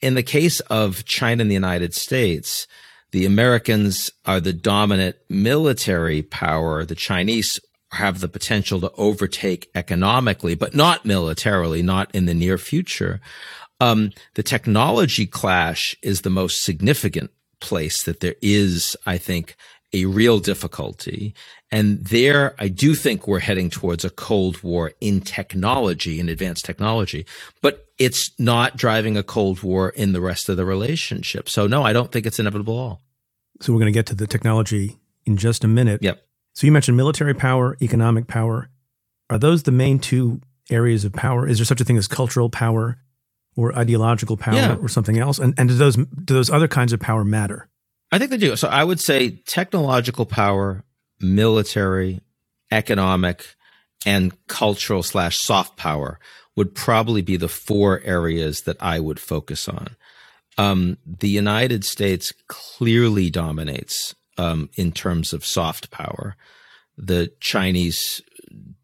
In 0.00 0.14
the 0.14 0.22
case 0.22 0.60
of 0.60 1.04
China 1.04 1.42
and 1.42 1.50
the 1.50 1.54
United 1.54 1.94
States, 1.94 2.66
the 3.12 3.26
Americans 3.26 4.10
are 4.24 4.40
the 4.40 4.52
dominant 4.52 5.16
military 5.28 6.22
power. 6.22 6.84
The 6.84 6.94
Chinese 6.94 7.60
have 7.92 8.20
the 8.20 8.28
potential 8.28 8.80
to 8.80 8.90
overtake 8.96 9.70
economically, 9.74 10.54
but 10.54 10.74
not 10.74 11.04
militarily, 11.04 11.82
not 11.82 12.12
in 12.14 12.26
the 12.26 12.34
near 12.34 12.58
future. 12.58 13.20
Um, 13.80 14.10
the 14.34 14.42
technology 14.42 15.26
clash 15.26 15.94
is 16.02 16.22
the 16.22 16.30
most 16.30 16.62
significant 16.62 17.30
place 17.60 18.02
that 18.02 18.20
there 18.20 18.36
is, 18.42 18.96
I 19.06 19.18
think, 19.18 19.56
a 19.94 20.04
real 20.06 20.40
difficulty. 20.40 21.34
And 21.70 22.04
there, 22.04 22.54
I 22.58 22.68
do 22.68 22.94
think 22.94 23.26
we're 23.26 23.38
heading 23.38 23.70
towards 23.70 24.04
a 24.04 24.10
Cold 24.10 24.62
War 24.62 24.92
in 25.00 25.20
technology, 25.20 26.20
in 26.20 26.28
advanced 26.28 26.64
technology, 26.64 27.24
but 27.62 27.86
it's 27.98 28.30
not 28.38 28.76
driving 28.76 29.16
a 29.16 29.22
Cold 29.22 29.62
War 29.62 29.88
in 29.90 30.12
the 30.12 30.20
rest 30.20 30.48
of 30.48 30.56
the 30.56 30.64
relationship. 30.64 31.48
So 31.48 31.66
no, 31.66 31.82
I 31.82 31.92
don't 31.92 32.10
think 32.12 32.26
it's 32.26 32.38
inevitable 32.38 32.74
at 32.74 32.82
all. 32.82 33.02
So 33.60 33.72
we're 33.72 33.78
going 33.78 33.92
to 33.92 33.96
get 33.98 34.06
to 34.06 34.14
the 34.14 34.26
technology 34.26 34.98
in 35.24 35.36
just 35.36 35.64
a 35.64 35.68
minute. 35.68 36.02
Yep. 36.02 36.20
So 36.54 36.66
you 36.66 36.72
mentioned 36.72 36.96
military 36.96 37.34
power, 37.34 37.76
economic 37.80 38.26
power. 38.26 38.68
Are 39.30 39.38
those 39.38 39.62
the 39.62 39.72
main 39.72 39.98
two 40.00 40.40
areas 40.70 41.04
of 41.04 41.12
power? 41.12 41.46
Is 41.46 41.58
there 41.58 41.64
such 41.64 41.80
a 41.80 41.84
thing 41.84 41.96
as 41.96 42.08
cultural 42.08 42.50
power 42.50 42.98
or 43.56 43.76
ideological 43.78 44.36
power 44.36 44.54
Yeah. 44.56 44.76
or 44.76 44.88
something 44.88 45.18
else? 45.18 45.38
And 45.38 45.54
and 45.56 45.68
do 45.68 45.74
those 45.76 45.96
do 45.96 46.34
those 46.34 46.50
other 46.50 46.68
kinds 46.68 46.92
of 46.92 47.00
power 47.00 47.24
matter? 47.24 47.68
I 48.14 48.18
think 48.18 48.30
they 48.30 48.36
do. 48.36 48.54
So 48.54 48.68
I 48.68 48.84
would 48.84 49.00
say 49.00 49.30
technological 49.30 50.24
power, 50.24 50.84
military, 51.18 52.20
economic, 52.70 53.56
and 54.06 54.32
cultural 54.46 55.02
slash 55.02 55.36
soft 55.38 55.76
power 55.76 56.20
would 56.54 56.76
probably 56.76 57.22
be 57.22 57.36
the 57.36 57.48
four 57.48 58.00
areas 58.04 58.62
that 58.62 58.76
I 58.80 59.00
would 59.00 59.18
focus 59.18 59.68
on. 59.68 59.96
Um, 60.56 60.96
the 61.04 61.28
United 61.28 61.84
States 61.84 62.32
clearly 62.46 63.30
dominates 63.30 64.14
um, 64.38 64.70
in 64.76 64.92
terms 64.92 65.32
of 65.32 65.44
soft 65.44 65.90
power. 65.90 66.36
The 66.96 67.32
Chinese 67.40 68.22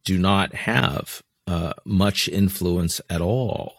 do 0.04 0.18
not 0.18 0.54
have 0.54 1.22
uh, 1.46 1.74
much 1.84 2.28
influence 2.28 3.00
at 3.08 3.20
all 3.20 3.76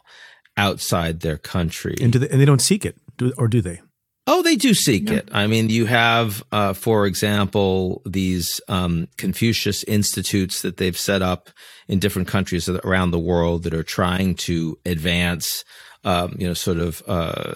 outside 0.55 1.19
their 1.19 1.37
country. 1.37 1.95
And 1.99 2.13
they, 2.13 2.29
and 2.29 2.39
they 2.39 2.45
don't 2.45 2.61
seek 2.61 2.85
it, 2.85 2.95
do, 3.17 3.33
or 3.37 3.49
do 3.49 3.59
they? 3.59 3.81
Oh, 4.27 4.43
they 4.43 4.55
do 4.55 4.73
seek 4.73 5.09
it. 5.09 5.29
I 5.31 5.47
mean, 5.47 5.69
you 5.69 5.87
have, 5.87 6.43
uh, 6.51 6.73
for 6.73 7.07
example, 7.07 8.03
these 8.05 8.61
um, 8.67 9.07
Confucius 9.17 9.83
institutes 9.85 10.61
that 10.61 10.77
they've 10.77 10.97
set 10.97 11.23
up 11.23 11.49
in 11.87 11.99
different 11.99 12.27
countries 12.27 12.69
around 12.69 13.11
the 13.11 13.19
world 13.19 13.63
that 13.63 13.73
are 13.73 13.83
trying 13.83 14.35
to 14.35 14.77
advance, 14.85 15.65
um, 16.03 16.35
you 16.37 16.47
know, 16.47 16.53
sort 16.53 16.77
of 16.77 17.01
uh, 17.07 17.53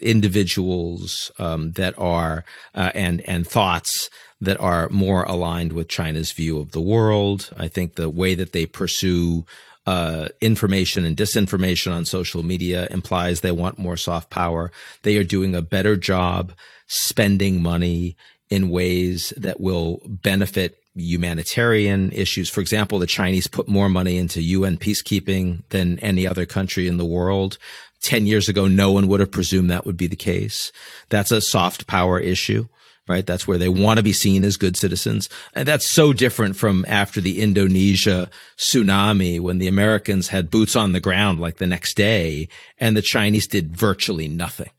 individuals 0.00 1.32
um, 1.38 1.72
that 1.72 1.98
are 1.98 2.44
uh, 2.74 2.92
and 2.94 3.20
and 3.28 3.46
thoughts 3.46 4.08
that 4.40 4.60
are 4.60 4.88
more 4.90 5.24
aligned 5.24 5.72
with 5.72 5.88
China's 5.88 6.30
view 6.30 6.58
of 6.58 6.72
the 6.72 6.80
world. 6.80 7.50
I 7.56 7.68
think 7.68 7.94
the 7.94 8.08
way 8.10 8.34
that 8.34 8.52
they 8.52 8.66
pursue 8.66 9.44
uh, 9.86 10.28
information 10.40 11.04
and 11.04 11.16
disinformation 11.16 11.92
on 11.92 12.04
social 12.04 12.42
media 12.42 12.88
implies 12.90 13.40
they 13.40 13.52
want 13.52 13.78
more 13.78 13.96
soft 13.96 14.30
power. 14.30 14.72
They 15.02 15.16
are 15.16 15.24
doing 15.24 15.54
a 15.54 15.62
better 15.62 15.96
job 15.96 16.52
spending 16.86 17.62
money 17.62 18.16
in 18.50 18.70
ways 18.70 19.32
that 19.36 19.60
will 19.60 20.00
benefit 20.06 20.82
humanitarian 20.94 22.10
issues. 22.12 22.48
For 22.48 22.60
example, 22.60 22.98
the 22.98 23.06
Chinese 23.06 23.46
put 23.46 23.68
more 23.68 23.88
money 23.88 24.16
into 24.16 24.42
UN 24.42 24.76
peacekeeping 24.76 25.62
than 25.68 25.98
any 26.00 26.26
other 26.26 26.46
country 26.46 26.88
in 26.88 26.96
the 26.96 27.04
world. 27.04 27.58
10 28.02 28.26
years 28.26 28.48
ago, 28.48 28.66
no 28.66 28.92
one 28.92 29.08
would 29.08 29.20
have 29.20 29.30
presumed 29.30 29.70
that 29.70 29.84
would 29.84 29.96
be 29.96 30.06
the 30.06 30.16
case. 30.16 30.72
That's 31.08 31.30
a 31.30 31.40
soft 31.40 31.86
power 31.86 32.18
issue 32.18 32.66
right? 33.08 33.24
That's 33.26 33.46
where 33.46 33.58
they 33.58 33.68
want 33.68 33.98
to 33.98 34.02
be 34.02 34.12
seen 34.12 34.44
as 34.44 34.56
good 34.56 34.76
citizens. 34.76 35.28
And 35.54 35.66
that's 35.68 35.88
so 35.88 36.12
different 36.12 36.56
from 36.56 36.84
after 36.88 37.20
the 37.20 37.40
Indonesia 37.40 38.28
tsunami 38.58 39.40
when 39.40 39.58
the 39.58 39.68
Americans 39.68 40.28
had 40.28 40.50
boots 40.50 40.74
on 40.76 40.92
the 40.92 41.00
ground 41.00 41.40
like 41.40 41.56
the 41.58 41.66
next 41.66 41.96
day 41.96 42.48
and 42.78 42.96
the 42.96 43.02
Chinese 43.02 43.46
did 43.46 43.76
virtually 43.76 44.28
nothing. 44.28 44.70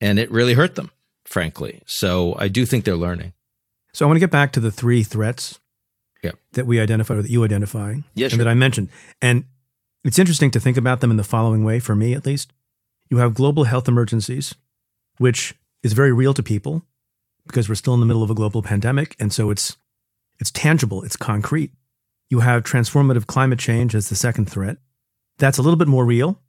And 0.00 0.18
it 0.18 0.30
really 0.30 0.54
hurt 0.54 0.74
them. 0.74 0.90
frankly. 1.24 1.82
So 1.86 2.36
I 2.38 2.46
do 2.46 2.64
think 2.64 2.84
they're 2.84 2.94
learning. 2.96 3.32
So 3.92 4.04
I 4.04 4.06
want 4.06 4.14
to 4.16 4.20
get 4.20 4.30
back 4.30 4.52
to 4.52 4.60
the 4.60 4.70
three 4.70 5.02
threats 5.02 5.58
Yeah. 6.22 6.32
that 6.52 6.66
we 6.68 6.78
identified 6.78 7.18
or 7.18 7.22
that 7.22 7.30
you 7.30 7.42
identify 7.42 7.94
Yeah, 8.14 8.28
and 8.30 8.38
that 8.40 8.46
I 8.46 8.54
mentioned. 8.54 8.90
And 9.20 9.44
it's 10.04 10.20
interesting 10.20 10.52
to 10.52 10.60
think 10.60 10.76
about 10.76 11.00
them 11.00 11.10
in 11.10 11.16
the 11.16 11.24
following 11.24 11.64
way, 11.64 11.80
for 11.80 11.96
me 11.96 12.14
at 12.14 12.24
least. 12.24 12.52
You 13.10 13.16
have 13.18 13.34
global 13.34 13.64
health 13.64 13.88
emergencies, 13.88 14.54
which 15.18 15.54
is 15.82 15.94
very 15.94 16.12
real 16.12 16.32
to 16.34 16.44
people 16.44 16.82
because 17.46 17.68
we're 17.68 17.74
still 17.74 17.94
in 17.94 18.00
the 18.00 18.06
middle 18.06 18.22
of 18.22 18.30
a 18.30 18.34
global 18.34 18.62
pandemic. 18.62 19.16
And 19.18 19.32
so 19.32 19.50
it's 19.50 19.76
it's 20.38 20.50
tangible, 20.50 21.02
it's 21.02 21.16
concrete. 21.16 21.72
You 22.28 22.40
have 22.40 22.64
transformative 22.64 23.26
climate 23.26 23.58
change 23.58 23.94
as 23.94 24.08
the 24.08 24.16
second 24.16 24.50
threat. 24.50 24.78
That's 25.38 25.58
a 25.58 25.62
little 25.62 25.78
bit 25.78 25.88
more 25.88 26.04
real 26.04 26.40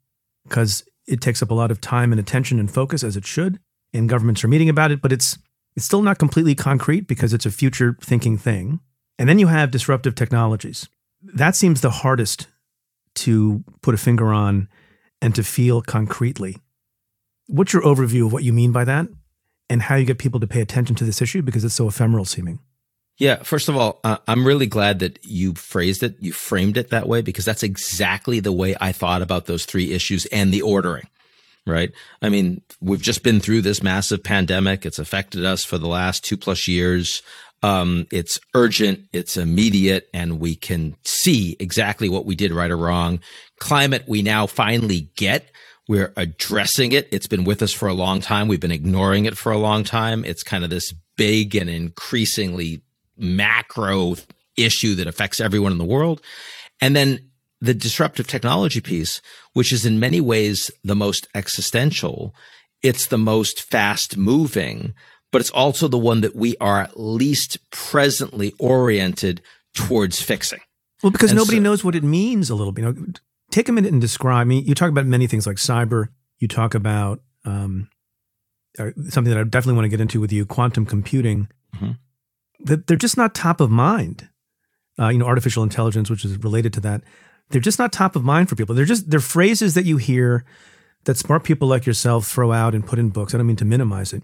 because 0.44 0.84
it 1.06 1.22
takes 1.22 1.42
up 1.42 1.52
a 1.52 1.54
lot 1.54 1.72
of 1.72 1.80
time 1.80 2.12
and 2.12 2.20
attention 2.20 2.60
and 2.60 2.70
focus 2.70 3.04
as 3.04 3.16
it 3.16 3.26
should. 3.26 3.60
And 3.94 4.10
governments 4.10 4.44
are 4.44 4.50
meeting 4.50 4.70
about 4.70 4.92
it, 4.92 5.02
but 5.02 5.14
it's 5.14 5.38
it's 5.76 5.86
still 5.86 6.02
not 6.02 6.18
completely 6.18 6.56
concrete 6.56 7.08
because 7.08 7.34
it's 7.34 7.46
a 7.46 7.52
future 7.52 7.96
thinking 8.02 8.38
thing. 8.38 8.80
And 9.20 9.30
then 9.30 9.40
you 9.40 9.48
have 9.48 9.72
disruptive 9.72 10.16
technologies. 10.16 10.88
That 11.22 11.56
seems 11.56 11.82
the 11.82 11.90
hardest 11.90 12.48
to 13.16 13.64
put 13.82 13.96
a 13.96 13.98
finger 13.98 14.34
on 14.34 14.70
and 15.22 15.34
to 15.36 15.44
feel 15.44 15.82
concretely. 15.82 16.58
What's 17.48 17.74
your 17.74 17.84
overview 17.84 18.26
of 18.26 18.34
what 18.34 18.44
you 18.44 18.54
mean 18.54 18.72
by 18.72 18.84
that 18.86 19.08
and 19.70 19.82
how 19.84 19.96
you 19.96 20.06
get 20.06 20.18
people 20.18 20.40
to 20.40 20.48
pay 20.48 20.62
attention 20.62 20.96
to 20.96 21.04
this 21.04 21.22
issue 21.22 21.42
because 21.42 21.64
it's 21.64 21.76
so 21.76 21.88
ephemeral 21.88 22.26
seeming? 22.26 22.60
Yeah, 23.18 23.38
first 23.42 23.68
of 23.68 23.76
all, 23.76 24.00
uh, 24.04 24.18
I'm 24.28 24.46
really 24.46 24.68
glad 24.68 25.00
that 25.00 25.20
you 25.26 25.56
phrased 25.56 26.04
it, 26.04 26.18
you 26.20 26.32
framed 26.32 26.78
it 26.78 26.92
that 26.92 27.08
way, 27.08 27.22
because 27.22 27.46
that's 27.46 27.64
exactly 27.64 28.40
the 28.40 28.52
way 28.52 28.76
I 28.80 28.92
thought 28.92 29.24
about 29.24 29.48
those 29.48 29.66
three 29.66 29.92
issues 29.92 30.28
and 30.28 30.54
the 30.54 30.62
ordering, 30.62 31.08
right? 31.66 31.92
I 32.22 32.30
mean, 32.30 32.62
we've 32.80 33.02
just 33.02 33.24
been 33.24 33.40
through 33.40 33.64
this 33.64 33.82
massive 33.82 34.24
pandemic. 34.24 34.86
It's 34.86 35.00
affected 35.00 35.46
us 35.46 35.66
for 35.66 35.80
the 35.80 35.88
last 35.88 36.24
two 36.24 36.38
plus 36.38 36.68
years. 36.68 37.24
Um, 37.64 38.06
it's 38.12 38.40
urgent, 38.54 39.08
it's 39.12 39.36
immediate, 39.36 40.10
and 40.14 40.40
we 40.40 40.54
can 40.56 40.96
see 41.04 41.56
exactly 41.60 42.10
what 42.10 42.26
we 42.26 42.36
did 42.36 42.52
right 42.52 42.70
or 42.70 42.78
wrong. 42.78 43.20
Climate, 43.60 44.04
we 44.08 44.22
now 44.22 44.46
finally 44.46 45.10
get. 45.16 45.50
We're 45.88 46.12
addressing 46.18 46.92
it. 46.92 47.08
It's 47.12 47.28
been 47.28 47.44
with 47.46 47.62
us 47.62 47.72
for 47.72 47.88
a 47.88 47.94
long 47.94 48.20
time. 48.22 48.48
We've 48.48 48.60
been 48.60 48.72
ignoring 48.72 49.26
it 49.26 49.38
for 49.38 49.52
a 49.52 49.58
long 49.58 49.84
time. 49.84 50.26
It's 50.26 50.44
kind 50.44 50.64
of 50.64 50.70
this 50.70 50.94
big 51.16 51.56
and 51.56 51.70
increasingly 51.70 52.82
macro 53.18 54.16
issue 54.58 54.96
that 54.96 55.08
affects 55.08 55.40
everyone 55.40 55.72
in 55.72 55.78
the 55.78 55.86
world. 55.86 56.22
And 56.82 56.96
then 56.96 57.20
the 57.62 57.74
disruptive 57.74 58.28
technology 58.28 58.82
piece, 58.82 59.22
which 59.54 59.72
is 59.72 59.86
in 59.86 60.00
many 60.00 60.22
ways 60.22 60.70
the 60.84 60.96
most 60.96 61.28
existential. 61.34 62.36
It's 62.84 63.08
the 63.08 63.18
most 63.18 63.62
fast 63.62 64.18
moving, 64.18 64.94
but 65.32 65.42
it's 65.42 65.50
also 65.50 65.88
the 65.88 65.98
one 65.98 66.22
that 66.22 66.36
we 66.36 66.56
are 66.58 66.90
least 66.96 67.58
presently 67.72 68.54
oriented 68.60 69.42
towards 69.74 70.22
fixing. 70.22 70.60
Well, 71.02 71.12
because 71.12 71.32
And 71.32 71.38
nobody 71.38 71.58
so- 71.58 71.64
knows 71.64 71.84
what 71.84 71.96
it 71.96 72.04
means 72.04 72.50
a 72.50 72.56
little 72.56 72.72
bit. 72.74 72.84
You 72.84 72.94
know, 72.94 73.14
take 73.58 73.70
a 73.70 73.72
minute 73.72 73.92
and 73.92 74.00
describe. 74.00 74.42
I 74.42 74.44
mean, 74.44 74.66
you 74.66 74.76
talk 74.76 74.90
about 74.90 75.06
many 75.08 75.26
things 75.26 75.48
like 75.48 75.58
cyber. 75.58 76.10
You 76.38 76.48
talk 76.48 76.76
about 76.76 77.22
um, 77.44 77.90
uh, 78.78 78.92
something 79.10 79.34
that 79.34 79.40
I 79.40 79.44
definitely 79.44 79.74
want 79.74 79.86
to 79.86 79.90
get 79.90 80.02
into 80.02 80.22
with 80.22 80.32
you: 80.32 80.46
quantum 80.46 80.86
computing. 80.86 81.50
Mhm. 81.76 81.98
That 82.60 82.88
they're 82.88 82.98
just 82.98 83.18
not 83.18 83.34
top 83.34 83.60
of 83.60 83.70
mind. 83.72 84.30
Uh, 85.00 85.10
you 85.10 85.18
know, 85.18 85.26
artificial 85.26 85.64
intelligence, 85.64 86.10
which 86.10 86.26
is 86.26 86.38
related 86.44 86.74
to 86.74 86.80
that, 86.82 87.04
they're 87.50 87.62
just 87.62 87.80
not 87.80 87.92
top 87.92 88.16
of 88.16 88.24
mind 88.24 88.50
for 88.50 88.56
people. 88.56 88.76
They're 88.76 88.86
just 88.86 89.10
they're 89.10 89.20
phrases 89.20 89.74
that 89.74 89.86
you 89.86 89.98
hear 89.98 90.46
that 91.06 91.18
smart 91.18 91.44
people 91.44 91.68
like 91.68 91.86
yourself 91.86 92.28
throw 92.28 92.52
out 92.52 92.76
and 92.76 92.86
put 92.86 93.00
in 93.00 93.10
books. 93.10 93.34
I 93.34 93.38
don't 93.38 93.48
mean 93.48 93.56
to 93.58 93.66
minimize 93.66 94.14
it, 94.14 94.24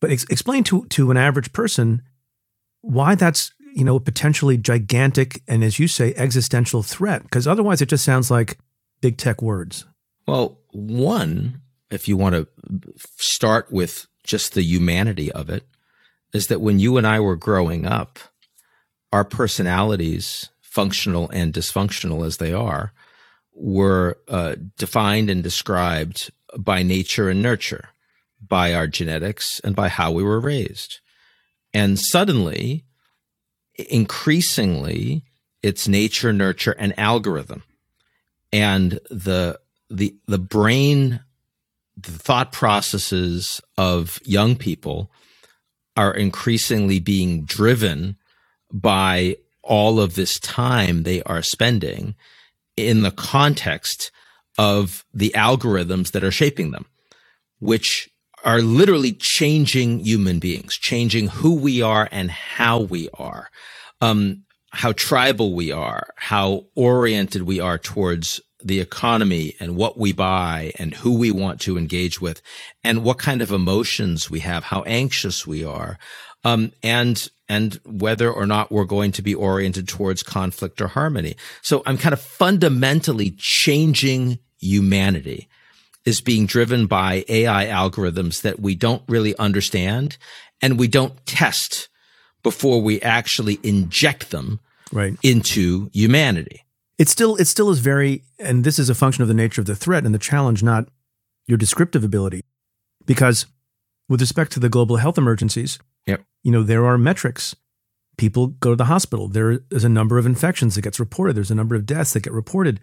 but 0.00 0.10
ex- 0.10 0.26
explain 0.30 0.64
to 0.64 0.86
to 0.86 1.10
an 1.10 1.16
average 1.16 1.52
person 1.52 2.02
why 2.80 3.14
that's 3.14 3.52
you 3.76 3.84
know 3.84 3.96
a 3.96 4.00
potentially 4.00 4.56
gigantic 4.56 5.42
and 5.46 5.62
as 5.62 5.78
you 5.78 5.86
say 5.86 6.12
existential 6.16 6.82
threat 6.82 7.22
because 7.22 7.46
otherwise 7.46 7.80
it 7.80 7.88
just 7.88 8.04
sounds 8.04 8.30
like 8.30 8.58
big 9.00 9.16
tech 9.16 9.40
words 9.40 9.84
Well, 10.26 10.58
one, 10.72 11.62
if 11.90 12.08
you 12.08 12.16
want 12.16 12.34
to 12.34 12.48
start 13.16 13.70
with 13.70 14.08
just 14.24 14.54
the 14.54 14.62
humanity 14.62 15.30
of 15.30 15.48
it, 15.48 15.64
is 16.32 16.48
that 16.48 16.60
when 16.60 16.80
you 16.80 16.96
and 16.96 17.06
I 17.06 17.20
were 17.20 17.36
growing 17.36 17.86
up, 17.86 18.18
our 19.12 19.24
personalities, 19.24 20.50
functional 20.60 21.30
and 21.30 21.52
dysfunctional 21.52 22.26
as 22.26 22.38
they 22.38 22.52
are, 22.52 22.92
were 23.54 24.18
uh, 24.28 24.56
defined 24.76 25.30
and 25.30 25.42
described 25.42 26.30
by 26.58 26.82
nature 26.82 27.30
and 27.30 27.40
nurture, 27.40 27.90
by 28.46 28.74
our 28.74 28.88
genetics 28.88 29.60
and 29.60 29.76
by 29.76 29.88
how 29.88 30.10
we 30.10 30.22
were 30.22 30.40
raised. 30.40 30.98
And 31.72 31.98
suddenly, 31.98 32.85
increasingly, 33.78 35.24
it's 35.62 35.88
nature, 35.88 36.32
nurture, 36.32 36.74
and 36.78 36.98
algorithm. 36.98 37.62
And 38.52 39.00
the 39.10 39.58
the 39.90 40.16
the 40.26 40.38
brain 40.38 41.20
the 41.96 42.12
thought 42.12 42.52
processes 42.52 43.60
of 43.78 44.20
young 44.24 44.56
people 44.56 45.10
are 45.96 46.12
increasingly 46.12 47.00
being 47.00 47.44
driven 47.44 48.16
by 48.72 49.36
all 49.62 49.98
of 49.98 50.14
this 50.14 50.38
time 50.38 51.02
they 51.02 51.22
are 51.22 51.42
spending 51.42 52.14
in 52.76 53.02
the 53.02 53.10
context 53.10 54.10
of 54.58 55.04
the 55.12 55.32
algorithms 55.34 56.12
that 56.12 56.24
are 56.24 56.30
shaping 56.30 56.70
them, 56.70 56.86
which 57.58 58.10
are 58.46 58.62
literally 58.62 59.12
changing 59.12 59.98
human 59.98 60.38
beings, 60.38 60.76
changing 60.76 61.26
who 61.26 61.56
we 61.56 61.82
are 61.82 62.08
and 62.12 62.30
how 62.30 62.80
we 62.80 63.08
are, 63.14 63.50
um, 64.00 64.44
how 64.70 64.92
tribal 64.92 65.52
we 65.52 65.72
are, 65.72 66.06
how 66.16 66.64
oriented 66.76 67.42
we 67.42 67.58
are 67.58 67.76
towards 67.76 68.40
the 68.64 68.78
economy 68.78 69.54
and 69.58 69.74
what 69.74 69.98
we 69.98 70.12
buy 70.12 70.72
and 70.78 70.94
who 70.94 71.18
we 71.18 71.32
want 71.32 71.60
to 71.60 71.76
engage 71.76 72.20
with 72.20 72.40
and 72.84 73.02
what 73.02 73.18
kind 73.18 73.42
of 73.42 73.50
emotions 73.50 74.30
we 74.30 74.40
have, 74.40 74.62
how 74.62 74.82
anxious 74.82 75.44
we 75.44 75.64
are, 75.64 75.98
um, 76.44 76.72
and 76.84 77.28
and 77.48 77.80
whether 77.84 78.30
or 78.30 78.46
not 78.46 78.70
we're 78.70 78.84
going 78.84 79.12
to 79.12 79.22
be 79.22 79.34
oriented 79.34 79.88
towards 79.88 80.22
conflict 80.22 80.80
or 80.80 80.88
harmony. 80.88 81.36
So 81.62 81.82
I'm 81.84 81.98
kind 81.98 82.12
of 82.12 82.20
fundamentally 82.20 83.32
changing 83.32 84.38
humanity 84.58 85.48
is 86.06 86.20
being 86.20 86.46
driven 86.46 86.86
by 86.86 87.24
AI 87.28 87.66
algorithms 87.66 88.40
that 88.42 88.60
we 88.60 88.74
don't 88.74 89.02
really 89.08 89.36
understand 89.36 90.16
and 90.62 90.78
we 90.78 90.88
don't 90.88 91.26
test 91.26 91.88
before 92.42 92.80
we 92.80 93.02
actually 93.02 93.58
inject 93.64 94.30
them 94.30 94.60
right. 94.92 95.18
into 95.22 95.90
humanity. 95.92 96.64
it 96.96 97.08
still 97.08 97.34
it 97.36 97.46
still 97.46 97.70
is 97.70 97.80
very 97.80 98.22
and 98.38 98.62
this 98.64 98.78
is 98.78 98.88
a 98.88 98.94
function 98.94 99.22
of 99.22 99.28
the 99.28 99.34
nature 99.34 99.60
of 99.60 99.66
the 99.66 99.74
threat 99.74 100.06
and 100.06 100.14
the 100.14 100.18
challenge 100.18 100.62
not 100.62 100.88
your 101.46 101.58
descriptive 101.58 102.04
ability. 102.04 102.40
Because 103.04 103.46
with 104.08 104.20
respect 104.20 104.52
to 104.52 104.60
the 104.60 104.68
global 104.68 104.96
health 104.96 105.18
emergencies 105.18 105.78
Yep. 106.06 106.22
you 106.44 106.52
know 106.52 106.62
there 106.62 106.86
are 106.86 106.96
metrics. 106.96 107.56
People 108.16 108.46
go 108.46 108.70
to 108.70 108.76
the 108.76 108.86
hospital. 108.86 109.28
There 109.28 109.60
is 109.70 109.84
a 109.84 109.90
number 109.90 110.16
of 110.16 110.24
infections 110.24 110.74
that 110.74 110.82
gets 110.82 111.00
reported. 111.00 111.36
There's 111.36 111.50
a 111.50 111.54
number 111.54 111.74
of 111.74 111.84
deaths 111.84 112.12
that 112.14 112.22
get 112.22 112.32
reported. 112.32 112.80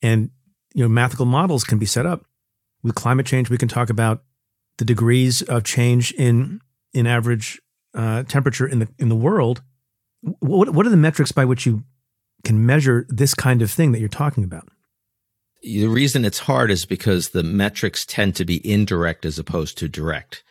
And 0.00 0.30
you 0.74 0.82
know 0.82 0.88
mathematical 0.88 1.26
models 1.26 1.62
can 1.62 1.78
be 1.78 1.86
set 1.86 2.06
up 2.06 2.24
with 2.84 2.94
climate 2.94 3.26
change 3.26 3.50
we 3.50 3.58
can 3.58 3.68
talk 3.68 3.90
about 3.90 4.22
the 4.78 4.84
degrees 4.84 5.42
of 5.42 5.64
change 5.64 6.12
in 6.12 6.60
in 6.92 7.06
average 7.06 7.60
uh, 7.94 8.22
temperature 8.24 8.66
in 8.66 8.78
the 8.78 8.88
in 8.98 9.08
the 9.08 9.16
world. 9.16 9.62
What, 10.40 10.70
what 10.70 10.86
are 10.86 10.90
the 10.90 10.96
metrics 10.96 11.32
by 11.32 11.44
which 11.44 11.66
you 11.66 11.84
can 12.44 12.64
measure 12.64 13.06
this 13.08 13.34
kind 13.34 13.60
of 13.62 13.70
thing 13.70 13.92
that 13.92 14.00
you're 14.00 14.08
talking 14.08 14.44
about? 14.44 14.68
The 15.62 15.86
reason 15.86 16.24
it's 16.24 16.40
hard 16.40 16.70
is 16.70 16.86
because 16.86 17.30
the 17.30 17.42
metrics 17.42 18.06
tend 18.06 18.36
to 18.36 18.44
be 18.44 18.66
indirect 18.70 19.24
as 19.24 19.38
opposed 19.38 19.78
to 19.78 19.88
direct. 19.88 20.42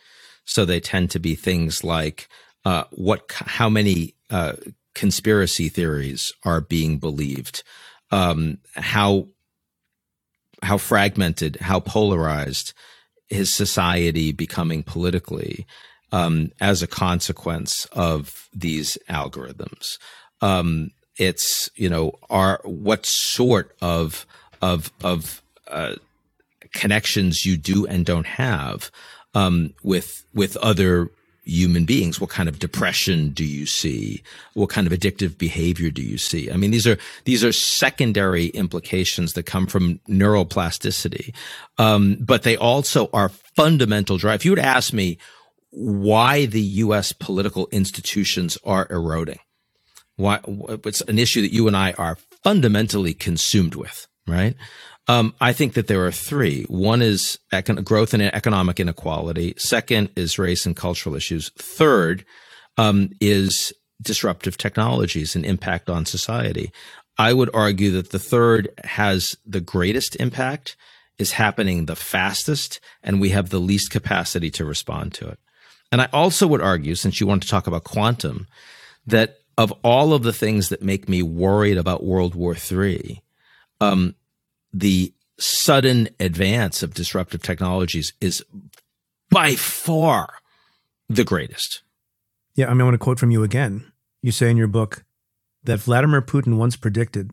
So 0.44 0.64
they 0.64 0.80
tend 0.80 1.10
to 1.12 1.18
be 1.18 1.34
things 1.34 1.82
like 1.82 2.28
uh, 2.64 2.84
what, 2.90 3.30
how 3.32 3.68
many 3.68 4.14
uh, 4.30 4.54
conspiracy 4.94 5.68
theories 5.68 6.32
are 6.44 6.60
being 6.60 6.98
believed, 6.98 7.62
um, 8.10 8.58
how 8.74 9.28
how 10.64 10.78
fragmented, 10.78 11.56
how 11.60 11.80
polarized 11.80 12.72
is 13.30 13.54
society 13.54 14.32
becoming 14.32 14.82
politically 14.82 15.66
um, 16.12 16.50
as 16.60 16.82
a 16.82 16.86
consequence 16.86 17.86
of 17.92 18.48
these 18.54 18.98
algorithms. 19.08 19.98
Um, 20.40 20.90
it's 21.16 21.70
you 21.76 21.88
know 21.88 22.12
are 22.28 22.60
what 22.64 23.06
sort 23.06 23.74
of 23.80 24.26
of 24.60 24.92
of 25.02 25.42
uh, 25.68 25.94
connections 26.72 27.44
you 27.44 27.56
do 27.56 27.86
and 27.86 28.04
don't 28.04 28.26
have 28.26 28.90
um, 29.34 29.74
with 29.82 30.24
with 30.34 30.56
other 30.58 31.10
human 31.44 31.84
beings. 31.84 32.20
What 32.20 32.30
kind 32.30 32.48
of 32.48 32.58
depression 32.58 33.30
do 33.30 33.44
you 33.44 33.66
see? 33.66 34.22
What 34.54 34.70
kind 34.70 34.86
of 34.86 34.92
addictive 34.92 35.38
behavior 35.38 35.90
do 35.90 36.02
you 36.02 36.18
see? 36.18 36.50
I 36.50 36.56
mean, 36.56 36.70
these 36.70 36.86
are 36.86 36.98
these 37.24 37.44
are 37.44 37.52
secondary 37.52 38.46
implications 38.48 39.34
that 39.34 39.44
come 39.44 39.66
from 39.66 40.00
neuroplasticity, 40.08 41.34
um, 41.78 42.16
but 42.20 42.42
they 42.42 42.56
also 42.56 43.08
are 43.12 43.28
fundamental 43.28 44.16
drive. 44.16 44.40
If 44.40 44.44
you 44.44 44.52
would 44.52 44.58
ask 44.58 44.92
me, 44.92 45.18
why 45.74 46.46
the 46.46 46.60
U.S. 46.60 47.12
political 47.12 47.68
institutions 47.72 48.56
are 48.64 48.86
eroding. 48.90 49.40
Why 50.16 50.38
it's 50.46 51.00
an 51.02 51.18
issue 51.18 51.42
that 51.42 51.52
you 51.52 51.66
and 51.66 51.76
I 51.76 51.92
are 51.92 52.16
fundamentally 52.44 53.14
consumed 53.14 53.74
with, 53.74 54.06
right? 54.26 54.54
Um, 55.06 55.34
I 55.40 55.52
think 55.52 55.74
that 55.74 55.86
there 55.86 56.04
are 56.06 56.12
three. 56.12 56.64
One 56.64 57.02
is 57.02 57.38
econ- 57.52 57.84
growth 57.84 58.14
and 58.14 58.22
economic 58.22 58.80
inequality. 58.80 59.54
Second 59.58 60.10
is 60.16 60.38
race 60.38 60.64
and 60.64 60.74
cultural 60.74 61.14
issues. 61.14 61.50
Third 61.56 62.24
um, 62.78 63.10
is 63.20 63.72
disruptive 64.00 64.56
technologies 64.56 65.36
and 65.36 65.44
impact 65.44 65.90
on 65.90 66.06
society. 66.06 66.72
I 67.18 67.32
would 67.32 67.50
argue 67.54 67.90
that 67.92 68.10
the 68.10 68.18
third 68.18 68.68
has 68.84 69.36
the 69.46 69.60
greatest 69.60 70.16
impact, 70.16 70.76
is 71.18 71.32
happening 71.32 71.86
the 71.86 71.94
fastest, 71.94 72.80
and 73.02 73.20
we 73.20 73.30
have 73.30 73.50
the 73.50 73.60
least 73.60 73.90
capacity 73.90 74.50
to 74.52 74.64
respond 74.64 75.14
to 75.14 75.28
it. 75.28 75.38
And 75.92 76.00
I 76.00 76.08
also 76.12 76.46
would 76.48 76.60
argue, 76.60 76.96
since 76.96 77.20
you 77.20 77.26
want 77.26 77.42
to 77.42 77.48
talk 77.48 77.66
about 77.68 77.84
quantum, 77.84 78.48
that 79.06 79.38
of 79.56 79.72
all 79.84 80.12
of 80.12 80.24
the 80.24 80.32
things 80.32 80.70
that 80.70 80.82
make 80.82 81.08
me 81.08 81.22
worried 81.22 81.78
about 81.78 82.02
World 82.02 82.34
War 82.34 82.56
III, 82.56 83.22
um, 83.80 84.16
the 84.74 85.14
sudden 85.38 86.08
advance 86.20 86.82
of 86.82 86.94
disruptive 86.94 87.42
technologies 87.42 88.12
is 88.20 88.44
by 89.30 89.54
far 89.54 90.34
the 91.08 91.24
greatest. 91.24 91.82
Yeah, 92.54 92.66
I 92.66 92.70
mean, 92.74 92.82
I 92.82 92.84
want 92.84 92.94
to 92.94 92.98
quote 92.98 93.18
from 93.18 93.30
you 93.30 93.42
again. 93.42 93.90
You 94.20 94.32
say 94.32 94.50
in 94.50 94.56
your 94.56 94.66
book 94.68 95.04
that 95.64 95.80
Vladimir 95.80 96.22
Putin 96.22 96.56
once 96.56 96.76
predicted 96.76 97.30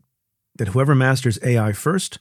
that 0.56 0.68
whoever 0.68 0.94
masters 0.94 1.38
AI 1.42 1.72
first 1.72 2.18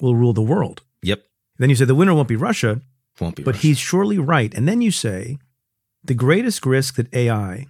will 0.00 0.14
rule 0.14 0.32
the 0.32 0.42
world. 0.42 0.82
Yep. 1.02 1.22
Then 1.58 1.70
you 1.70 1.76
say 1.76 1.84
the 1.84 1.94
winner 1.94 2.14
won't 2.14 2.28
be 2.28 2.36
Russia. 2.36 2.80
Won't 3.20 3.36
be 3.36 3.42
But 3.42 3.54
Russia. 3.56 3.66
he's 3.68 3.78
surely 3.78 4.18
right. 4.18 4.52
And 4.54 4.68
then 4.68 4.82
you 4.82 4.90
say 4.90 5.38
the 6.02 6.14
greatest 6.14 6.66
risk 6.66 6.96
that 6.96 7.12
AI, 7.14 7.66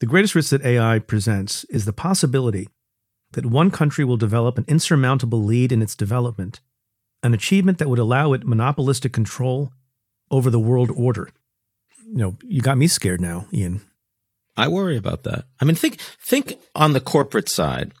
the 0.00 0.06
greatest 0.06 0.34
risk 0.34 0.50
that 0.50 0.64
AI 0.64 0.98
presents 0.98 1.64
is 1.64 1.84
the 1.84 1.92
possibility 1.92 2.68
that 3.32 3.46
one 3.46 3.70
country 3.70 4.04
will 4.04 4.16
develop 4.16 4.58
an 4.58 4.64
insurmountable 4.66 5.42
lead 5.42 5.72
in 5.72 5.82
its 5.82 5.94
development, 5.94 6.60
an 7.22 7.34
achievement 7.34 7.78
that 7.78 7.88
would 7.88 7.98
allow 7.98 8.32
it 8.32 8.46
monopolistic 8.46 9.12
control 9.12 9.72
over 10.30 10.50
the 10.50 10.58
world 10.58 10.90
order. 10.94 11.30
You 12.06 12.16
know, 12.16 12.36
you 12.42 12.60
got 12.60 12.78
me 12.78 12.86
scared 12.86 13.20
now, 13.20 13.46
Ian. 13.52 13.82
I 14.56 14.68
worry 14.68 14.96
about 14.96 15.22
that. 15.24 15.44
I 15.60 15.64
mean, 15.64 15.76
think 15.76 16.00
think 16.20 16.58
on 16.74 16.92
the 16.92 17.00
corporate 17.00 17.48
side 17.48 17.92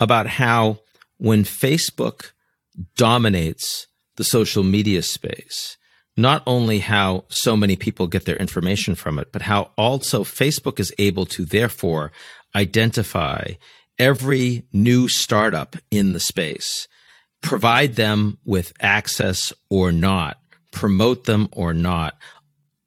about 0.00 0.26
how 0.26 0.78
when 1.18 1.44
Facebook 1.44 2.32
dominates 2.96 3.86
the 4.16 4.24
social 4.24 4.62
media 4.62 5.02
space, 5.02 5.76
not 6.16 6.42
only 6.46 6.80
how 6.80 7.24
so 7.28 7.56
many 7.56 7.76
people 7.76 8.06
get 8.06 8.24
their 8.24 8.36
information 8.36 8.94
from 8.94 9.18
it, 9.18 9.30
but 9.32 9.42
how 9.42 9.70
also 9.76 10.24
Facebook 10.24 10.80
is 10.80 10.92
able 10.98 11.26
to 11.26 11.44
therefore 11.44 12.10
identify 12.56 13.52
every 13.98 14.64
new 14.72 15.08
startup 15.08 15.76
in 15.90 16.12
the 16.12 16.20
space, 16.20 16.88
provide 17.42 17.96
them 17.96 18.38
with 18.44 18.72
access 18.80 19.52
or 19.70 19.92
not, 19.92 20.38
promote 20.72 21.24
them 21.24 21.48
or 21.52 21.72
not, 21.74 22.16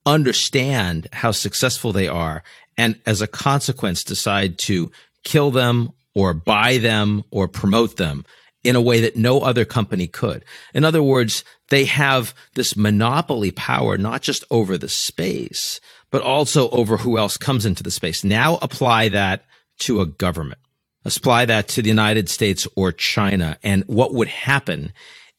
understand 0.06 1.08
how 1.14 1.32
successful 1.32 1.92
they 1.92 2.08
are, 2.08 2.44
and 2.78 3.00
as 3.06 3.22
a 3.22 3.28
consequence, 3.28 4.04
decide 4.04 4.58
to 4.58 4.92
kill 5.24 5.52
them 5.52 5.92
or 6.16 6.34
buy 6.34 6.78
them 6.78 7.24
or 7.32 7.48
promote 7.48 7.98
them 7.98 8.26
in 8.64 8.76
a 8.76 8.82
way 8.82 9.02
that 9.02 9.16
no 9.16 9.42
other 9.42 9.66
company 9.66 10.08
could. 10.08 10.46
In 10.74 10.84
other 10.84 11.02
words, 11.02 11.44
they 11.70 11.86
have 11.86 12.34
this 12.54 12.76
monopoly 12.76 13.52
power, 13.52 13.98
not 13.98 14.22
just 14.22 14.44
over 14.52 14.78
the 14.78 14.90
space, 14.90 15.80
but 16.12 16.22
also 16.22 16.70
over 16.70 16.98
who 16.98 17.18
else 17.18 17.38
comes 17.38 17.66
into 17.66 17.82
the 17.82 17.92
space. 17.92 18.24
Now 18.24 18.58
apply 18.62 19.10
that 19.10 19.46
to 19.80 20.02
a 20.02 20.06
government. 20.06 20.60
Apply 21.04 21.46
that 21.46 21.68
to 21.70 21.82
the 21.82 21.90
United 21.90 22.30
States 22.30 22.68
or 22.76 22.92
China. 22.92 23.58
And 23.64 23.84
what 23.88 24.14
would 24.14 24.28
happen 24.28 24.94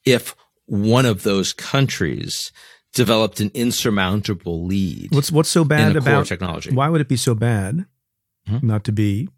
if 0.05 0.35
one 0.65 1.05
of 1.05 1.23
those 1.23 1.53
countries 1.53 2.51
developed 2.93 3.39
an 3.39 3.51
insurmountable 3.53 4.65
lead? 4.65 5.13
What's 5.13 5.31
what's 5.31 5.49
so 5.49 5.63
bad 5.63 5.91
in 5.91 5.97
a 5.97 6.01
core 6.01 6.13
about 6.13 6.25
technology. 6.27 6.71
Why 6.71 6.89
would 6.89 7.01
it 7.01 7.07
be 7.07 7.17
so 7.17 7.35
bad? 7.35 7.85
Hmm? 8.47 8.57
Not 8.61 8.83
to 8.85 8.91
be 8.91 9.29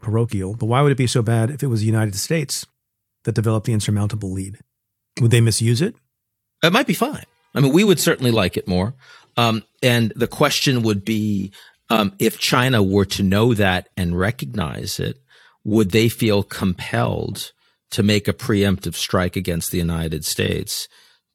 parochial, 0.00 0.54
but 0.54 0.66
why 0.66 0.82
would 0.82 0.92
it 0.92 0.98
be 0.98 1.06
so 1.06 1.22
bad 1.22 1.50
if 1.50 1.62
it 1.62 1.68
was 1.68 1.80
the 1.80 1.86
United 1.86 2.14
States 2.14 2.66
that 3.24 3.34
developed 3.34 3.66
the 3.66 3.72
insurmountable 3.72 4.32
lead? 4.32 4.58
Would 5.20 5.30
they 5.30 5.40
misuse 5.40 5.80
it? 5.80 5.96
It 6.62 6.72
might 6.72 6.86
be 6.86 6.94
fine. 6.94 7.24
I 7.54 7.60
mean, 7.60 7.72
we 7.72 7.84
would 7.84 8.00
certainly 8.00 8.30
like 8.30 8.56
it 8.56 8.66
more. 8.66 8.94
Um, 9.36 9.64
and 9.82 10.12
the 10.16 10.26
question 10.26 10.82
would 10.82 11.04
be 11.04 11.52
um, 11.90 12.14
if 12.18 12.38
China 12.38 12.82
were 12.82 13.04
to 13.06 13.22
know 13.22 13.54
that 13.54 13.88
and 13.96 14.18
recognize 14.18 14.98
it, 14.98 15.18
would 15.64 15.90
they 15.90 16.08
feel 16.08 16.42
compelled 16.42 17.52
to 17.90 18.02
make 18.02 18.28
a 18.28 18.32
preemptive 18.32 18.94
strike 18.94 19.36
against 19.36 19.70
the 19.70 19.78
United 19.78 20.24
States 20.24 20.88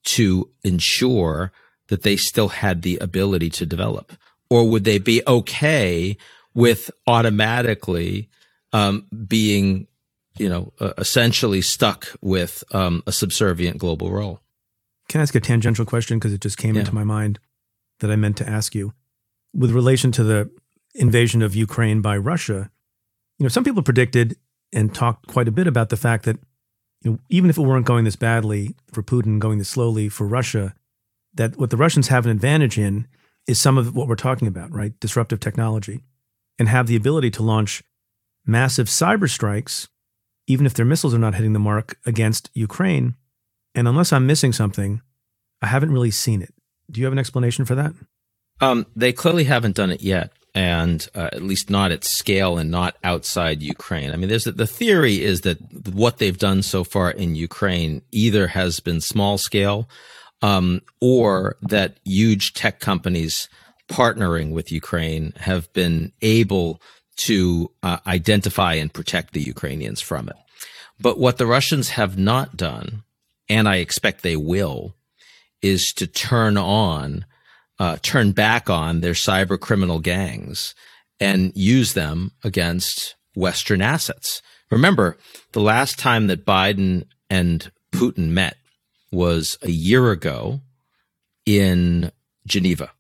to 0.04 0.50
ensure 0.64 1.52
that 1.88 2.04
they 2.04 2.16
still 2.16 2.50
had 2.50 2.82
the 2.82 2.98
ability 2.98 3.50
to 3.50 3.66
develop? 3.66 4.14
Or 4.50 4.70
would 4.70 4.84
they 4.84 4.98
be 5.00 5.22
okay 5.28 6.18
with 6.54 6.92
automatically 7.08 8.30
um, 8.74 9.06
being, 9.28 9.88
you 10.38 10.50
know, 10.50 10.74
uh, 10.80 10.94
essentially 10.98 11.62
stuck 11.62 12.08
with 12.22 12.64
um, 12.72 13.04
a 13.08 13.12
subservient 13.12 13.78
global 13.78 14.12
role? 14.12 14.42
Can 15.08 15.22
I 15.22 15.24
ask 15.24 15.34
a 15.36 15.40
tangential 15.40 15.86
question 15.86 16.20
because 16.20 16.34
it 16.34 16.42
just 16.42 16.58
came 16.58 16.76
Yeah. 16.76 16.82
into 16.82 16.94
my 16.94 17.04
mind 17.04 17.40
that 18.00 18.12
I 18.12 18.16
meant 18.16 18.38
to 18.38 18.48
ask 18.50 18.76
you 18.76 18.94
with 19.54 19.72
relation 19.72 20.12
to 20.14 20.24
the 20.24 20.50
invasion 20.94 21.42
of 21.42 21.56
Ukraine 21.56 22.02
by 22.02 22.16
Russia? 22.18 22.70
You 23.40 23.46
know, 23.46 23.50
some 23.50 23.64
people 23.64 23.82
predicted 23.82 24.36
and 24.72 24.94
talked 24.94 25.28
quite 25.28 25.48
a 25.48 25.52
bit 25.52 25.66
about 25.66 25.90
the 25.90 25.98
fact 25.98 26.26
that 26.26 26.38
you 27.02 27.12
know, 27.12 27.20
even 27.30 27.50
if 27.50 27.58
it 27.58 27.62
weren't 27.62 27.86
going 27.86 28.04
this 28.04 28.18
badly 28.18 28.76
for 28.92 29.02
Putin, 29.02 29.40
going 29.40 29.58
this 29.58 29.70
slowly 29.70 30.10
for 30.10 30.28
Russia, 30.28 30.76
that 31.34 31.58
what 31.58 31.70
the 31.70 31.78
Russians 31.78 32.10
have 32.10 32.26
an 32.26 32.32
advantage 32.32 32.78
in 32.78 33.08
is 33.48 33.60
some 33.60 33.78
of 33.78 33.96
what 33.96 34.08
we're 34.08 34.16
talking 34.16 34.48
about, 34.48 34.72
right? 34.72 35.00
Disruptive 35.00 35.40
technology, 35.40 36.04
and 36.60 36.68
have 36.68 36.88
the 36.88 36.96
ability 36.96 37.32
to 37.32 37.44
launch 37.44 37.82
massive 38.46 38.88
cyber 38.88 39.30
strikes, 39.30 39.88
even 40.48 40.66
if 40.66 40.74
their 40.74 40.86
missiles 40.86 41.14
are 41.14 41.20
not 41.20 41.36
hitting 41.36 41.54
the 41.54 41.60
mark 41.60 41.98
against 42.06 42.50
Ukraine. 42.54 43.16
And 43.74 43.88
unless 43.88 44.12
I'm 44.12 44.28
missing 44.28 44.52
something, 44.52 45.02
I 45.62 45.68
haven't 45.68 45.92
really 45.92 46.12
seen 46.12 46.42
it. 46.42 46.54
Do 46.92 47.00
you 47.00 47.06
have 47.06 47.14
an 47.14 47.20
explanation 47.20 47.66
for 47.66 47.76
that? 47.76 47.94
Um, 48.60 48.86
they 48.96 49.14
clearly 49.14 49.46
haven't 49.46 49.76
done 49.76 49.92
it 49.92 50.02
yet, 50.02 50.34
and 50.56 51.08
uh, 51.16 51.30
at 51.32 51.44
least 51.44 51.70
not 51.70 51.92
at 51.92 52.04
scale 52.04 52.58
and 52.58 52.72
not 52.72 52.98
outside 53.04 53.62
Ukraine. 53.62 54.12
I 54.12 54.16
mean, 54.16 54.30
there's 54.30 54.46
the 54.46 54.68
theory 54.68 55.22
is 55.22 55.42
that 55.42 55.58
what 55.94 56.18
they've 56.18 56.38
done 56.38 56.64
so 56.64 56.84
far 56.84 57.12
in 57.12 57.36
Ukraine 57.36 58.02
either 58.12 58.48
has 58.48 58.80
been 58.80 59.02
small 59.02 59.38
scale, 59.38 59.88
um, 60.42 60.82
or 61.02 61.58
that 61.62 61.98
huge 62.04 62.54
tech 62.54 62.80
companies 62.80 63.50
partnering 63.90 64.52
with 64.52 64.72
Ukraine 64.72 65.34
have 65.38 65.72
been 65.74 66.14
able 66.22 66.82
to 67.18 67.72
uh, 67.84 67.98
identify 68.08 68.76
and 68.76 68.94
protect 68.94 69.34
the 69.34 69.42
Ukrainians 69.42 70.00
from 70.00 70.30
it. 70.30 70.36
But 71.00 71.18
what 71.18 71.38
the 71.38 71.48
Russians 71.48 71.90
have 71.90 72.18
not 72.18 72.56
done, 72.56 73.04
and 73.50 73.68
I 73.68 73.78
expect 73.78 74.22
they 74.22 74.36
will, 74.36 74.96
is 75.62 75.92
to 75.94 76.08
turn 76.08 76.58
on 76.58 77.26
uh, 77.80 77.98
turn 78.02 78.32
back 78.32 78.70
on 78.70 79.02
their 79.02 79.14
cyber 79.14 79.60
criminal 79.60 80.00
gangs 80.00 80.76
and 81.20 81.52
use 81.56 81.94
them 81.94 82.32
against 82.44 83.16
Western 83.36 83.82
assets. 83.82 84.42
Remember, 84.70 85.18
the 85.54 85.62
last 85.62 85.98
time 85.98 86.28
that 86.28 86.46
Biden 86.46 87.06
and 87.30 87.72
Putin 87.92 88.30
met 88.30 88.58
was 89.12 89.58
a 89.62 89.72
year 89.72 90.12
ago 90.12 90.62
in 91.46 92.12
Geneva. 92.46 92.92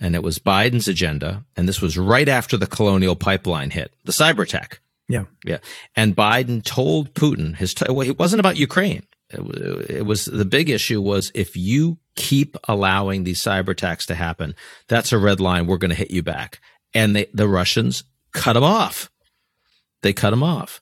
And 0.00 0.14
it 0.14 0.22
was 0.22 0.38
Biden's 0.38 0.88
agenda. 0.88 1.44
And 1.56 1.68
this 1.68 1.80
was 1.80 1.98
right 1.98 2.28
after 2.28 2.56
the 2.56 2.66
colonial 2.66 3.16
pipeline 3.16 3.70
hit, 3.70 3.92
the 4.04 4.12
cyber 4.12 4.42
attack. 4.42 4.80
Yeah. 5.08 5.24
Yeah. 5.44 5.58
And 5.94 6.16
Biden 6.16 6.62
told 6.64 7.14
Putin 7.14 7.56
his, 7.56 7.74
t- 7.74 7.84
well, 7.88 8.06
it 8.06 8.18
wasn't 8.18 8.40
about 8.40 8.56
Ukraine. 8.56 9.04
It, 9.34 10.06
was 10.06 10.26
the 10.26 10.44
big 10.44 10.70
issue 10.70 11.00
was 11.00 11.30
if 11.34 11.56
you 11.56 11.98
keep 12.16 12.56
allowing 12.68 13.24
these 13.24 13.42
cyber 13.42 13.70
attacks 13.70 14.06
to 14.06 14.14
happen, 14.14 14.54
that's 14.88 15.12
a 15.12 15.18
red 15.18 15.40
line. 15.40 15.66
We're 15.66 15.78
going 15.78 15.90
to 15.90 15.96
hit 15.96 16.10
you 16.10 16.22
back. 16.22 16.60
And 16.92 17.16
they, 17.16 17.26
the 17.32 17.48
Russians 17.48 18.04
cut 18.32 18.54
them 18.54 18.64
off. 18.64 19.10
They 20.02 20.12
cut 20.12 20.30
them 20.30 20.42
off. 20.42 20.80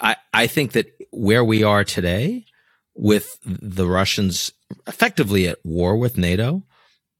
I, 0.00 0.16
I 0.32 0.46
think 0.46 0.72
that 0.72 0.86
where 1.10 1.44
we 1.44 1.62
are 1.62 1.84
today 1.84 2.44
with 2.94 3.38
the 3.44 3.86
Russians 3.86 4.52
effectively 4.86 5.48
at 5.48 5.58
war 5.64 5.96
with 5.96 6.18
NATO, 6.18 6.64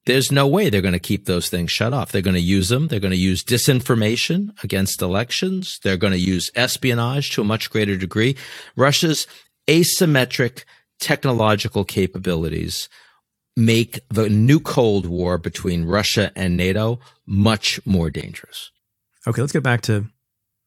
there's 0.07 0.33
no 0.33 0.47
way 0.47 0.71
they're 0.71 0.81
going 0.81 0.93
to 0.93 0.99
keep 0.99 1.27
those 1.27 1.49
things 1.49 1.71
shut 1.71 1.93
off. 1.93 2.11
They're 2.11 2.23
going 2.23 2.35
to 2.35 2.41
use 2.41 2.69
them. 2.69 2.89
They're 2.89 3.01
going 3.01 3.11
to 3.13 3.17
use 3.17 3.45
disinformation 3.45 4.51
against 4.65 5.03
elections. 5.03 5.79
They're 5.83 5.97
going 5.97 6.13
to 6.13 6.19
use 6.19 6.51
espionage 6.55 7.31
to 7.33 7.43
a 7.43 7.45
much 7.45 7.71
greater 7.71 7.97
degree. 7.97 8.37
Russia's 8.77 9.27
asymmetric 9.67 10.65
technological 10.99 11.85
capabilities 11.85 12.89
make 13.57 14.01
the 14.09 14.29
new 14.29 14.61
Cold 14.61 15.07
War 15.07 15.39
between 15.39 15.85
Russia 15.85 16.33
and 16.37 16.57
NATO 16.57 17.01
much 17.27 17.85
more 17.87 18.11
dangerous. 18.11 18.71
Okay, 19.27 19.41
let's 19.41 19.53
get 19.53 19.63
back 19.63 19.83
to 19.83 20.07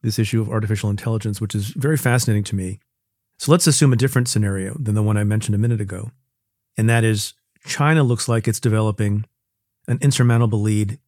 this 0.02 0.20
issue 0.20 0.42
of 0.42 0.50
artificial 0.50 0.90
intelligence, 0.90 1.40
which 1.40 1.56
is 1.56 1.70
very 1.70 1.98
fascinating 1.98 2.44
to 2.44 2.56
me. 2.56 2.80
So 3.38 3.52
let's 3.52 3.68
assume 3.68 3.94
a 3.94 3.98
different 3.98 4.28
scenario 4.28 4.76
than 4.76 4.96
the 4.96 5.04
one 5.04 5.18
I 5.18 5.24
mentioned 5.24 5.56
a 5.56 5.60
minute 5.60 5.82
ago. 5.82 6.12
And 6.78 6.90
that 6.90 7.04
is 7.04 7.34
China 7.66 8.04
looks 8.04 8.28
like 8.28 8.48
it's 8.48 8.60
developing 8.60 9.26
an 9.88 9.98
insurmountable 10.02 10.62
lead 10.62 11.00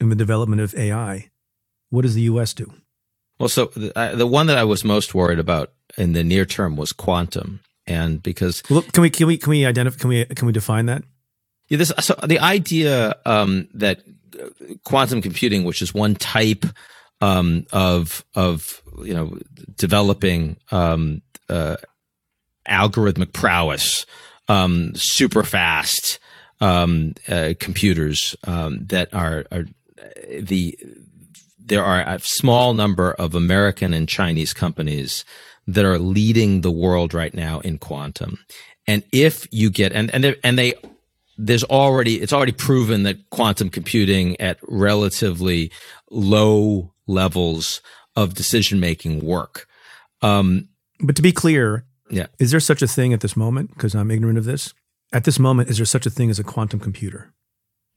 in 0.00 0.08
the 0.08 0.14
development 0.14 0.62
of 0.62 0.74
AI. 0.74 1.30
What 1.90 2.02
does 2.02 2.14
the 2.14 2.22
US 2.22 2.54
do? 2.54 2.72
Well, 3.38 3.48
so 3.48 3.66
the, 3.66 4.12
the 4.14 4.26
one 4.26 4.46
that 4.46 4.58
I 4.58 4.64
was 4.64 4.84
most 4.84 5.14
worried 5.14 5.38
about 5.38 5.72
in 5.96 6.12
the 6.12 6.24
near 6.24 6.44
term 6.44 6.76
was 6.76 6.92
quantum. 6.92 7.60
And 7.86 8.22
because 8.22 8.62
well, 8.70 8.82
can 8.82 9.02
we 9.02 9.10
can 9.10 9.26
we 9.26 9.36
can 9.36 9.50
we 9.50 9.66
identify 9.66 9.98
can 9.98 10.08
we 10.08 10.24
can 10.24 10.46
we 10.46 10.52
define 10.52 10.86
that? 10.86 11.02
Yeah, 11.68 11.78
this 11.78 11.92
so 12.00 12.14
the 12.24 12.38
idea 12.38 13.16
um, 13.26 13.68
that 13.74 14.00
quantum 14.84 15.20
computing, 15.20 15.64
which 15.64 15.82
is 15.82 15.92
one 15.92 16.14
type 16.14 16.64
um, 17.20 17.66
of 17.72 18.24
of 18.34 18.82
you 19.02 19.14
know 19.14 19.38
developing 19.76 20.56
um, 20.70 21.20
uh, 21.48 21.76
algorithmic 22.68 23.32
prowess, 23.32 24.06
um, 24.48 24.94
super 24.94 25.42
fast 25.42 26.18
um, 26.60 27.14
uh, 27.28 27.54
computers 27.58 28.36
um, 28.44 28.86
that 28.86 29.12
are, 29.12 29.44
are 29.50 29.66
the 30.40 30.78
there 31.58 31.84
are 31.84 32.00
a 32.00 32.18
small 32.20 32.74
number 32.74 33.12
of 33.12 33.34
American 33.34 33.94
and 33.94 34.08
Chinese 34.08 34.52
companies 34.52 35.24
that 35.66 35.84
are 35.84 35.98
leading 35.98 36.60
the 36.60 36.70
world 36.70 37.14
right 37.14 37.34
now 37.34 37.60
in 37.60 37.78
quantum. 37.78 38.38
And 38.86 39.02
if 39.12 39.46
you 39.50 39.70
get 39.70 39.92
and 39.92 40.10
and 40.14 40.36
and 40.44 40.58
they 40.58 40.74
there's 41.38 41.64
already 41.64 42.20
it's 42.20 42.32
already 42.32 42.52
proven 42.52 43.02
that 43.04 43.30
quantum 43.30 43.70
computing 43.70 44.40
at 44.40 44.58
relatively 44.62 45.70
low 46.10 46.92
levels 47.06 47.80
of 48.16 48.34
decision 48.34 48.80
making 48.80 49.24
work. 49.24 49.66
Um, 50.22 50.68
but 51.00 51.16
to 51.16 51.22
be 51.22 51.32
clear, 51.32 51.84
yeah, 52.10 52.26
is 52.38 52.50
there 52.50 52.60
such 52.60 52.82
a 52.82 52.86
thing 52.86 53.12
at 53.12 53.20
this 53.20 53.36
moment? 53.36 53.74
Because 53.74 53.94
I'm 53.94 54.10
ignorant 54.10 54.38
of 54.38 54.44
this. 54.44 54.72
At 55.12 55.24
this 55.24 55.38
moment, 55.38 55.70
is 55.70 55.76
there 55.78 55.86
such 55.86 56.06
a 56.06 56.10
thing 56.10 56.30
as 56.30 56.38
a 56.38 56.44
quantum 56.44 56.80
computer? 56.80 57.32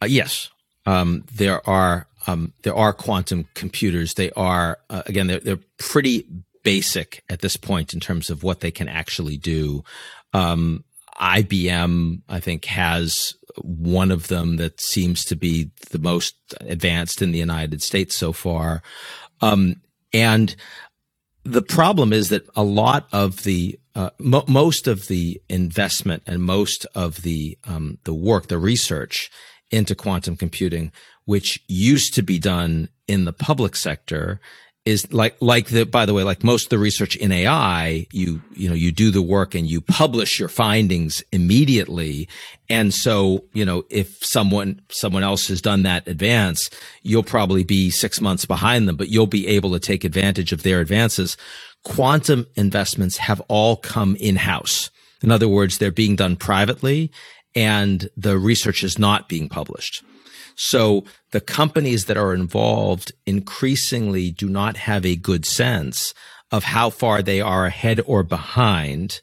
Uh, 0.01 0.07
yes, 0.07 0.49
um, 0.85 1.23
there 1.33 1.67
are. 1.67 2.07
Um, 2.29 2.51
there 2.63 2.75
are 2.75 2.91
quantum 2.91 3.47
computers. 3.53 4.15
They 4.15 4.31
are 4.31 4.79
uh, 4.89 5.03
again. 5.05 5.27
They're, 5.27 5.39
they're 5.39 5.59
pretty 5.77 6.25
basic 6.67 7.23
at 7.29 7.39
this 7.39 7.55
point 7.55 7.93
in 7.93 7.99
terms 8.01 8.29
of 8.29 8.43
what 8.43 8.59
they 8.59 8.71
can 8.71 8.89
actually 8.89 9.37
do. 9.37 9.85
Um, 10.33 10.83
IBM, 11.17 12.23
I 12.27 12.41
think, 12.41 12.65
has 12.65 13.35
one 13.61 14.11
of 14.11 14.27
them 14.27 14.57
that 14.57 14.81
seems 14.81 15.23
to 15.25 15.37
be 15.37 15.71
the 15.91 15.97
most 15.97 16.35
advanced 16.59 17.21
in 17.21 17.31
the 17.31 17.39
United 17.39 17.81
States 17.81 18.17
so 18.17 18.33
far. 18.33 18.81
Um, 19.39 19.77
and 20.11 20.57
the 21.45 21.61
problem 21.61 22.11
is 22.11 22.27
that 22.29 22.45
a 22.53 22.63
lot 22.63 23.07
of 23.13 23.43
the 23.43 23.79
uh, 23.95 24.09
mo- 24.19 24.43
most 24.49 24.89
of 24.89 25.07
the 25.07 25.41
investment 25.47 26.23
and 26.27 26.43
most 26.43 26.85
of 26.93 27.21
the 27.21 27.57
um, 27.63 27.97
the 28.03 28.13
work, 28.13 28.47
the 28.47 28.57
research 28.57 29.31
into 29.71 29.95
quantum 29.95 30.35
computing, 30.35 30.91
which 31.23 31.63
used 31.69 32.13
to 32.15 32.23
be 32.23 32.39
done 32.39 32.89
in 33.07 33.23
the 33.23 33.31
public 33.31 33.73
sector, 33.77 34.41
is 34.87 35.11
like 35.11 35.35
like 35.41 35.67
the 35.67 35.85
by 35.85 36.05
the 36.05 36.13
way 36.13 36.23
like 36.23 36.45
most 36.45 36.67
of 36.67 36.69
the 36.69 36.79
research 36.79 37.17
in 37.17 37.29
AI 37.29 38.07
you 38.13 38.41
you 38.53 38.69
know 38.69 38.73
you 38.73 38.89
do 38.89 39.11
the 39.11 39.21
work 39.21 39.53
and 39.53 39.67
you 39.67 39.81
publish 39.81 40.39
your 40.39 40.47
findings 40.47 41.21
immediately. 41.33 42.29
And 42.69 42.93
so 42.93 43.43
you 43.51 43.65
know 43.65 43.83
if 43.89 44.23
someone 44.23 44.79
someone 44.89 45.23
else 45.23 45.49
has 45.49 45.61
done 45.61 45.83
that 45.83 46.07
advance 46.07 46.69
you'll 47.03 47.21
probably 47.21 47.65
be 47.65 47.89
6 47.89 48.21
months 48.21 48.45
behind 48.45 48.87
them 48.87 48.95
but 48.95 49.09
you'll 49.09 49.27
be 49.27 49.45
able 49.47 49.73
to 49.73 49.79
take 49.79 50.05
advantage 50.05 50.53
of 50.53 50.63
their 50.63 50.79
advances. 50.79 51.35
Quantum 51.83 52.47
investments 52.55 53.17
have 53.17 53.41
all 53.49 53.75
come 53.75 54.15
in 54.15 54.37
house 54.37 54.89
in 55.21 55.31
other 55.31 55.49
words 55.49 55.77
they're 55.77 55.91
being 55.91 56.15
done 56.15 56.37
privately 56.37 57.11
and 57.55 58.09
the 58.15 58.37
research 58.37 58.85
is 58.85 58.97
not 58.97 59.27
being 59.27 59.49
published 59.49 60.01
so 60.57 61.05
the 61.31 61.39
companies 61.39 62.05
that 62.05 62.17
are 62.17 62.33
involved 62.33 63.11
increasingly 63.27 64.31
do 64.31 64.49
not 64.49 64.75
have 64.75 65.05
a 65.05 65.15
good 65.15 65.45
sense 65.45 66.15
of 66.51 66.63
how 66.63 66.89
far 66.89 67.21
they 67.21 67.39
are 67.39 67.67
ahead 67.67 68.01
or 68.07 68.23
behind 68.23 69.21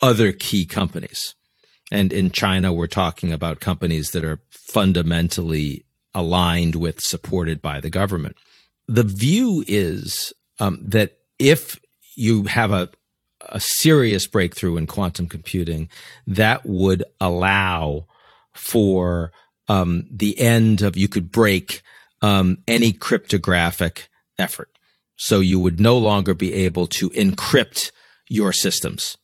other 0.00 0.30
key 0.30 0.64
companies. 0.64 1.34
And 1.90 2.12
in 2.12 2.30
China, 2.30 2.72
we're 2.72 2.86
talking 2.86 3.32
about 3.32 3.58
companies 3.58 4.12
that 4.12 4.24
are 4.24 4.40
fundamentally 4.50 5.84
aligned 6.14 6.76
with, 6.76 7.00
supported 7.00 7.60
by 7.60 7.80
the 7.80 7.90
government. 7.90 8.36
The 8.86 9.02
view 9.02 9.64
is 9.66 10.32
um, 10.60 10.78
that 10.82 11.18
if 11.40 11.80
you 12.14 12.44
have 12.44 12.70
a, 12.70 12.88
a 13.48 13.58
serious 13.58 14.28
breakthrough 14.28 14.76
in 14.76 14.86
quantum 14.86 15.26
computing, 15.26 15.88
that 16.26 16.64
would 16.64 17.02
allow 17.20 18.06
for 18.52 19.32
um, 19.68 20.06
the 20.10 20.38
end 20.38 20.82
of 20.82 20.96
you 20.96 21.08
could 21.08 21.30
break 21.30 21.82
um, 22.22 22.58
any 22.66 22.92
cryptographic 22.92 24.08
effort. 24.38 24.70
So 25.16 25.40
you 25.40 25.58
would 25.58 25.80
no 25.80 25.98
longer 25.98 26.34
be 26.34 26.52
able 26.54 26.86
to 26.88 27.10
encrypt 27.10 27.90
your 28.28 28.52
systems 28.52 29.16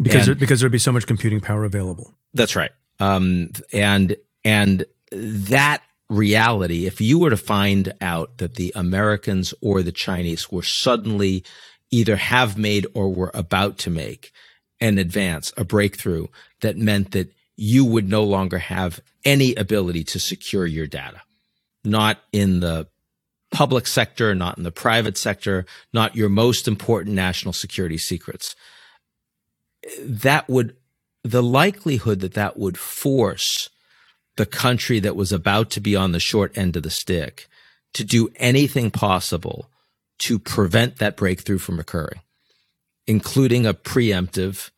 because 0.00 0.14
and, 0.14 0.26
there, 0.26 0.34
because 0.34 0.60
there'd 0.60 0.72
be 0.72 0.78
so 0.78 0.92
much 0.92 1.06
computing 1.06 1.40
power 1.40 1.64
available. 1.64 2.14
That's 2.34 2.56
right. 2.56 2.70
Um, 3.00 3.50
and 3.72 4.16
and 4.44 4.84
that 5.10 5.82
reality, 6.08 6.86
if 6.86 7.00
you 7.00 7.18
were 7.18 7.30
to 7.30 7.36
find 7.36 7.92
out 8.00 8.38
that 8.38 8.54
the 8.56 8.72
Americans 8.74 9.54
or 9.60 9.82
the 9.82 9.92
Chinese 9.92 10.50
were 10.50 10.62
suddenly 10.62 11.44
either 11.90 12.16
have 12.16 12.56
made 12.56 12.86
or 12.94 13.12
were 13.12 13.30
about 13.34 13.78
to 13.78 13.90
make 13.90 14.32
an 14.80 14.98
advance, 14.98 15.52
a 15.56 15.64
breakthrough 15.64 16.26
that 16.60 16.76
meant 16.76 17.12
that 17.12 17.32
you 17.56 17.84
would 17.84 18.08
no 18.08 18.24
longer 18.24 18.58
have 18.58 19.00
any 19.24 19.54
ability 19.54 20.04
to 20.04 20.18
secure 20.18 20.66
your 20.66 20.86
data, 20.86 21.22
not 21.84 22.18
in 22.32 22.60
the 22.60 22.88
public 23.52 23.86
sector, 23.86 24.34
not 24.34 24.56
in 24.56 24.64
the 24.64 24.72
private 24.72 25.16
sector, 25.16 25.66
not 25.92 26.16
your 26.16 26.28
most 26.28 26.66
important 26.66 27.14
national 27.14 27.52
security 27.52 27.98
secrets. 27.98 28.56
That 30.00 30.48
would, 30.48 30.76
the 31.22 31.42
likelihood 31.42 32.20
that 32.20 32.34
that 32.34 32.58
would 32.58 32.78
force 32.78 33.68
the 34.36 34.46
country 34.46 34.98
that 35.00 35.16
was 35.16 35.32
about 35.32 35.70
to 35.70 35.80
be 35.80 35.94
on 35.94 36.12
the 36.12 36.20
short 36.20 36.56
end 36.56 36.76
of 36.76 36.82
the 36.82 36.90
stick 36.90 37.48
to 37.94 38.04
do 38.04 38.30
anything 38.36 38.90
possible 38.90 39.68
to 40.20 40.38
prevent 40.38 40.96
that 40.96 41.16
breakthrough 41.16 41.58
from 41.58 41.78
occurring, 41.78 42.20
including 43.06 43.66
a 43.66 43.74
preemptive 43.74 44.70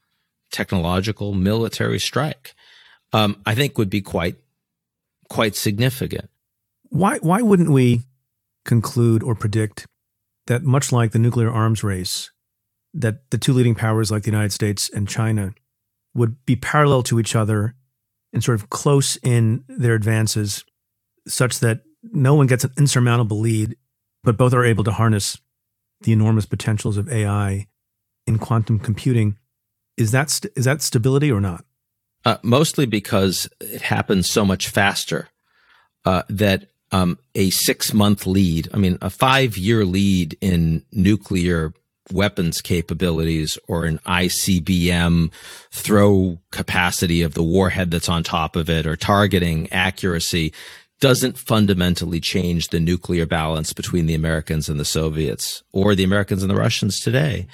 technological 0.50 1.34
military 1.34 1.98
strike 1.98 2.54
um, 3.14 3.40
I 3.46 3.54
think 3.54 3.78
would 3.78 3.90
be 3.90 4.02
quite 4.02 4.34
quite 5.30 5.54
significant. 5.54 6.28
Why 6.90 7.18
why 7.18 7.40
wouldn't 7.40 7.70
we 7.70 8.02
conclude 8.64 9.22
or 9.22 9.36
predict 9.36 9.86
that 10.46 10.64
much 10.64 10.90
like 10.90 11.12
the 11.12 11.18
nuclear 11.18 11.50
arms 11.50 11.84
race, 11.84 12.30
that 12.92 13.30
the 13.30 13.38
two 13.38 13.52
leading 13.52 13.76
powers 13.76 14.10
like 14.10 14.24
the 14.24 14.30
United 14.30 14.52
States 14.52 14.90
and 14.92 15.08
China 15.08 15.54
would 16.12 16.44
be 16.44 16.56
parallel 16.56 17.02
to 17.04 17.20
each 17.20 17.36
other 17.36 17.74
and 18.32 18.42
sort 18.42 18.60
of 18.60 18.68
close 18.68 19.16
in 19.22 19.64
their 19.68 19.94
advances, 19.94 20.64
such 21.26 21.60
that 21.60 21.82
no 22.02 22.34
one 22.34 22.48
gets 22.48 22.64
an 22.64 22.72
insurmountable 22.76 23.38
lead, 23.38 23.76
but 24.24 24.36
both 24.36 24.52
are 24.52 24.64
able 24.64 24.84
to 24.84 24.92
harness 24.92 25.38
the 26.00 26.12
enormous 26.12 26.46
potentials 26.46 26.96
of 26.96 27.10
AI 27.10 27.68
in 28.26 28.38
quantum 28.38 28.80
computing. 28.80 29.36
Is 29.96 30.10
that 30.12 30.30
st- 30.30 30.52
is 30.56 30.64
that 30.64 30.82
stability 30.82 31.30
or 31.30 31.40
not? 31.40 31.64
Uh, 32.24 32.38
mostly 32.42 32.86
because 32.86 33.48
it 33.60 33.82
happens 33.82 34.28
so 34.28 34.44
much 34.44 34.68
faster 34.68 35.28
uh, 36.04 36.22
that 36.28 36.68
um, 36.90 37.18
a 37.34 37.50
six 37.50 37.92
month 37.92 38.26
lead, 38.26 38.68
I 38.72 38.78
mean, 38.78 38.98
a 39.02 39.10
five 39.10 39.56
year 39.56 39.84
lead 39.84 40.36
in 40.40 40.84
nuclear 40.92 41.72
weapons 42.12 42.60
capabilities 42.60 43.58
or 43.66 43.84
an 43.84 43.98
ICBM 44.00 45.32
throw 45.70 46.38
capacity 46.50 47.22
of 47.22 47.34
the 47.34 47.42
warhead 47.42 47.90
that's 47.90 48.08
on 48.08 48.22
top 48.22 48.56
of 48.56 48.68
it 48.68 48.86
or 48.86 48.94
targeting 48.94 49.72
accuracy 49.72 50.52
doesn't 51.00 51.38
fundamentally 51.38 52.20
change 52.20 52.68
the 52.68 52.80
nuclear 52.80 53.26
balance 53.26 53.72
between 53.72 54.06
the 54.06 54.14
Americans 54.14 54.68
and 54.68 54.78
the 54.78 54.84
Soviets 54.84 55.62
or 55.72 55.94
the 55.94 56.04
Americans 56.04 56.42
and 56.42 56.50
the 56.50 56.56
Russians 56.56 57.00
today. 57.00 57.46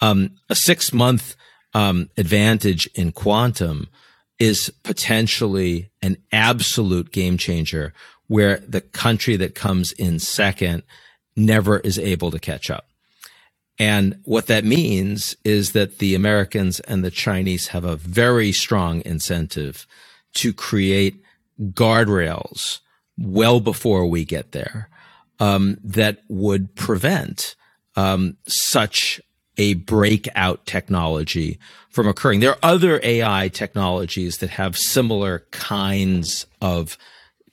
Um, 0.00 0.32
a 0.48 0.54
six 0.54 0.92
month 0.92 1.36
um, 1.74 2.10
advantage 2.16 2.86
in 2.94 3.12
quantum 3.12 3.88
is 4.38 4.70
potentially 4.82 5.90
an 6.00 6.16
absolute 6.32 7.12
game 7.12 7.38
changer 7.38 7.92
where 8.26 8.58
the 8.66 8.80
country 8.80 9.36
that 9.36 9.54
comes 9.54 9.92
in 9.92 10.18
second 10.18 10.82
never 11.36 11.78
is 11.78 11.98
able 11.98 12.30
to 12.30 12.38
catch 12.38 12.70
up. 12.70 12.86
And 13.78 14.20
what 14.24 14.46
that 14.46 14.64
means 14.64 15.34
is 15.44 15.72
that 15.72 15.98
the 15.98 16.14
Americans 16.14 16.80
and 16.80 17.04
the 17.04 17.10
Chinese 17.10 17.68
have 17.68 17.84
a 17.84 17.96
very 17.96 18.52
strong 18.52 19.02
incentive 19.04 19.86
to 20.34 20.52
create 20.52 21.22
guardrails 21.60 22.80
well 23.18 23.60
before 23.60 24.06
we 24.06 24.24
get 24.24 24.52
there 24.52 24.88
um, 25.40 25.78
that 25.82 26.22
would 26.28 26.74
prevent 26.74 27.54
um, 27.96 28.36
such 28.46 29.20
a 29.58 29.74
breakout 29.74 30.64
technology 30.66 31.58
from 31.90 32.08
occurring. 32.08 32.40
There 32.40 32.52
are 32.52 32.58
other 32.62 33.00
AI 33.02 33.48
technologies 33.48 34.38
that 34.38 34.50
have 34.50 34.76
similar 34.76 35.44
kinds 35.50 36.46
of 36.60 36.96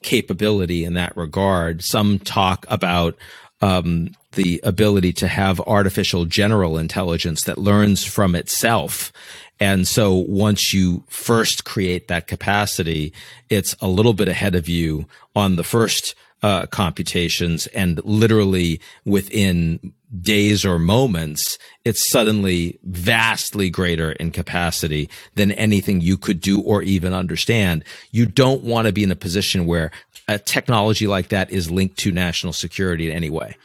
capability 0.01 0.85
in 0.85 0.93
that 0.93 1.15
regard. 1.17 1.83
Some 1.83 2.19
talk 2.19 2.65
about 2.69 3.17
um, 3.61 4.15
the 4.33 4.61
ability 4.63 5.11
to 5.13 5.27
have 5.27 5.59
artificial 5.61 6.25
general 6.25 6.77
intelligence 6.77 7.43
that 7.43 7.57
learns 7.57 8.05
from 8.05 8.35
itself. 8.35 9.11
And 9.59 9.87
so 9.87 10.13
once 10.13 10.73
you 10.73 11.03
first 11.09 11.65
create 11.65 12.07
that 12.07 12.27
capacity, 12.27 13.11
it's 13.49 13.75
a 13.81 13.87
little 13.87 14.13
bit 14.13 14.29
ahead 14.29 14.55
of 14.55 14.69
you 14.69 15.05
on 15.35 15.57
the 15.57 15.63
first 15.63 16.15
uh, 16.41 16.65
computations 16.67 17.67
and 17.67 18.03
literally 18.05 18.79
within 19.05 19.93
days 20.21 20.65
or 20.65 20.79
moments, 20.79 21.57
it's 21.85 22.09
suddenly 22.09 22.79
vastly 22.83 23.69
greater 23.69 24.13
in 24.13 24.31
capacity 24.31 25.09
than 25.35 25.51
anything 25.51 26.01
you 26.01 26.17
could 26.17 26.41
do 26.41 26.61
or 26.61 26.81
even 26.81 27.13
understand. 27.13 27.83
You 28.11 28.25
don't 28.25 28.63
want 28.63 28.87
to 28.87 28.93
be 28.93 29.03
in 29.03 29.11
a 29.11 29.15
position 29.15 29.65
where 29.65 29.91
a 30.27 30.39
technology 30.39 31.07
like 31.07 31.29
that 31.29 31.51
is 31.51 31.69
linked 31.69 31.97
to 31.97 32.11
national 32.11 32.53
security 32.53 33.09
in 33.09 33.15
any 33.15 33.29
way 33.29 33.55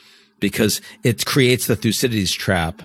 because 0.41 0.81
it 1.03 1.25
creates 1.25 1.67
the 1.67 1.77
Thucydides 1.77 2.33
trap 2.33 2.83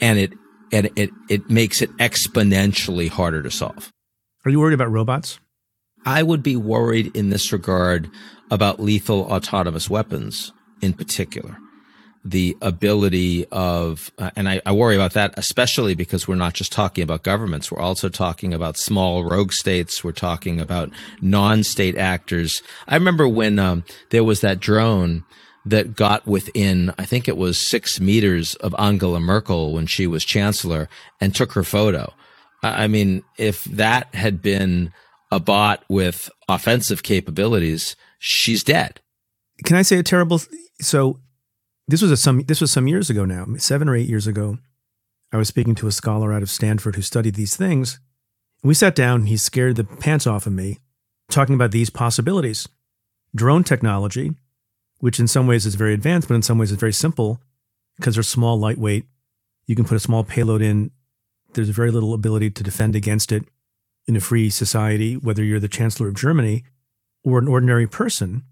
and 0.00 0.18
it, 0.18 0.32
and 0.72 0.90
it, 0.96 1.10
it 1.28 1.48
makes 1.50 1.82
it 1.82 1.94
exponentially 1.96 3.08
harder 3.08 3.42
to 3.42 3.50
solve. 3.50 3.92
Are 4.44 4.50
you 4.50 4.60
worried 4.60 4.74
about 4.74 4.90
robots? 4.90 5.38
I 6.06 6.22
would 6.22 6.42
be 6.42 6.56
worried 6.56 7.14
in 7.14 7.30
this 7.30 7.52
regard 7.52 8.10
about 8.50 8.80
lethal 8.80 9.22
autonomous 9.22 9.88
weapons 9.88 10.52
in 10.80 10.92
particular. 10.92 11.56
The 12.22 12.56
ability 12.60 13.46
of, 13.46 14.10
uh, 14.18 14.30
and 14.36 14.46
I, 14.46 14.60
I, 14.66 14.72
worry 14.72 14.94
about 14.94 15.14
that, 15.14 15.32
especially 15.38 15.94
because 15.94 16.28
we're 16.28 16.34
not 16.34 16.52
just 16.52 16.70
talking 16.70 17.02
about 17.02 17.22
governments. 17.22 17.72
We're 17.72 17.80
also 17.80 18.10
talking 18.10 18.52
about 18.52 18.76
small 18.76 19.24
rogue 19.24 19.52
states. 19.52 20.04
We're 20.04 20.12
talking 20.12 20.60
about 20.60 20.90
non-state 21.22 21.96
actors. 21.96 22.62
I 22.86 22.96
remember 22.96 23.26
when 23.26 23.58
um, 23.58 23.84
there 24.10 24.24
was 24.24 24.42
that 24.42 24.60
drone 24.60 25.24
that 25.64 25.96
got 25.96 26.26
within, 26.26 26.92
I 26.98 27.06
think 27.06 27.26
it 27.26 27.38
was 27.38 27.58
six 27.58 28.00
meters 28.00 28.54
of 28.56 28.74
Angela 28.78 29.20
Merkel 29.20 29.72
when 29.72 29.86
she 29.86 30.06
was 30.06 30.22
chancellor 30.22 30.90
and 31.22 31.34
took 31.34 31.52
her 31.52 31.64
photo. 31.64 32.12
I 32.62 32.86
mean, 32.86 33.22
if 33.38 33.64
that 33.64 34.14
had 34.14 34.42
been 34.42 34.92
a 35.30 35.40
bot 35.40 35.84
with 35.88 36.30
offensive 36.48 37.02
capabilities, 37.02 37.96
she's 38.20 38.62
dead. 38.62 39.00
Can 39.64 39.76
I 39.76 39.82
say 39.82 39.98
a 39.98 40.04
terrible? 40.04 40.40
So 40.80 41.18
this 41.88 42.02
was 42.02 42.12
a 42.12 42.16
some 42.16 42.42
this 42.42 42.60
was 42.60 42.70
some 42.70 42.86
years 42.86 43.10
ago 43.10 43.24
now, 43.24 43.46
seven 43.56 43.88
or 43.88 43.96
eight 43.96 44.08
years 44.08 44.28
ago. 44.28 44.58
I 45.32 45.36
was 45.36 45.48
speaking 45.48 45.74
to 45.76 45.88
a 45.88 45.92
scholar 45.92 46.32
out 46.32 46.42
of 46.42 46.50
Stanford 46.50 46.94
who 46.94 47.02
studied 47.02 47.34
these 47.34 47.56
things. 47.56 47.98
We 48.62 48.74
sat 48.74 48.94
down. 48.94 49.26
He 49.26 49.36
scared 49.36 49.76
the 49.76 49.84
pants 49.84 50.26
off 50.26 50.46
of 50.46 50.52
me, 50.52 50.78
talking 51.28 51.54
about 51.54 51.72
these 51.72 51.90
possibilities. 51.90 52.68
Drone 53.34 53.64
technology, 53.64 54.32
which 54.98 55.18
in 55.18 55.26
some 55.26 55.46
ways 55.46 55.66
is 55.66 55.76
very 55.76 55.94
advanced, 55.94 56.28
but 56.28 56.34
in 56.34 56.42
some 56.42 56.58
ways 56.58 56.72
is 56.72 56.78
very 56.78 56.92
simple 56.92 57.40
because 57.96 58.14
they're 58.14 58.22
small, 58.22 58.58
lightweight. 58.58 59.06
You 59.66 59.76
can 59.76 59.84
put 59.84 59.96
a 59.96 60.00
small 60.00 60.24
payload 60.24 60.62
in. 60.62 60.90
There's 61.54 61.68
very 61.68 61.90
little 61.90 62.12
ability 62.12 62.50
to 62.50 62.62
defend 62.62 62.96
against 62.96 63.32
it 63.32 63.44
in 64.06 64.16
a 64.16 64.20
free 64.20 64.50
society, 64.50 65.16
whether 65.16 65.44
you're 65.44 65.60
the 65.60 65.68
Chancellor 65.68 66.08
of 66.08 66.14
Germany 66.14 66.64
or 67.24 67.38
an 67.38 67.48
ordinary 67.48 67.86
person. 67.86 68.42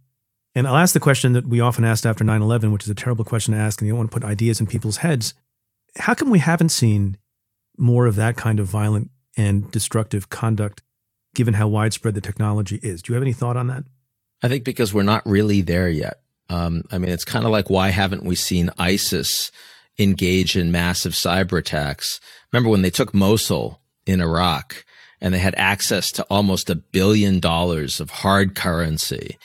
And 0.54 0.66
I'll 0.66 0.76
ask 0.76 0.94
the 0.94 1.00
question 1.00 1.34
that 1.34 1.46
we 1.46 1.60
often 1.60 1.84
asked 1.84 2.06
after 2.06 2.24
9 2.24 2.42
11, 2.42 2.72
which 2.72 2.84
is 2.84 2.90
a 2.90 2.94
terrible 2.94 3.24
question 3.24 3.54
to 3.54 3.60
ask, 3.60 3.80
and 3.80 3.86
you 3.86 3.92
don't 3.92 3.98
want 3.98 4.10
to 4.10 4.20
put 4.20 4.24
ideas 4.24 4.60
in 4.60 4.66
people's 4.66 4.98
heads. 4.98 5.34
How 5.96 6.14
come 6.14 6.30
we 6.30 6.38
haven't 6.38 6.70
seen 6.70 7.16
more 7.76 8.06
of 8.06 8.16
that 8.16 8.36
kind 8.36 8.58
of 8.60 8.66
violent 8.66 9.10
and 9.36 9.70
destructive 9.70 10.30
conduct, 10.30 10.82
given 11.34 11.54
how 11.54 11.68
widespread 11.68 12.14
the 12.14 12.20
technology 12.20 12.80
is? 12.82 13.02
Do 13.02 13.12
you 13.12 13.14
have 13.14 13.22
any 13.22 13.32
thought 13.32 13.56
on 13.56 13.68
that? 13.68 13.84
I 14.42 14.48
think 14.48 14.64
because 14.64 14.94
we're 14.94 15.02
not 15.02 15.26
really 15.26 15.62
there 15.62 15.88
yet. 15.88 16.20
Um, 16.48 16.82
I 16.90 16.98
mean, 16.98 17.10
it's 17.10 17.24
kind 17.24 17.44
of 17.44 17.50
like 17.50 17.70
why 17.70 17.90
haven't 17.90 18.24
we 18.24 18.34
seen 18.34 18.70
ISIS 18.78 19.50
engage 19.98 20.56
in 20.56 20.72
massive 20.72 21.12
cyber 21.12 21.58
attacks? 21.58 22.20
Remember 22.52 22.70
when 22.70 22.82
they 22.82 22.90
took 22.90 23.12
Mosul 23.12 23.80
in 24.06 24.20
Iraq? 24.20 24.84
And 25.20 25.34
they 25.34 25.38
had 25.38 25.54
access 25.56 26.10
to 26.12 26.22
almost 26.24 26.70
a 26.70 26.76
billion 26.76 27.40
dollars 27.40 28.00
of 28.00 28.10
hard 28.10 28.54
currency. 28.54 29.36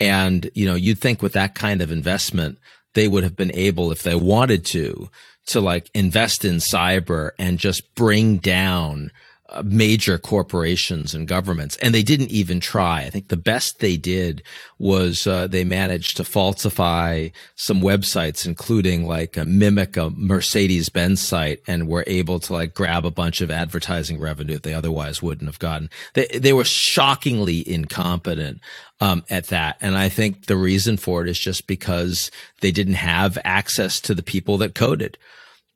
And, 0.00 0.50
you 0.54 0.66
know, 0.66 0.74
you'd 0.74 1.00
think 1.00 1.22
with 1.22 1.32
that 1.32 1.54
kind 1.54 1.82
of 1.82 1.90
investment, 1.90 2.58
they 2.94 3.08
would 3.08 3.24
have 3.24 3.36
been 3.36 3.54
able, 3.54 3.92
if 3.92 4.02
they 4.02 4.14
wanted 4.14 4.64
to, 4.66 5.10
to 5.46 5.60
like 5.60 5.90
invest 5.94 6.44
in 6.44 6.56
cyber 6.56 7.30
and 7.38 7.58
just 7.58 7.94
bring 7.94 8.36
down 8.38 9.10
major 9.64 10.18
corporations 10.18 11.14
and 11.14 11.26
governments, 11.26 11.76
and 11.78 11.94
they 11.94 12.02
didn't 12.02 12.30
even 12.30 12.60
try. 12.60 13.02
I 13.02 13.10
think 13.10 13.28
the 13.28 13.36
best 13.36 13.78
they 13.78 13.96
did 13.96 14.42
was 14.78 15.26
uh, 15.26 15.46
they 15.46 15.64
managed 15.64 16.16
to 16.18 16.24
falsify 16.24 17.28
some 17.56 17.80
websites, 17.80 18.46
including 18.46 19.06
like 19.06 19.36
a 19.36 19.44
mimic 19.44 19.96
a 19.96 20.10
Mercedes 20.10 20.90
Benz 20.90 21.22
site, 21.22 21.62
and 21.66 21.88
were 21.88 22.04
able 22.06 22.40
to 22.40 22.52
like 22.52 22.74
grab 22.74 23.06
a 23.06 23.10
bunch 23.10 23.40
of 23.40 23.50
advertising 23.50 24.20
revenue 24.20 24.54
that 24.54 24.64
they 24.64 24.74
otherwise 24.74 25.22
wouldn't 25.22 25.48
have 25.48 25.58
gotten. 25.58 25.88
They 26.12 26.26
they 26.26 26.52
were 26.52 26.64
shockingly 26.64 27.66
incompetent 27.68 28.60
um, 29.00 29.24
at 29.30 29.46
that, 29.46 29.78
and 29.80 29.96
I 29.96 30.10
think 30.10 30.46
the 30.46 30.56
reason 30.56 30.98
for 30.98 31.22
it 31.22 31.28
is 31.28 31.38
just 31.38 31.66
because 31.66 32.30
they 32.60 32.70
didn't 32.70 32.94
have 32.94 33.38
access 33.44 33.98
to 34.00 34.14
the 34.14 34.22
people 34.22 34.58
that 34.58 34.74
coded. 34.74 35.16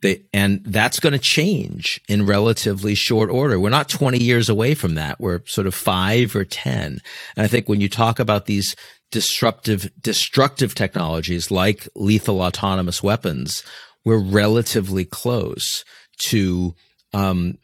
They, 0.03 0.22
and 0.32 0.62
that's 0.64 1.00
going 1.00 1.12
to 1.12 1.18
change 1.18 2.00
in 2.09 2.26
relatively 2.26 2.94
short 2.94 3.30
order. 3.30 3.59
We're 3.59 3.70
not 3.70 3.88
20 3.88 4.18
years 4.18 4.48
away 4.48 4.74
from 4.74 4.96
that. 4.96 5.20
We're 5.20 5.42
sort 5.46 5.68
of 5.68 5.74
five 5.74 6.34
or 6.36 6.44
10. 6.44 7.00
And 7.36 7.44
I 7.44 7.46
think 7.46 7.68
when 7.68 7.80
you 7.80 7.88
talk 7.88 8.18
about 8.18 8.46
these 8.46 8.74
disruptive, 9.12 9.90
destructive 10.00 10.74
technologies 10.74 11.50
like 11.50 11.88
lethal 11.94 12.40
autonomous 12.40 13.03
weapons, 13.03 13.62
we're 14.05 14.18
relatively 14.18 15.05
close 15.05 15.84
to, 16.18 16.74
um, 17.14 17.59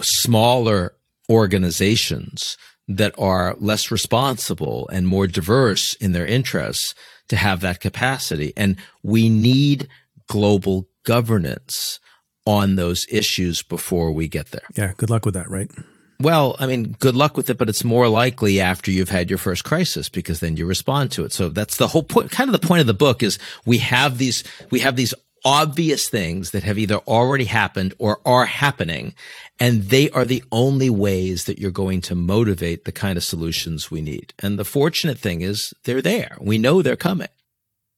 smaller 0.00 0.94
organizations 1.28 2.56
that 2.86 3.14
are 3.18 3.56
less 3.58 3.90
responsible 3.90 4.88
and 4.92 5.06
more 5.06 5.26
diverse 5.26 5.94
in 5.94 6.12
their 6.12 6.26
interests 6.26 6.94
to 7.28 7.36
have 7.36 7.60
that 7.60 7.80
capacity. 7.80 8.52
And 8.56 8.76
we 9.02 9.28
need 9.28 9.88
global 10.28 10.88
governance 11.04 11.98
on 12.46 12.76
those 12.76 13.06
issues 13.08 13.62
before 13.62 14.12
we 14.12 14.28
get 14.28 14.50
there. 14.50 14.66
Yeah, 14.76 14.92
good 14.96 15.10
luck 15.10 15.24
with 15.24 15.34
that, 15.34 15.48
right? 15.48 15.70
Well, 16.20 16.54
I 16.60 16.66
mean, 16.66 16.94
good 17.00 17.16
luck 17.16 17.36
with 17.36 17.50
it, 17.50 17.58
but 17.58 17.68
it's 17.68 17.82
more 17.82 18.08
likely 18.08 18.60
after 18.60 18.90
you've 18.92 19.08
had 19.08 19.28
your 19.28 19.38
first 19.38 19.64
crisis 19.64 20.08
because 20.08 20.40
then 20.40 20.56
you 20.56 20.66
respond 20.66 21.10
to 21.12 21.24
it. 21.24 21.32
So 21.32 21.48
that's 21.48 21.78
the 21.78 21.88
whole 21.88 22.04
point. 22.04 22.30
Kind 22.30 22.48
of 22.48 22.60
the 22.60 22.66
point 22.66 22.80
of 22.80 22.86
the 22.86 22.94
book 22.94 23.22
is 23.22 23.38
we 23.66 23.78
have 23.78 24.18
these, 24.18 24.44
we 24.70 24.80
have 24.80 24.94
these 24.94 25.14
obvious 25.44 26.08
things 26.08 26.52
that 26.52 26.62
have 26.62 26.78
either 26.78 26.98
already 26.98 27.44
happened 27.44 27.94
or 27.98 28.20
are 28.24 28.46
happening. 28.46 29.14
And 29.58 29.84
they 29.84 30.10
are 30.10 30.24
the 30.24 30.44
only 30.52 30.90
ways 30.90 31.44
that 31.44 31.58
you're 31.58 31.72
going 31.72 32.00
to 32.02 32.14
motivate 32.14 32.84
the 32.84 32.92
kind 32.92 33.16
of 33.16 33.24
solutions 33.24 33.90
we 33.90 34.00
need. 34.00 34.32
And 34.38 34.58
the 34.58 34.64
fortunate 34.64 35.18
thing 35.18 35.40
is 35.40 35.74
they're 35.84 36.02
there. 36.02 36.36
We 36.40 36.58
know 36.58 36.82
they're 36.82 36.94
coming. 36.94 37.28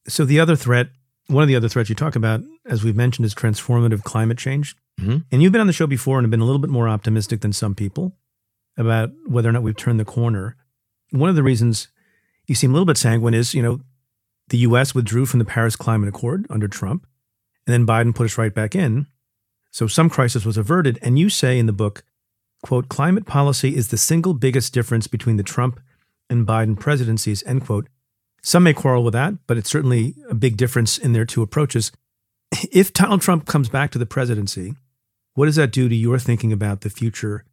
So 0.08 0.24
the 0.24 0.40
other 0.40 0.56
threat 0.56 0.88
one 1.26 1.42
of 1.42 1.48
the 1.48 1.56
other 1.56 1.68
threats 1.68 1.88
you 1.88 1.94
talk 1.94 2.16
about, 2.16 2.40
as 2.66 2.84
we've 2.84 2.96
mentioned, 2.96 3.26
is 3.26 3.34
transformative 3.34 4.02
climate 4.02 4.38
change. 4.38 4.76
Mm-hmm. 5.00 5.18
And 5.32 5.42
you've 5.42 5.52
been 5.52 5.60
on 5.60 5.66
the 5.66 5.72
show 5.72 5.86
before 5.86 6.18
and 6.18 6.24
have 6.24 6.30
been 6.30 6.40
a 6.40 6.44
little 6.44 6.60
bit 6.60 6.70
more 6.70 6.88
optimistic 6.88 7.40
than 7.40 7.52
some 7.52 7.74
people 7.74 8.16
about 8.76 9.10
whether 9.26 9.48
or 9.48 9.52
not 9.52 9.62
we've 9.62 9.76
turned 9.76 9.98
the 10.00 10.04
corner. 10.04 10.56
One 11.10 11.30
of 11.30 11.36
the 11.36 11.42
reasons 11.42 11.88
you 12.46 12.54
seem 12.54 12.70
a 12.70 12.74
little 12.74 12.86
bit 12.86 12.96
sanguine 12.96 13.34
is, 13.34 13.54
you 13.54 13.62
know, 13.62 13.80
the 14.48 14.58
US 14.58 14.94
withdrew 14.94 15.26
from 15.26 15.38
the 15.38 15.44
Paris 15.44 15.76
Climate 15.76 16.08
Accord 16.08 16.46
under 16.50 16.68
Trump, 16.68 17.06
and 17.66 17.72
then 17.72 17.86
Biden 17.86 18.14
put 18.14 18.26
us 18.26 18.36
right 18.36 18.54
back 18.54 18.74
in. 18.74 19.06
So 19.70 19.86
some 19.86 20.10
crisis 20.10 20.44
was 20.44 20.56
averted. 20.56 20.98
And 21.02 21.18
you 21.18 21.28
say 21.28 21.58
in 21.58 21.66
the 21.66 21.72
book, 21.72 22.04
quote, 22.62 22.88
climate 22.88 23.26
policy 23.26 23.74
is 23.74 23.88
the 23.88 23.96
single 23.96 24.34
biggest 24.34 24.72
difference 24.72 25.06
between 25.06 25.36
the 25.36 25.42
Trump 25.42 25.80
and 26.30 26.46
Biden 26.46 26.78
presidencies, 26.78 27.42
end 27.44 27.64
quote. 27.64 27.88
Some 28.44 28.64
may 28.64 28.74
quarrel 28.74 29.02
with 29.02 29.14
that, 29.14 29.46
but 29.46 29.56
it's 29.56 29.70
certainly 29.70 30.14
a 30.28 30.34
big 30.34 30.58
difference 30.58 30.98
in 30.98 31.14
their 31.14 31.24
two 31.24 31.42
approaches. 31.42 31.90
If 32.70 32.92
Donald 32.92 33.22
Trump 33.22 33.46
comes 33.46 33.70
back 33.70 33.90
to 33.92 33.98
the 33.98 34.04
presidency, 34.06 34.74
what 35.32 35.46
does 35.46 35.56
that 35.56 35.72
do 35.72 35.88
to 35.88 35.94
your 35.94 36.18
thinking 36.18 36.52
about 36.52 36.82
the 36.82 36.90
future 36.90 37.46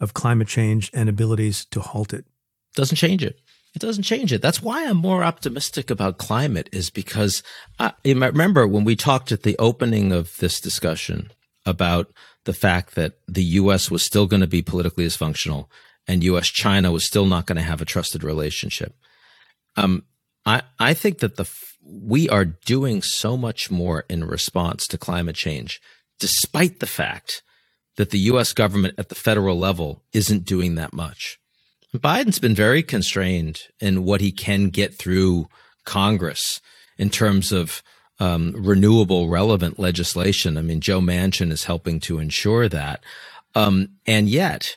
of 0.00 0.14
climate 0.14 0.48
change 0.48 0.90
and 0.92 1.08
abilities 1.08 1.64
to 1.66 1.80
halt 1.80 2.12
it? 2.12 2.26
Doesn't 2.74 2.96
change 2.96 3.22
it. 3.22 3.40
It 3.74 3.78
doesn't 3.78 4.02
change 4.02 4.32
it. 4.32 4.42
That's 4.42 4.60
why 4.60 4.84
I'm 4.84 4.96
more 4.96 5.22
optimistic 5.22 5.90
about 5.90 6.18
climate 6.18 6.68
is 6.72 6.90
because 6.90 7.44
I, 7.78 7.92
you 8.02 8.18
remember 8.18 8.66
when 8.66 8.84
we 8.84 8.96
talked 8.96 9.30
at 9.30 9.44
the 9.44 9.56
opening 9.60 10.10
of 10.10 10.36
this 10.38 10.60
discussion 10.60 11.30
about 11.64 12.12
the 12.44 12.52
fact 12.52 12.96
that 12.96 13.14
the 13.28 13.44
U.S. 13.44 13.92
was 13.92 14.04
still 14.04 14.26
going 14.26 14.40
to 14.40 14.48
be 14.48 14.60
politically 14.60 15.06
dysfunctional 15.06 15.68
and 16.08 16.24
US 16.24 16.48
China 16.48 16.90
was 16.90 17.06
still 17.06 17.26
not 17.26 17.46
going 17.46 17.56
to 17.56 17.62
have 17.62 17.80
a 17.80 17.86
trusted 17.86 18.24
relationship. 18.24 18.96
Um, 19.76 20.02
I, 20.44 20.62
I 20.78 20.94
think 20.94 21.18
that 21.18 21.36
the 21.36 21.48
we 21.84 22.28
are 22.28 22.44
doing 22.44 23.02
so 23.02 23.36
much 23.36 23.70
more 23.70 24.04
in 24.08 24.24
response 24.24 24.86
to 24.86 24.98
climate 24.98 25.36
change, 25.36 25.80
despite 26.20 26.80
the 26.80 26.86
fact 26.86 27.42
that 27.96 28.10
the 28.10 28.18
US 28.20 28.52
government 28.52 28.94
at 28.98 29.08
the 29.08 29.14
federal 29.14 29.58
level 29.58 30.02
isn't 30.12 30.44
doing 30.44 30.76
that 30.76 30.92
much. 30.92 31.38
Biden's 31.94 32.38
been 32.38 32.54
very 32.54 32.82
constrained 32.82 33.62
in 33.80 34.04
what 34.04 34.20
he 34.20 34.32
can 34.32 34.70
get 34.70 34.94
through 34.94 35.48
Congress 35.84 36.60
in 36.96 37.10
terms 37.10 37.52
of 37.52 37.82
um, 38.18 38.54
renewable 38.56 39.28
relevant 39.28 39.78
legislation. 39.78 40.56
I 40.56 40.62
mean, 40.62 40.80
Joe 40.80 41.00
Manchin 41.00 41.50
is 41.50 41.64
helping 41.64 42.00
to 42.00 42.18
ensure 42.18 42.68
that. 42.68 43.02
Um, 43.54 43.90
and 44.06 44.28
yet 44.28 44.76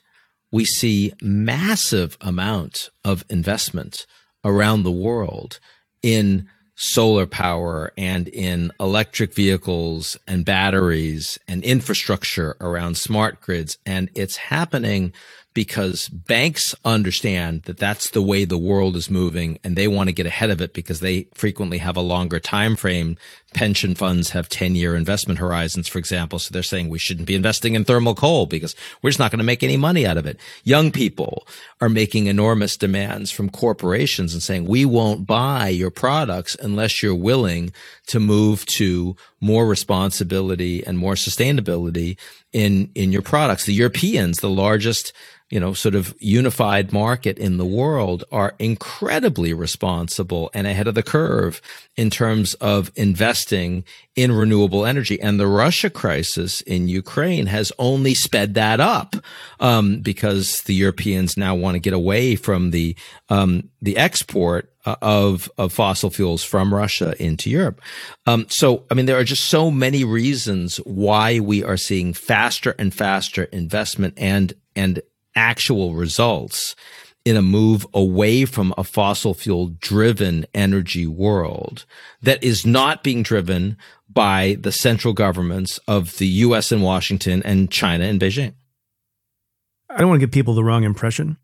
we 0.51 0.65
see 0.65 1.13
massive 1.21 2.17
amount 2.19 2.89
of 3.03 3.23
investment 3.29 4.05
around 4.45 4.83
the 4.83 4.91
world 4.91 5.59
in 6.01 6.47
solar 6.75 7.25
power 7.25 7.91
and 7.97 8.27
in 8.27 8.71
electric 8.79 9.33
vehicles 9.33 10.17
and 10.27 10.45
batteries 10.45 11.39
and 11.47 11.63
infrastructure 11.63 12.55
around 12.61 12.97
smart 12.97 13.41
grids. 13.41 13.77
And 13.85 14.09
it's 14.13 14.35
happening 14.35 15.13
because 15.55 16.09
banks 16.09 16.75
understand 16.83 17.63
that 17.63 17.77
that's 17.77 18.09
the 18.09 18.21
way 18.21 18.43
the 18.43 18.57
world 18.57 18.95
is 18.95 19.09
moving 19.09 19.57
and 19.63 19.75
they 19.75 19.87
want 19.87 20.09
to 20.09 20.13
get 20.13 20.25
ahead 20.25 20.51
of 20.51 20.61
it 20.61 20.73
because 20.73 20.99
they 20.99 21.23
frequently 21.33 21.77
have 21.77 21.95
a 21.95 22.01
longer 22.01 22.39
time 22.41 22.75
frame 22.75 23.17
pension 23.53 23.95
funds 23.95 24.31
have 24.31 24.49
10 24.49 24.75
year 24.75 24.97
investment 24.97 25.39
horizons 25.39 25.87
for 25.87 25.97
example. 25.97 26.39
So 26.39 26.51
they're 26.51 26.61
saying 26.61 26.89
we 26.89 26.99
shouldn't 26.99 27.25
be 27.25 27.35
investing 27.35 27.73
in 27.73 27.85
thermal 27.85 28.13
coal 28.13 28.45
because 28.45 28.75
we're 29.01 29.11
just 29.11 29.19
not 29.19 29.31
going 29.31 29.39
to 29.39 29.45
make 29.45 29.63
any 29.63 29.77
money 29.77 30.05
out 30.05 30.17
of 30.17 30.25
it. 30.25 30.37
Young 30.65 30.91
people 30.91 31.47
are 31.79 31.87
making 31.87 32.27
enormous 32.27 32.75
demands 32.75 33.31
from 33.31 33.49
corporations 33.49 34.33
and 34.33 34.43
saying 34.43 34.65
we 34.65 34.83
won't 34.83 35.25
buy 35.25 35.69
your 35.69 35.89
products 35.89 36.57
unless 36.61 37.01
you're 37.01 37.15
willing 37.15 37.71
to 38.07 38.19
move 38.19 38.65
to 38.65 39.15
more 39.45 39.67
responsibility 39.67 40.85
and 40.85 40.97
more 40.97 41.13
sustainability 41.13 42.17
in 42.51 42.89
in 42.95 43.11
your 43.11 43.21
products. 43.21 43.65
The 43.65 43.73
europeans 43.73 44.39
the 44.39 44.49
largest 44.49 45.13
you 45.51 45.59
know, 45.59 45.73
sort 45.73 45.93
of 45.93 46.15
unified 46.19 46.91
market 46.91 47.37
in 47.37 47.57
the 47.57 47.65
world 47.65 48.23
are 48.31 48.55
incredibly 48.57 49.53
responsible 49.53 50.49
and 50.53 50.65
ahead 50.65 50.87
of 50.87 50.95
the 50.95 51.03
curve 51.03 51.61
in 51.95 52.09
terms 52.09 52.55
of 52.55 52.91
investing 52.95 53.83
in 54.15 54.31
renewable 54.31 54.85
energy. 54.85 55.19
And 55.21 55.39
the 55.39 55.47
Russia 55.47 55.89
crisis 55.89 56.61
in 56.61 56.87
Ukraine 56.87 57.47
has 57.47 57.71
only 57.77 58.13
sped 58.13 58.53
that 58.53 58.79
up, 58.79 59.15
um, 59.59 59.99
because 59.99 60.61
the 60.61 60.73
Europeans 60.73 61.35
now 61.35 61.53
want 61.53 61.75
to 61.75 61.79
get 61.79 61.93
away 61.93 62.35
from 62.35 62.71
the, 62.71 62.95
um, 63.29 63.69
the 63.81 63.97
export 63.97 64.71
uh, 64.85 64.95
of, 65.01 65.51
of 65.57 65.73
fossil 65.73 66.09
fuels 66.09 66.43
from 66.43 66.73
Russia 66.73 67.13
into 67.21 67.49
Europe. 67.49 67.81
Um, 68.25 68.45
so, 68.49 68.83
I 68.89 68.93
mean, 68.93 69.05
there 69.05 69.19
are 69.19 69.23
just 69.23 69.47
so 69.47 69.69
many 69.69 70.03
reasons 70.03 70.77
why 70.77 71.39
we 71.39 71.63
are 71.63 71.77
seeing 71.77 72.13
faster 72.13 72.75
and 72.79 72.93
faster 72.93 73.43
investment 73.45 74.13
and, 74.17 74.53
and 74.75 75.01
actual 75.35 75.95
results 75.95 76.75
in 77.25 77.35
a 77.35 77.41
move 77.41 77.87
away 77.93 78.45
from 78.45 78.73
a 78.77 78.83
fossil 78.83 79.33
fuel 79.33 79.69
driven 79.79 80.45
energy 80.53 81.07
world 81.07 81.85
that 82.21 82.43
is 82.43 82.65
not 82.65 83.03
being 83.03 83.23
driven 83.23 83.75
by 84.15 84.57
the 84.59 84.71
central 84.71 85.13
governments 85.13 85.79
of 85.87 86.17
the 86.17 86.25
US 86.27 86.71
and 86.71 86.81
Washington 86.81 87.43
and 87.43 87.69
China 87.69 88.05
and 88.05 88.19
Beijing. 88.19 88.55
I 89.89 89.99
don't 89.99 90.09
want 90.09 90.19
to 90.19 90.25
give 90.25 90.33
people 90.33 90.55
the 90.55 90.63
wrong 90.63 90.83
impression 90.83 91.37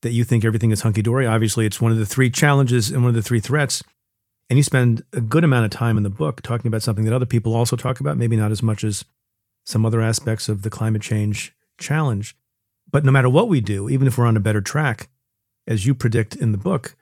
that 0.00 0.12
you 0.12 0.24
think 0.24 0.44
everything 0.44 0.70
is 0.70 0.80
hunky 0.80 1.02
dory. 1.02 1.26
Obviously, 1.26 1.66
it's 1.66 1.80
one 1.80 1.92
of 1.92 1.98
the 1.98 2.06
three 2.06 2.30
challenges 2.30 2.90
and 2.90 3.02
one 3.02 3.10
of 3.10 3.14
the 3.14 3.22
three 3.22 3.40
threats. 3.40 3.82
And 4.48 4.58
you 4.58 4.62
spend 4.62 5.02
a 5.12 5.20
good 5.20 5.44
amount 5.44 5.66
of 5.66 5.70
time 5.70 5.96
in 5.96 6.02
the 6.02 6.10
book 6.10 6.42
talking 6.42 6.68
about 6.68 6.82
something 6.82 7.04
that 7.04 7.14
other 7.14 7.26
people 7.26 7.54
also 7.54 7.76
talk 7.76 8.00
about, 8.00 8.16
maybe 8.16 8.36
not 8.36 8.50
as 8.50 8.62
much 8.62 8.82
as 8.82 9.04
some 9.64 9.84
other 9.86 10.00
aspects 10.00 10.48
of 10.48 10.62
the 10.62 10.70
climate 10.70 11.02
change 11.02 11.54
challenge. 11.78 12.36
But 12.90 13.04
no 13.04 13.12
matter 13.12 13.28
what 13.28 13.48
we 13.48 13.60
do, 13.60 13.88
even 13.88 14.06
if 14.06 14.18
we're 14.18 14.26
on 14.26 14.36
a 14.36 14.40
better 14.40 14.60
track, 14.60 15.08
as 15.66 15.86
you 15.86 15.94
predict 15.94 16.36
in 16.36 16.52
the 16.52 16.58
book, 16.58 16.96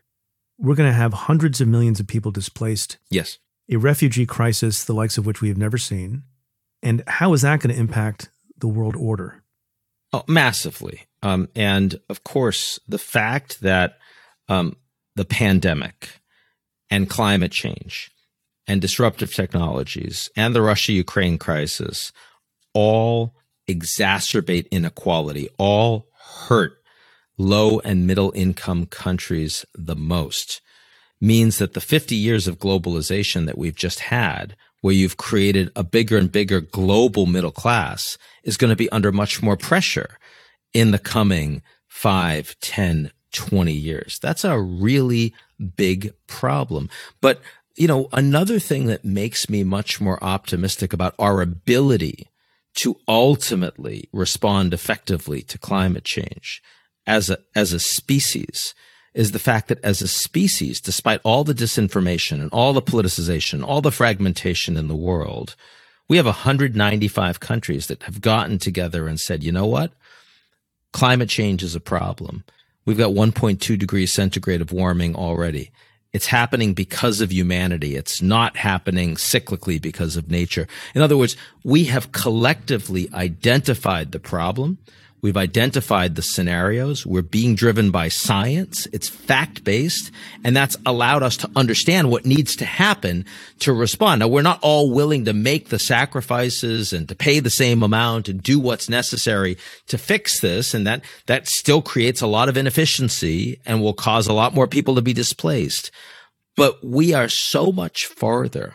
we're 0.59 0.75
going 0.75 0.91
to 0.91 0.97
have 0.97 1.13
hundreds 1.13 1.61
of 1.61 1.69
millions 1.69 1.99
of 2.01 2.07
people 2.07 2.31
displaced. 2.31 2.99
Yes. 3.11 3.39
A 3.71 3.77
refugee 3.77 4.27
crisis, 4.27 4.85
the 4.85 4.95
likes 4.95 5.17
of 5.17 5.27
which 5.27 5.41
we 5.41 5.49
have 5.49 5.59
never 5.59 5.79
seen. 5.79 6.25
And 6.83 7.03
how 7.07 7.33
is 7.33 7.43
that 7.43 7.61
going 7.61 7.75
to 7.75 7.81
impact 7.81 8.31
the 8.59 8.69
world 8.69 8.97
order? 8.97 9.43
Oh, 10.13 10.25
massively. 10.27 11.07
Um, 11.23 11.49
and 11.55 12.01
of 12.09 12.25
course, 12.25 12.81
the 12.89 12.99
fact 12.99 13.61
that 13.61 13.99
um, 14.49 14.77
the 15.15 15.25
pandemic 15.25 16.21
and 16.91 17.09
climate 17.09 17.53
change 17.53 18.11
and 18.67 18.81
disruptive 18.81 19.33
technologies 19.33 20.31
and 20.37 20.55
the 20.55 20.63
Russia 20.63 20.93
Ukraine 20.93 21.39
crisis 21.39 22.13
all 22.75 23.37
exacerbate 23.69 24.69
inequality, 24.71 25.49
all 25.59 26.09
hurt 26.49 26.81
low 27.39 27.81
and 27.81 28.07
middle 28.07 28.33
income 28.35 28.87
countries 28.87 29.65
the 29.75 29.97
most, 29.97 30.61
means 31.21 31.59
that 31.59 31.75
the 31.75 31.81
50 31.81 32.15
years 32.15 32.49
of 32.49 32.59
globalization 32.59 33.47
that 33.47 33.59
we've 33.59 33.75
just 33.75 34.01
had, 34.01 34.57
where 34.81 34.95
you've 34.95 35.17
created 35.17 35.71
a 35.77 35.85
bigger 35.85 36.17
and 36.17 36.33
bigger 36.33 36.61
global 36.61 37.27
middle 37.27 37.51
class, 37.51 38.17
is 38.43 38.57
going 38.57 38.71
to 38.71 38.77
be 38.77 38.91
under 38.91 39.13
much 39.13 39.43
more 39.43 39.57
pressure 39.57 40.19
in 40.73 40.91
the 40.91 40.99
coming 40.99 41.63
5, 41.89 42.57
10, 42.61 43.11
20 43.33 43.73
years. 43.73 44.19
That's 44.21 44.45
a 44.45 44.59
really 44.59 45.35
big 45.77 46.15
problem. 46.27 46.89
But, 47.21 47.41
you 47.77 47.87
know, 47.87 48.09
another 48.13 48.59
thing 48.59 48.87
that 48.87 49.05
makes 49.05 49.51
me 49.51 49.63
much 49.65 50.01
more 50.01 50.23
optimistic 50.23 50.93
about 50.93 51.15
our 51.19 51.43
ability 51.43 52.29
to 52.77 52.99
ultimately 53.07 54.09
respond 54.13 54.73
effectively 54.73 55.43
to 55.43 55.59
climate 55.59 56.05
change 56.05 56.63
as 57.07 57.29
a, 57.29 57.39
as 57.55 57.73
a 57.73 57.81
species 57.81 58.75
is 59.15 59.33
the 59.33 59.39
fact 59.39 59.69
that 59.69 59.83
as 59.85 60.01
a 60.01 60.09
species, 60.09 60.81
despite 60.81 61.21
all 61.25 61.45
the 61.45 61.55
disinformation 61.55 62.41
and 62.41 62.51
all 62.53 62.73
the 62.73 62.83
politicization, 62.83 63.65
all 63.65 63.81
the 63.81 63.91
fragmentation 63.91 64.77
in 64.77 64.89
the 64.89 64.97
world, 64.97 65.57
we 66.09 66.17
have 66.17 66.27
195 66.27 67.41
countries 67.41 67.87
that 67.87 68.03
have 68.05 68.21
gotten 68.21 68.59
together 68.59 69.07
and 69.07 69.19
said, 69.19 69.43
you 69.43 69.53
know 69.53 69.67
what? 69.67 69.93
Climate 70.93 71.29
change 71.29 71.63
is 71.63 71.75
a 71.75 71.81
problem. 71.81 72.45
We've 72.85 72.99
got 72.99 73.13
1.2 73.13 73.79
degrees 73.79 74.13
centigrade 74.13 74.61
of 74.61 74.73
warming 74.73 75.15
already. 75.15 75.71
It's 76.13 76.27
happening 76.27 76.75
because 76.75 77.21
of 77.21 77.33
humanity. 77.33 77.95
It's 77.95 78.21
not 78.21 78.57
happening 78.57 79.15
cyclically 79.15 79.81
because 79.81 80.17
of 80.17 80.31
nature. 80.31 80.67
In 80.95 81.03
other 81.03 81.17
words, 81.17 81.37
we 81.63 81.85
have 81.85 82.11
collectively 82.11 83.09
identified 83.15 84.11
the 84.11 84.19
problem. 84.19 84.79
We've 85.23 85.37
identified 85.37 86.15
the 86.15 86.23
scenarios. 86.23 87.05
We're 87.05 87.23
being 87.23 87.55
driven 87.55 87.91
by 87.91 88.09
science. 88.09 88.87
It's 88.93 89.09
fact 89.09 89.65
based. 89.65 90.11
And 90.45 90.57
that's 90.57 90.77
allowed 90.87 91.23
us 91.23 91.37
to 91.39 91.51
understand 91.55 92.11
what 92.11 92.25
needs 92.25 92.57
to 92.57 92.65
happen 92.65 93.27
to 93.61 93.73
respond. 93.73 94.21
Now, 94.21 94.29
we're 94.29 94.43
not 94.43 94.61
all 94.63 94.91
willing 94.91 95.27
to 95.27 95.35
make 95.35 95.69
the 95.69 95.79
sacrifices 95.79 96.93
and 96.93 97.09
to 97.09 97.15
pay 97.15 97.41
the 97.41 97.51
same 97.51 97.83
amount 97.83 98.29
and 98.29 98.43
do 98.43 98.59
what's 98.59 98.89
necessary 98.89 99.59
to 99.89 99.99
fix 99.99 100.41
this. 100.41 100.73
And 100.73 100.87
that, 100.87 101.05
that 101.27 101.49
still 101.49 101.83
creates 101.83 102.23
a 102.23 102.27
lot 102.27 102.49
of 102.49 102.57
inefficiency 102.57 103.61
and 103.67 103.83
will 103.83 103.93
cause 103.93 104.27
a 104.27 104.33
lot 104.33 104.55
more 104.55 104.67
people 104.67 104.95
to 104.95 105.03
be 105.03 105.13
displaced. 105.13 105.91
But 106.57 106.83
we 106.85 107.13
are 107.13 107.29
so 107.29 107.73
much 107.73 108.07
farther 108.07 108.75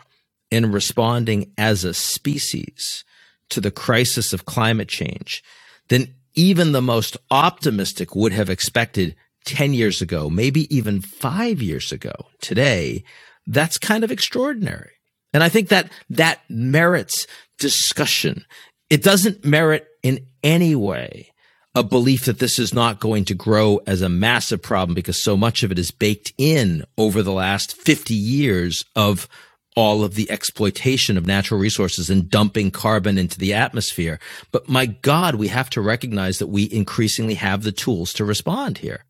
in 0.50 0.70
responding 0.70 1.52
as 1.58 1.82
a 1.82 1.92
species 1.92 3.04
to 3.48 3.60
the 3.60 3.70
crisis 3.70 4.32
of 4.32 4.44
climate 4.44 4.88
change 4.88 5.42
than 5.88 6.14
even 6.36 6.72
the 6.72 6.82
most 6.82 7.16
optimistic 7.30 8.14
would 8.14 8.32
have 8.32 8.50
expected 8.50 9.16
10 9.46 9.74
years 9.74 10.02
ago, 10.02 10.28
maybe 10.28 10.74
even 10.74 11.00
five 11.00 11.62
years 11.62 11.92
ago 11.92 12.12
today, 12.40 13.02
that's 13.46 13.78
kind 13.78 14.04
of 14.04 14.12
extraordinary. 14.12 14.92
And 15.32 15.42
I 15.42 15.48
think 15.48 15.68
that 15.68 15.90
that 16.10 16.40
merits 16.48 17.26
discussion. 17.58 18.44
It 18.90 19.02
doesn't 19.02 19.44
merit 19.44 19.86
in 20.02 20.26
any 20.42 20.74
way 20.74 21.32
a 21.74 21.82
belief 21.82 22.24
that 22.24 22.38
this 22.38 22.58
is 22.58 22.72
not 22.72 23.00
going 23.00 23.24
to 23.26 23.34
grow 23.34 23.80
as 23.86 24.00
a 24.00 24.08
massive 24.08 24.62
problem 24.62 24.94
because 24.94 25.22
so 25.22 25.36
much 25.36 25.62
of 25.62 25.70
it 25.70 25.78
is 25.78 25.90
baked 25.90 26.32
in 26.38 26.84
over 26.96 27.22
the 27.22 27.32
last 27.32 27.76
50 27.76 28.14
years 28.14 28.82
of 28.96 29.28
all 29.76 30.02
of 30.02 30.14
the 30.14 30.30
exploitation 30.30 31.18
of 31.18 31.26
natural 31.26 31.60
resources 31.60 32.08
and 32.08 32.30
dumping 32.30 32.70
carbon 32.70 33.18
into 33.18 33.38
the 33.38 33.52
atmosphere. 33.52 34.18
But 34.50 34.68
my 34.68 34.86
God, 34.86 35.34
we 35.34 35.48
have 35.48 35.68
to 35.70 35.82
recognize 35.82 36.38
that 36.38 36.46
we 36.46 36.64
increasingly 36.72 37.34
have 37.34 37.62
the 37.62 37.72
tools 37.72 38.14
to 38.14 38.24
respond 38.24 38.78
here. 38.78 39.04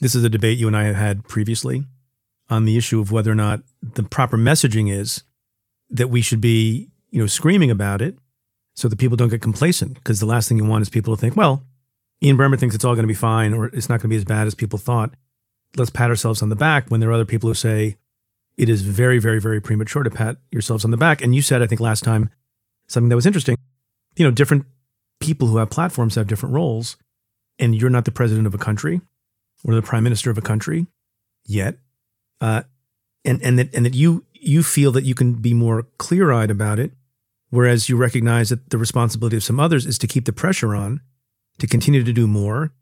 This 0.00 0.14
is 0.14 0.24
a 0.24 0.30
debate 0.30 0.58
you 0.58 0.68
and 0.68 0.76
I 0.76 0.84
have 0.84 0.96
had 0.96 1.24
previously 1.24 1.84
on 2.48 2.64
the 2.64 2.76
issue 2.76 3.00
of 3.00 3.10
whether 3.10 3.30
or 3.30 3.34
not 3.34 3.62
the 3.82 4.04
proper 4.04 4.38
messaging 4.38 4.90
is 4.90 5.24
that 5.90 6.08
we 6.08 6.22
should 6.22 6.40
be, 6.40 6.88
you 7.10 7.20
know, 7.20 7.26
screaming 7.26 7.70
about 7.70 8.00
it 8.00 8.16
so 8.74 8.88
that 8.88 8.98
people 8.98 9.16
don't 9.16 9.28
get 9.28 9.42
complacent. 9.42 9.94
Because 9.94 10.20
the 10.20 10.26
last 10.26 10.48
thing 10.48 10.58
you 10.58 10.64
want 10.64 10.82
is 10.82 10.88
people 10.88 11.14
to 11.14 11.20
think, 11.20 11.36
well, 11.36 11.64
Ian 12.22 12.38
Bremmer 12.38 12.58
thinks 12.58 12.74
it's 12.74 12.84
all 12.84 12.94
going 12.94 13.04
to 13.04 13.08
be 13.08 13.14
fine 13.14 13.52
or 13.52 13.66
it's 13.66 13.88
not 13.88 14.00
going 14.00 14.08
to 14.08 14.08
be 14.08 14.16
as 14.16 14.24
bad 14.24 14.46
as 14.46 14.54
people 14.54 14.78
thought. 14.78 15.12
Let's 15.76 15.90
pat 15.90 16.10
ourselves 16.10 16.40
on 16.40 16.50
the 16.50 16.56
back 16.56 16.88
when 16.88 17.00
there 17.00 17.10
are 17.10 17.14
other 17.14 17.24
people 17.24 17.48
who 17.48 17.54
say 17.54 17.96
it 18.60 18.68
is 18.68 18.82
very, 18.82 19.18
very, 19.18 19.40
very 19.40 19.58
premature 19.58 20.02
to 20.02 20.10
pat 20.10 20.36
yourselves 20.50 20.84
on 20.84 20.90
the 20.90 20.98
back. 20.98 21.22
And 21.22 21.34
you 21.34 21.40
said, 21.40 21.62
I 21.62 21.66
think 21.66 21.80
last 21.80 22.04
time, 22.04 22.28
something 22.88 23.08
that 23.08 23.16
was 23.16 23.24
interesting. 23.24 23.56
You 24.16 24.26
know, 24.26 24.30
different 24.30 24.66
people 25.18 25.48
who 25.48 25.56
have 25.56 25.70
platforms 25.70 26.14
have 26.16 26.26
different 26.26 26.54
roles, 26.54 26.98
and 27.58 27.74
you're 27.74 27.88
not 27.88 28.04
the 28.04 28.10
president 28.10 28.46
of 28.46 28.52
a 28.52 28.58
country 28.58 29.00
or 29.64 29.74
the 29.74 29.80
prime 29.80 30.04
minister 30.04 30.30
of 30.30 30.36
a 30.36 30.42
country 30.42 30.86
yet. 31.46 31.78
Uh, 32.42 32.64
and 33.24 33.42
and 33.42 33.58
that 33.58 33.74
and 33.74 33.86
that 33.86 33.94
you 33.94 34.26
you 34.34 34.62
feel 34.62 34.92
that 34.92 35.04
you 35.04 35.14
can 35.14 35.34
be 35.34 35.54
more 35.54 35.86
clear 35.96 36.30
eyed 36.30 36.50
about 36.50 36.78
it, 36.78 36.92
whereas 37.48 37.88
you 37.88 37.96
recognize 37.96 38.50
that 38.50 38.68
the 38.68 38.78
responsibility 38.78 39.38
of 39.38 39.44
some 39.44 39.58
others 39.58 39.86
is 39.86 39.96
to 39.98 40.06
keep 40.06 40.26
the 40.26 40.34
pressure 40.34 40.74
on 40.74 41.00
to 41.58 41.66
continue 41.66 42.04
to 42.04 42.12
do 42.12 42.26
more 42.26 42.72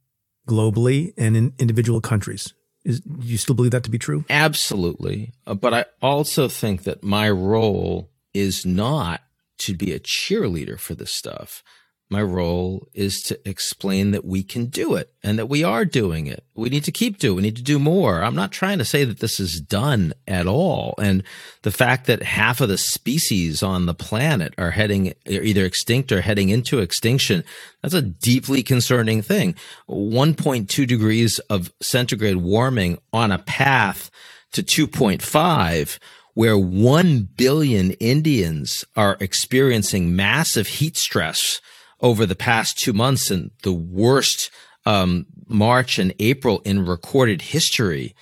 globally 0.49 1.13
and 1.17 1.37
in 1.37 1.53
individual 1.61 2.01
countries. 2.01 2.53
Is, 2.85 3.01
do 3.01 3.27
you 3.27 3.39
still 3.39 3.55
believe 3.55 3.73
that 3.73 3.85
to 3.85 3.91
be 3.91 3.99
true? 3.99 4.25
Absolutely. 4.31 5.33
Uh, 5.47 5.55
but 5.55 5.75
I 5.75 5.85
also 6.01 6.49
think 6.49 6.85
that 6.85 7.03
my 7.03 7.29
role 7.29 8.11
is 8.33 8.65
not 8.65 9.23
to 9.59 9.75
be 9.75 9.93
a 9.93 9.99
cheerleader 9.99 10.79
for 10.79 10.95
this 10.95 11.13
stuff 11.13 11.63
my 12.11 12.23
role 12.23 12.89
is 12.95 13.21
to 13.21 13.49
explain 13.49 14.13
that 14.13 14.25
we 14.25 14.43
can 14.43 14.67
do 14.67 14.95
it 14.95 15.13
and 15.23 15.39
that 15.39 15.49
we 15.49 15.63
are 15.63 15.85
doing 15.85 16.27
it. 16.27 16.43
We 16.55 16.71
need 16.71 16.85
to 16.85 16.93
keep 16.93 17.19
doing. 17.19 17.37
We 17.37 17.43
need 17.43 17.57
to 17.57 17.63
do 17.63 17.79
more. 17.79 18.23
I'm 18.23 18.35
not 18.35 18.51
trying 18.51 18.79
to 18.79 18.85
say 18.85 19.05
that 19.05 19.21
this 19.21 19.39
is 19.39 19.61
done 19.61 20.15
at 20.27 20.47
all. 20.47 20.95
And 20.99 21.23
the 21.63 21.71
fact 21.71 22.07
that 22.07 22.23
half 22.23 22.63
of 22.63 22.71
the 22.71 22.79
species 22.79 23.63
on 23.63 23.85
the 23.85 23.95
planet 23.95 24.55
are 24.57 24.71
heading 24.71 25.09
are 25.09 25.43
either 25.43 25.67
extinct 25.67 26.11
or 26.11 26.23
heading 26.23 26.49
into 26.49 26.79
extinction, 26.79 27.45
that's 27.83 27.95
a 27.95 28.01
deeply 28.01 28.63
concerning 28.63 29.21
thing. 29.21 29.55
1.2 29.89 30.87
degrees 30.87 31.39
of 31.51 31.73
centigrade 31.83 32.37
warming 32.37 32.99
on 33.13 33.31
a 33.31 33.39
path 33.39 34.11
to 34.53 34.63
2.5 34.63 35.99
where 36.33 36.57
1 36.57 37.29
billion 37.37 37.91
Indians 37.93 38.85
are 38.97 39.17
experiencing 39.21 40.15
massive 40.15 40.69
heat 40.69 40.97
stress 40.97 41.61
over 42.01 42.27
the 42.27 42.37
past 42.37 42.79
two 42.79 42.93
months 42.93 43.31
and 43.31 43.51
the 43.63 43.73
worst 43.73 44.51
um, 44.87 45.27
March 45.47 45.99
and 45.99 46.15
April 46.19 46.61
in 46.65 46.87
recorded 46.87 47.43
history 47.43 48.15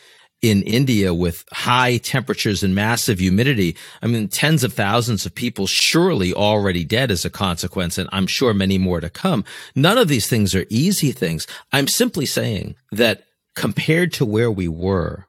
in 0.43 0.63
India 0.63 1.15
with 1.15 1.45
high 1.53 1.97
temperatures 1.97 2.63
and 2.63 2.75
massive 2.75 3.19
humidity. 3.19 3.77
I 4.03 4.07
mean, 4.07 4.29
tens 4.29 4.63
of 4.65 4.73
thousands 4.73 5.27
of 5.27 5.35
people 5.35 5.67
surely 5.67 6.33
already 6.33 6.85
dead 6.85 7.11
as 7.11 7.25
a 7.25 7.31
consequence, 7.31 7.99
and 7.99 8.09
I'm 8.13 8.27
sure 8.27 8.53
many 8.53 8.79
more 8.79 9.01
to 9.01 9.11
come. 9.11 9.45
None 9.75 9.99
of 9.99 10.09
these 10.09 10.29
things 10.29 10.55
are 10.55 10.67
easy 10.69 11.13
things. 11.13 11.47
I'm 11.73 11.89
simply 11.89 12.27
saying 12.27 12.77
that 12.93 13.25
compared 13.55 14.13
to 14.15 14.27
where 14.27 14.51
we 14.51 14.69
were 14.69 15.27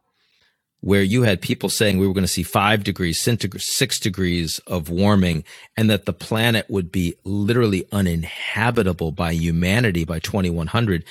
where 0.81 1.01
you 1.01 1.23
had 1.23 1.41
people 1.41 1.69
saying 1.69 1.97
we 1.97 2.07
were 2.07 2.13
going 2.13 2.23
to 2.23 2.27
see 2.27 2.43
five 2.43 2.83
degrees, 2.83 3.21
six 3.57 3.99
degrees 3.99 4.59
of 4.67 4.89
warming, 4.89 5.43
and 5.75 5.89
that 5.89 6.05
the 6.05 6.13
planet 6.13 6.69
would 6.69 6.91
be 6.91 7.15
literally 7.23 7.85
uninhabitable 7.91 9.11
by 9.11 9.31
humanity 9.31 10.05
by 10.05 10.19
2100. 10.19 11.03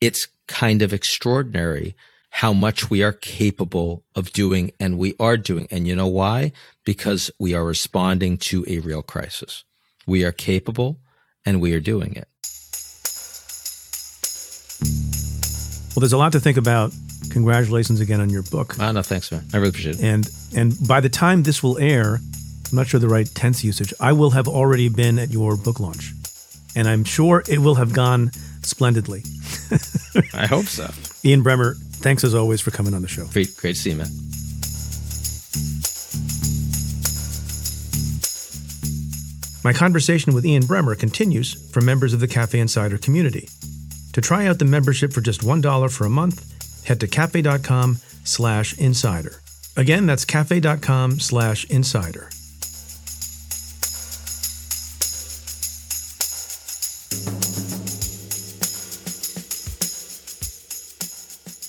It's 0.00 0.28
kind 0.46 0.82
of 0.82 0.92
extraordinary 0.92 1.96
how 2.30 2.52
much 2.52 2.90
we 2.90 3.02
are 3.02 3.14
capable 3.14 4.04
of 4.14 4.30
doing 4.32 4.70
and 4.78 4.98
we 4.98 5.14
are 5.18 5.38
doing. 5.38 5.66
And 5.70 5.88
you 5.88 5.96
know 5.96 6.06
why? 6.06 6.52
Because 6.84 7.30
we 7.38 7.54
are 7.54 7.64
responding 7.64 8.36
to 8.38 8.64
a 8.68 8.80
real 8.80 9.02
crisis. 9.02 9.64
We 10.06 10.22
are 10.24 10.32
capable 10.32 10.98
and 11.46 11.62
we 11.62 11.72
are 11.72 11.80
doing 11.80 12.14
it. 12.14 12.28
Well, 15.96 16.00
there's 16.00 16.12
a 16.12 16.18
lot 16.18 16.32
to 16.32 16.40
think 16.40 16.58
about 16.58 16.92
Congratulations 17.36 18.00
again 18.00 18.22
on 18.22 18.30
your 18.30 18.42
book. 18.44 18.76
Oh, 18.80 18.92
no, 18.92 19.02
thanks, 19.02 19.30
man. 19.30 19.44
I 19.52 19.58
really 19.58 19.68
appreciate 19.68 19.96
it. 19.96 20.02
And 20.02 20.26
and 20.56 20.88
by 20.88 21.00
the 21.00 21.10
time 21.10 21.42
this 21.42 21.62
will 21.62 21.76
air, 21.76 22.14
I'm 22.14 22.76
not 22.76 22.86
sure 22.86 22.98
the 22.98 23.10
right 23.10 23.28
tense 23.34 23.62
usage. 23.62 23.92
I 24.00 24.14
will 24.14 24.30
have 24.30 24.48
already 24.48 24.88
been 24.88 25.18
at 25.18 25.28
your 25.28 25.58
book 25.58 25.78
launch, 25.78 26.14
and 26.74 26.88
I'm 26.88 27.04
sure 27.04 27.44
it 27.46 27.58
will 27.58 27.74
have 27.74 27.92
gone 27.92 28.30
splendidly. 28.62 29.22
I 30.32 30.46
hope 30.46 30.64
so. 30.64 30.90
Ian 31.28 31.44
Bremmer, 31.44 31.76
thanks 31.96 32.24
as 32.24 32.34
always 32.34 32.62
for 32.62 32.70
coming 32.70 32.94
on 32.94 33.02
the 33.02 33.08
show. 33.08 33.26
Great, 33.26 33.54
great 33.58 33.74
to 33.74 33.82
see 33.82 33.90
you, 33.90 33.96
man. 33.96 34.08
My 39.62 39.74
conversation 39.74 40.32
with 40.32 40.46
Ian 40.46 40.62
Bremmer 40.62 40.98
continues 40.98 41.52
for 41.70 41.82
members 41.82 42.14
of 42.14 42.20
the 42.20 42.28
Cafe 42.28 42.58
Insider 42.58 42.96
community. 42.96 43.50
To 44.14 44.22
try 44.22 44.46
out 44.46 44.58
the 44.58 44.64
membership 44.64 45.12
for 45.12 45.20
just 45.20 45.42
$1 45.42 45.92
for 45.92 46.06
a 46.06 46.08
month, 46.08 46.55
head 46.86 47.00
to 47.00 47.08
cafe.com 47.08 47.98
slash 48.24 48.78
insider. 48.78 49.40
Again, 49.76 50.06
that's 50.06 50.24
cafe.com 50.24 51.20
slash 51.20 51.64
insider. 51.66 52.30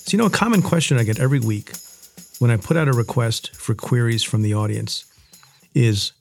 So, 0.07 0.15
you 0.15 0.19
know, 0.19 0.27
a 0.27 0.29
common 0.29 0.61
question 0.61 0.97
I 0.97 1.03
get 1.03 1.19
every 1.19 1.41
week 1.41 1.73
when 2.39 2.49
I 2.49 2.55
put 2.55 2.77
out 2.77 2.87
a 2.87 2.93
request 2.93 3.53
for 3.53 3.75
queries 3.75 4.23
from 4.23 4.41
the 4.41 4.53
audience 4.53 5.03
is 5.73 6.13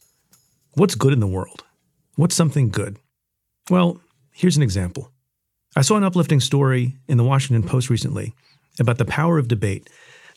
what's 0.74 0.96
good 0.96 1.12
in 1.12 1.20
the 1.20 1.26
world? 1.28 1.62
What's 2.16 2.34
something 2.34 2.70
good? 2.70 2.98
Well, 3.70 4.00
here's 4.32 4.56
an 4.56 4.64
example. 4.64 5.12
I 5.76 5.82
saw 5.82 5.96
an 5.96 6.02
uplifting 6.02 6.40
story 6.40 6.96
in 7.06 7.16
the 7.16 7.22
Washington 7.22 7.68
Post 7.68 7.88
recently 7.88 8.34
about 8.78 8.98
the 8.98 9.04
power 9.04 9.38
of 9.38 9.48
debate, 9.48 9.88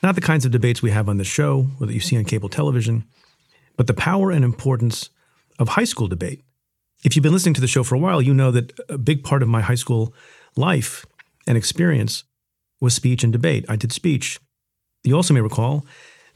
not 0.02 0.16
the 0.16 0.22
kinds 0.22 0.46
of 0.46 0.52
debates 0.52 0.82
we 0.82 0.92
have 0.92 1.10
on 1.10 1.18
the 1.18 1.24
show 1.24 1.68
or 1.80 1.88
that 1.88 1.94
you 1.94 2.00
see 2.00 2.18
on 2.18 2.26
cable 2.26 2.50
television, 2.50 3.06
but 3.76 3.88
the 3.88 3.94
power 3.94 4.32
and 4.32 4.44
importance 4.44 5.10
of 5.58 5.70
high 5.70 5.84
school 5.84 6.08
debate. 6.08 6.44
If 7.04 7.16
you've 7.16 7.24
been 7.24 7.34
listening 7.34 7.56
to 7.56 7.62
the 7.62 7.68
show 7.68 7.84
for 7.84 7.96
a 7.96 8.00
while, 8.00 8.22
you 8.22 8.34
know 8.34 8.52
that 8.52 8.78
a 8.90 8.98
big 8.98 9.24
part 9.24 9.42
of 9.42 9.50
my 9.50 9.62
high 9.62 9.76
school 9.76 10.14
life 10.56 11.06
and 11.48 11.58
experience 11.58 12.24
was 12.82 12.94
speech 12.94 13.24
and 13.24 13.32
debate. 13.32 13.66
I 13.70 13.76
did 13.76 13.92
speech. 13.92 14.40
You 15.04 15.16
also 15.16 15.34
may 15.34 15.42
recall 15.42 15.86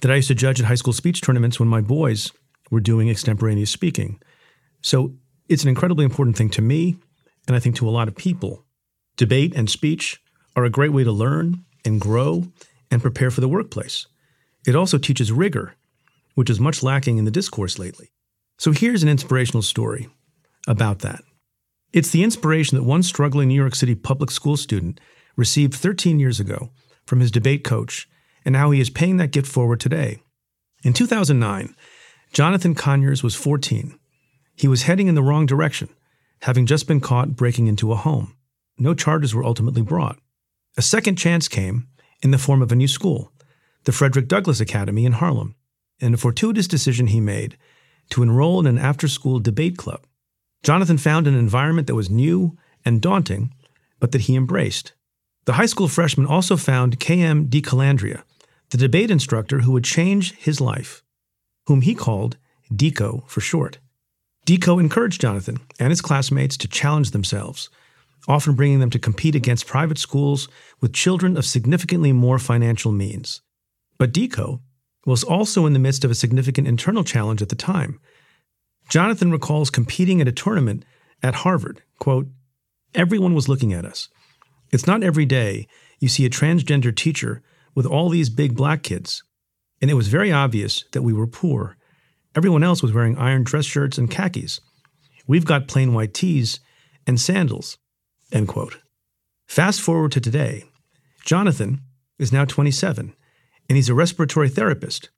that 0.01 0.11
I 0.11 0.15
used 0.15 0.27
to 0.29 0.35
judge 0.35 0.59
at 0.59 0.67
high 0.67 0.75
school 0.75 0.93
speech 0.93 1.21
tournaments 1.21 1.59
when 1.59 1.69
my 1.69 1.81
boys 1.81 2.31
were 2.71 2.79
doing 2.79 3.09
extemporaneous 3.09 3.71
speaking. 3.71 4.21
So 4.81 5.13
it's 5.49 5.63
an 5.63 5.69
incredibly 5.69 6.05
important 6.05 6.37
thing 6.37 6.49
to 6.51 6.61
me, 6.61 6.97
and 7.47 7.55
I 7.55 7.59
think 7.59 7.75
to 7.77 7.87
a 7.87 7.91
lot 7.91 8.07
of 8.07 8.15
people. 8.15 8.65
Debate 9.17 9.53
and 9.55 9.69
speech 9.69 10.21
are 10.55 10.65
a 10.65 10.69
great 10.69 10.91
way 10.93 11.03
to 11.03 11.11
learn 11.11 11.65
and 11.85 12.01
grow 12.01 12.45
and 12.89 13.01
prepare 13.01 13.31
for 13.31 13.41
the 13.41 13.47
workplace. 13.47 14.07
It 14.65 14.75
also 14.75 14.97
teaches 14.97 15.31
rigor, 15.31 15.75
which 16.35 16.49
is 16.49 16.59
much 16.59 16.83
lacking 16.83 17.17
in 17.17 17.25
the 17.25 17.31
discourse 17.31 17.77
lately. 17.77 18.11
So 18.57 18.71
here's 18.71 19.03
an 19.03 19.09
inspirational 19.09 19.61
story 19.61 20.09
about 20.67 20.99
that. 20.99 21.23
It's 21.91 22.09
the 22.09 22.23
inspiration 22.23 22.77
that 22.77 22.83
one 22.83 23.03
struggling 23.03 23.49
New 23.49 23.55
York 23.55 23.75
City 23.75 23.95
public 23.95 24.31
school 24.31 24.57
student 24.57 24.99
received 25.35 25.73
13 25.73 26.19
years 26.19 26.39
ago 26.39 26.71
from 27.05 27.19
his 27.19 27.31
debate 27.31 27.63
coach, 27.63 28.07
and 28.45 28.55
how 28.55 28.71
he 28.71 28.79
is 28.79 28.89
paying 28.89 29.17
that 29.17 29.31
gift 29.31 29.47
forward 29.47 29.79
today. 29.79 30.19
In 30.83 30.93
2009, 30.93 31.75
Jonathan 32.31 32.75
Conyers 32.75 33.23
was 33.23 33.35
14. 33.35 33.97
He 34.55 34.67
was 34.67 34.83
heading 34.83 35.07
in 35.07 35.15
the 35.15 35.23
wrong 35.23 35.45
direction, 35.45 35.89
having 36.41 36.65
just 36.65 36.87
been 36.87 36.99
caught 36.99 37.35
breaking 37.35 37.67
into 37.67 37.91
a 37.91 37.97
home. 37.97 38.35
No 38.77 38.93
charges 38.93 39.33
were 39.33 39.45
ultimately 39.45 39.81
brought. 39.81 40.19
A 40.75 40.81
second 40.81 41.17
chance 41.17 41.47
came 41.47 41.87
in 42.21 42.31
the 42.31 42.37
form 42.39 42.61
of 42.61 42.71
a 42.71 42.75
new 42.75 42.87
school, 42.87 43.31
the 43.83 43.91
Frederick 43.91 44.27
Douglass 44.27 44.59
Academy 44.59 45.05
in 45.05 45.13
Harlem, 45.13 45.55
and 46.01 46.15
a 46.15 46.17
fortuitous 46.17 46.67
decision 46.67 47.07
he 47.07 47.19
made 47.19 47.57
to 48.09 48.23
enroll 48.23 48.59
in 48.59 48.65
an 48.65 48.79
after 48.79 49.07
school 49.07 49.39
debate 49.39 49.77
club. 49.77 50.05
Jonathan 50.63 50.97
found 50.97 51.27
an 51.27 51.35
environment 51.35 51.87
that 51.87 51.95
was 51.95 52.09
new 52.09 52.57
and 52.83 53.01
daunting, 53.01 53.53
but 53.99 54.11
that 54.11 54.21
he 54.21 54.35
embraced. 54.35 54.93
The 55.45 55.53
high 55.53 55.67
school 55.67 55.87
freshman 55.87 56.25
also 56.25 56.57
found 56.57 56.99
K.M. 56.99 57.47
DiColandrea, 57.47 58.23
the 58.69 58.77
debate 58.77 59.11
instructor 59.11 59.59
who 59.59 59.73
would 59.73 59.83
change 59.83 60.33
his 60.35 60.59
life, 60.59 61.03
whom 61.67 61.81
he 61.81 61.93
called 61.93 62.37
Deco 62.73 63.27
for 63.29 63.41
short. 63.41 63.77
Deco 64.47 64.79
encouraged 64.79 65.21
Jonathan 65.21 65.59
and 65.79 65.91
his 65.91 66.01
classmates 66.01 66.57
to 66.57 66.67
challenge 66.67 67.11
themselves 67.11 67.69
often 68.27 68.55
bringing 68.55 68.79
them 68.79 68.89
to 68.89 68.99
compete 68.99 69.35
against 69.35 69.67
private 69.67 69.97
schools 69.97 70.47
with 70.81 70.93
children 70.93 71.37
of 71.37 71.45
significantly 71.45 72.13
more 72.13 72.39
financial 72.39 72.91
means. 72.91 73.41
But 73.97 74.13
Deco 74.13 74.61
was 75.05 75.23
also 75.23 75.65
in 75.65 75.73
the 75.73 75.79
midst 75.79 76.05
of 76.05 76.11
a 76.11 76.15
significant 76.15 76.67
internal 76.67 77.03
challenge 77.03 77.41
at 77.41 77.49
the 77.49 77.55
time. 77.55 77.99
Jonathan 78.89 79.31
recalls 79.31 79.69
competing 79.69 80.21
at 80.21 80.27
a 80.27 80.31
tournament 80.31 80.85
at 81.21 81.35
Harvard. 81.35 81.81
Quote, 81.99 82.27
Everyone 82.95 83.33
was 83.33 83.49
looking 83.49 83.73
at 83.73 83.85
us. 83.85 84.09
It's 84.71 84.87
not 84.87 85.03
every 85.03 85.25
day 85.25 85.67
you 85.99 86.07
see 86.07 86.25
a 86.25 86.29
transgender 86.29 86.95
teacher 86.95 87.41
with 87.75 87.85
all 87.85 88.09
these 88.09 88.29
big 88.29 88.55
black 88.55 88.83
kids. 88.83 89.23
And 89.81 89.89
it 89.89 89.95
was 89.95 90.07
very 90.07 90.31
obvious 90.31 90.85
that 90.91 91.01
we 91.01 91.13
were 91.13 91.27
poor. 91.27 91.77
Everyone 92.35 92.63
else 92.63 92.81
was 92.81 92.93
wearing 92.93 93.17
iron 93.17 93.43
dress 93.43 93.65
shirts 93.65 93.97
and 93.97 94.09
khakis. 94.09 94.59
We've 95.27 95.45
got 95.45 95.67
plain 95.67 95.93
white 95.93 96.13
tees 96.13 96.59
and 97.05 97.19
sandals. 97.19 97.77
End 98.33 98.47
quote. 98.47 98.79
Fast 99.45 99.79
forward 99.79 100.11
to 100.13 100.19
today. 100.19 100.65
Jonathan 101.23 101.81
is 102.17 102.33
now 102.33 102.45
27, 102.45 103.13
and 103.69 103.75
he's 103.75 103.89
a 103.89 103.93
respiratory 103.93 104.49
therapist, 104.49 105.11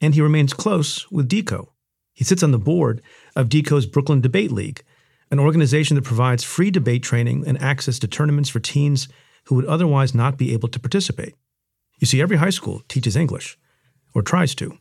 and 0.00 0.14
he 0.14 0.20
remains 0.20 0.52
close 0.52 1.10
with 1.10 1.28
DECO. 1.28 1.68
He 2.12 2.24
sits 2.24 2.42
on 2.42 2.50
the 2.50 2.58
board 2.58 3.02
of 3.36 3.48
DECO's 3.48 3.86
Brooklyn 3.86 4.20
Debate 4.20 4.50
League, 4.50 4.82
an 5.30 5.38
organization 5.38 5.94
that 5.94 6.04
provides 6.04 6.42
free 6.42 6.70
debate 6.70 7.04
training 7.04 7.44
and 7.46 7.60
access 7.62 8.00
to 8.00 8.08
tournaments 8.08 8.50
for 8.50 8.58
teens 8.58 9.06
who 9.44 9.54
would 9.54 9.66
otherwise 9.66 10.14
not 10.14 10.36
be 10.36 10.52
able 10.52 10.68
to 10.68 10.80
participate. 10.80 11.34
You 12.00 12.06
see, 12.06 12.20
every 12.20 12.36
high 12.36 12.50
school 12.50 12.82
teaches 12.88 13.16
English, 13.16 13.56
or 14.12 14.22
tries 14.22 14.54
to, 14.56 14.76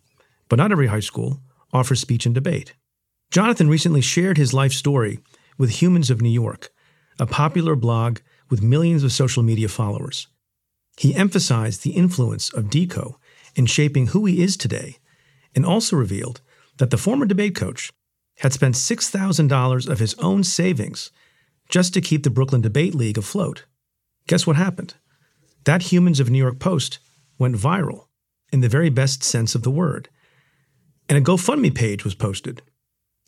but 0.49 0.57
not 0.57 0.71
every 0.71 0.87
high 0.87 1.01
school 1.01 1.39
offers 1.71 1.99
speech 1.99 2.25
and 2.25 2.33
debate. 2.33 2.73
Jonathan 3.29 3.69
recently 3.69 4.01
shared 4.01 4.37
his 4.37 4.53
life 4.53 4.73
story 4.73 5.19
with 5.57 5.81
Humans 5.81 6.09
of 6.09 6.21
New 6.21 6.29
York, 6.29 6.69
a 7.19 7.25
popular 7.25 7.75
blog 7.75 8.19
with 8.49 8.61
millions 8.61 9.03
of 9.03 9.11
social 9.11 9.43
media 9.43 9.67
followers. 9.67 10.27
He 10.97 11.15
emphasized 11.15 11.83
the 11.83 11.91
influence 11.91 12.53
of 12.53 12.69
DECO 12.69 13.15
in 13.55 13.65
shaping 13.65 14.07
who 14.07 14.25
he 14.25 14.41
is 14.43 14.57
today, 14.57 14.97
and 15.53 15.65
also 15.65 15.95
revealed 15.95 16.41
that 16.77 16.89
the 16.89 16.97
former 16.97 17.25
debate 17.25 17.55
coach 17.55 17.91
had 18.39 18.53
spent 18.53 18.75
$6,000 18.75 19.89
of 19.89 19.99
his 19.99 20.13
own 20.15 20.43
savings 20.43 21.11
just 21.69 21.93
to 21.93 22.01
keep 22.01 22.23
the 22.23 22.29
Brooklyn 22.29 22.61
Debate 22.61 22.93
League 22.93 23.17
afloat. 23.17 23.65
Guess 24.27 24.45
what 24.45 24.55
happened? 24.55 24.95
That 25.63 25.83
Humans 25.83 26.19
of 26.19 26.29
New 26.29 26.37
York 26.37 26.59
post 26.59 26.99
went 27.39 27.55
viral 27.55 28.07
in 28.51 28.61
the 28.61 28.69
very 28.69 28.89
best 28.89 29.23
sense 29.23 29.55
of 29.55 29.63
the 29.63 29.71
word. 29.71 30.09
And 31.09 31.17
a 31.17 31.21
GoFundMe 31.21 31.73
page 31.73 32.03
was 32.03 32.15
posted. 32.15 32.61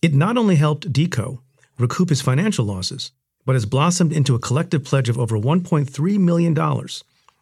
It 0.01 0.13
not 0.13 0.37
only 0.37 0.55
helped 0.55 0.91
DECO 0.91 1.41
recoup 1.77 2.09
his 2.09 2.21
financial 2.21 2.65
losses, 2.65 3.11
but 3.47 3.55
has 3.55 3.65
blossomed 3.65 4.11
into 4.11 4.35
a 4.35 4.39
collective 4.39 4.83
pledge 4.83 5.07
of 5.07 5.17
over 5.17 5.39
$1.3 5.39 6.19
million. 6.19 6.53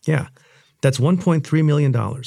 Yeah, 0.05 0.27
that's 0.83 0.99
$1.3 0.99 1.65
million 1.65 2.23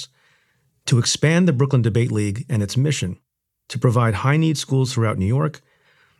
to 0.87 0.99
expand 0.99 1.47
the 1.47 1.53
Brooklyn 1.53 1.83
Debate 1.83 2.11
League 2.11 2.45
and 2.49 2.61
its 2.61 2.77
mission 2.77 3.21
to 3.69 3.79
provide 3.79 4.15
high 4.15 4.37
need 4.37 4.59
schools 4.59 4.93
throughout 4.93 5.17
New 5.17 5.27
York 5.27 5.61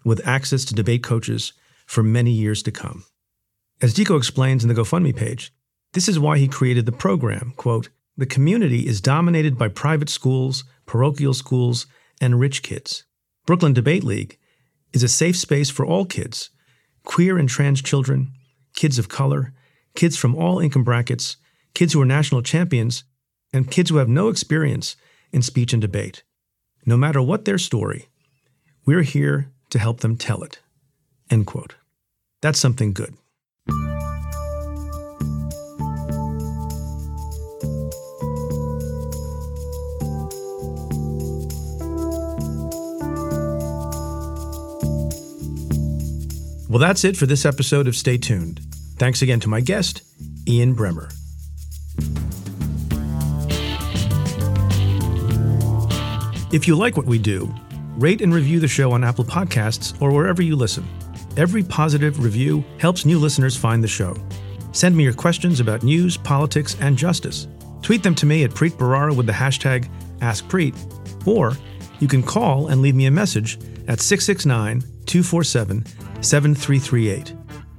with 0.05 0.25
access 0.25 0.65
to 0.67 0.75
debate 0.75 1.03
coaches 1.03 1.53
for 1.85 2.05
many 2.05 2.31
years 2.31 2.63
to 2.63 2.71
come. 2.71 3.05
As 3.83 3.93
Deco 3.93 4.17
explains 4.17 4.63
in 4.63 4.69
the 4.69 4.81
GoFundMe 4.81 5.17
page, 5.17 5.53
this 5.95 6.09
is 6.09 6.19
why 6.19 6.39
he 6.39 6.47
created 6.47 6.87
the 6.87 6.93
program. 6.93 7.55
Quote, 7.57 7.89
the 8.17 8.27
community 8.27 8.87
is 8.87 9.01
dominated 9.01 9.59
by 9.59 9.67
private 9.67 10.09
schools, 10.09 10.63
parochial 10.87 11.35
schools, 11.35 11.87
and 12.21 12.39
rich 12.39 12.63
kids. 12.63 13.05
Brooklyn 13.47 13.73
Debate 13.73 14.05
League 14.05 14.39
is 14.93 15.03
a 15.03 15.09
safe 15.09 15.37
space 15.37 15.71
for 15.71 15.85
all 15.85 16.05
kids 16.05 16.51
queer 17.09 17.39
and 17.39 17.49
trans 17.49 17.83
children, 17.83 18.31
kids 18.75 18.99
of 18.99 19.09
color, 19.09 19.53
kids 19.97 20.17
from 20.17 20.37
all 20.37 20.61
income 20.61 20.85
brackets, 20.85 21.39
kids 21.75 21.93
who 21.93 22.01
are 22.01 22.07
national 22.07 22.43
champions, 22.43 23.03
and 23.53 23.71
kids 23.71 23.91
who 23.91 23.97
have 23.97 24.09
no 24.09 24.29
experience 24.29 24.95
in 25.33 25.43
speech 25.43 25.73
and 25.73 25.83
debate. 25.83 26.23
No 26.87 26.97
matter 26.97 27.21
what 27.21 27.45
their 27.45 27.59
story, 27.59 28.09
we're 28.87 29.03
here 29.03 29.51
to 29.71 29.79
help 29.79 30.01
them 30.01 30.17
tell 30.17 30.43
it. 30.45 30.61
End 31.31 31.47
quote. 31.47 31.75
That's 32.41 32.61
something 32.61 32.93
good. 32.93 33.15
Well, 46.69 46.79
that's 46.79 47.03
it 47.05 47.17
for 47.17 47.25
this 47.25 47.47
episode 47.47 47.89
of 47.89 47.97
Stay 47.97 48.19
Tuned. 48.19 48.61
Thanks 48.99 49.23
again 49.23 49.41
to 49.41 49.49
my 49.49 49.63
guest, 49.63 50.03
Ian 50.47 50.77
Bremmer. 50.77 51.11
If 56.53 56.69
you 56.69 56.77
like 56.77 56.99
what 56.99 57.07
we 57.07 57.19
do, 57.19 57.55
rate 57.97 58.21
and 58.21 58.35
review 58.35 58.61
the 58.61 58.69
show 58.69 58.93
on 58.93 59.03
Apple 59.03 59.25
Podcasts 59.25 59.99
or 60.03 60.13
wherever 60.13 60.43
you 60.43 60.57
listen. 60.57 60.87
Every 61.39 61.63
positive 61.63 62.23
review 62.23 62.63
helps 62.79 63.07
new 63.07 63.19
listeners 63.19 63.57
find 63.57 63.83
the 63.83 63.89
show. 63.89 64.15
Send 64.73 64.95
me 64.95 65.05
your 65.05 65.15
questions 65.15 65.61
about 65.61 65.83
news, 65.83 66.19
politics, 66.19 66.77
and 66.81 66.99
justice. 66.99 67.49
Tweet 67.81 68.03
them 68.03 68.15
to 68.17 68.27
me 68.27 68.45
at 68.45 68.51
Preet 68.51 68.73
Bharara 68.73 69.17
with 69.17 69.25
the 69.25 69.33
hashtag 69.33 69.89
AskPreet, 70.19 71.27
or 71.27 71.57
you 72.01 72.09
can 72.09 72.23
call 72.23 72.69
and 72.69 72.81
leave 72.81 72.95
me 72.95 73.07
a 73.07 73.11
message 73.11 73.59
at 73.89 74.01
669 74.01 74.81
247 75.07 75.85
7338. 76.23 77.35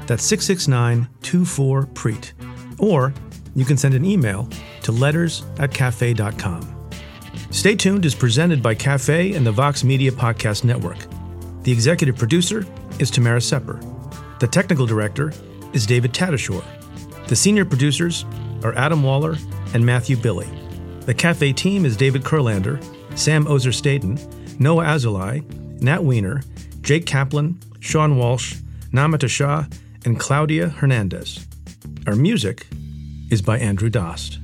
That's 0.07 0.23
669 0.23 1.07
24 1.21 1.85
Preet. 1.87 2.31
Or 2.79 3.13
you 3.55 3.65
can 3.65 3.77
send 3.77 3.93
an 3.93 4.05
email 4.05 4.47
to 4.83 4.91
letters 4.91 5.43
at 5.59 5.73
cafe.com. 5.73 6.75
Stay 7.51 7.75
tuned 7.75 8.05
is 8.05 8.15
presented 8.15 8.61
by 8.61 8.75
Cafe 8.75 9.33
and 9.33 9.45
the 9.45 9.51
Vox 9.51 9.83
Media 9.83 10.11
Podcast 10.11 10.63
Network. 10.63 10.97
The 11.63 11.71
executive 11.71 12.15
producer 12.15 12.65
is 12.99 13.09
Tamara 13.11 13.41
Sepper. 13.41 13.79
The 14.39 14.47
technical 14.47 14.85
director 14.85 15.33
is 15.73 15.85
David 15.85 16.13
Tatasciore. 16.13 16.63
The 17.27 17.35
senior 17.35 17.65
producers 17.65 18.25
are 18.63 18.75
Adam 18.75 19.03
Waller 19.03 19.35
and 19.73 19.85
Matthew 19.85 20.15
Billy. 20.15 20.47
The 21.01 21.13
Cafe 21.13 21.53
team 21.53 21.85
is 21.85 21.97
David 21.97 22.23
Kurlander, 22.23 22.83
Sam 23.15 23.47
Ozer 23.47 23.71
Staton, 23.71 24.19
Noah 24.59 24.85
Azulai, 24.85 25.43
Nat 25.81 26.03
Weiner, 26.03 26.41
Jake 26.81 27.05
Kaplan, 27.05 27.59
Sean 27.79 28.17
Walsh, 28.17 28.55
Namita 28.91 29.29
Shah, 29.29 29.65
and 30.05 30.19
Claudia 30.19 30.69
Hernandez. 30.69 31.45
Our 32.07 32.15
music 32.15 32.67
is 33.29 33.41
by 33.41 33.59
Andrew 33.59 33.89
Dost. 33.89 34.39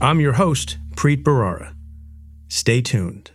I'm 0.00 0.20
your 0.20 0.34
host, 0.34 0.78
Preet 0.96 1.22
Bharara. 1.22 1.74
Stay 2.48 2.80
tuned. 2.80 3.30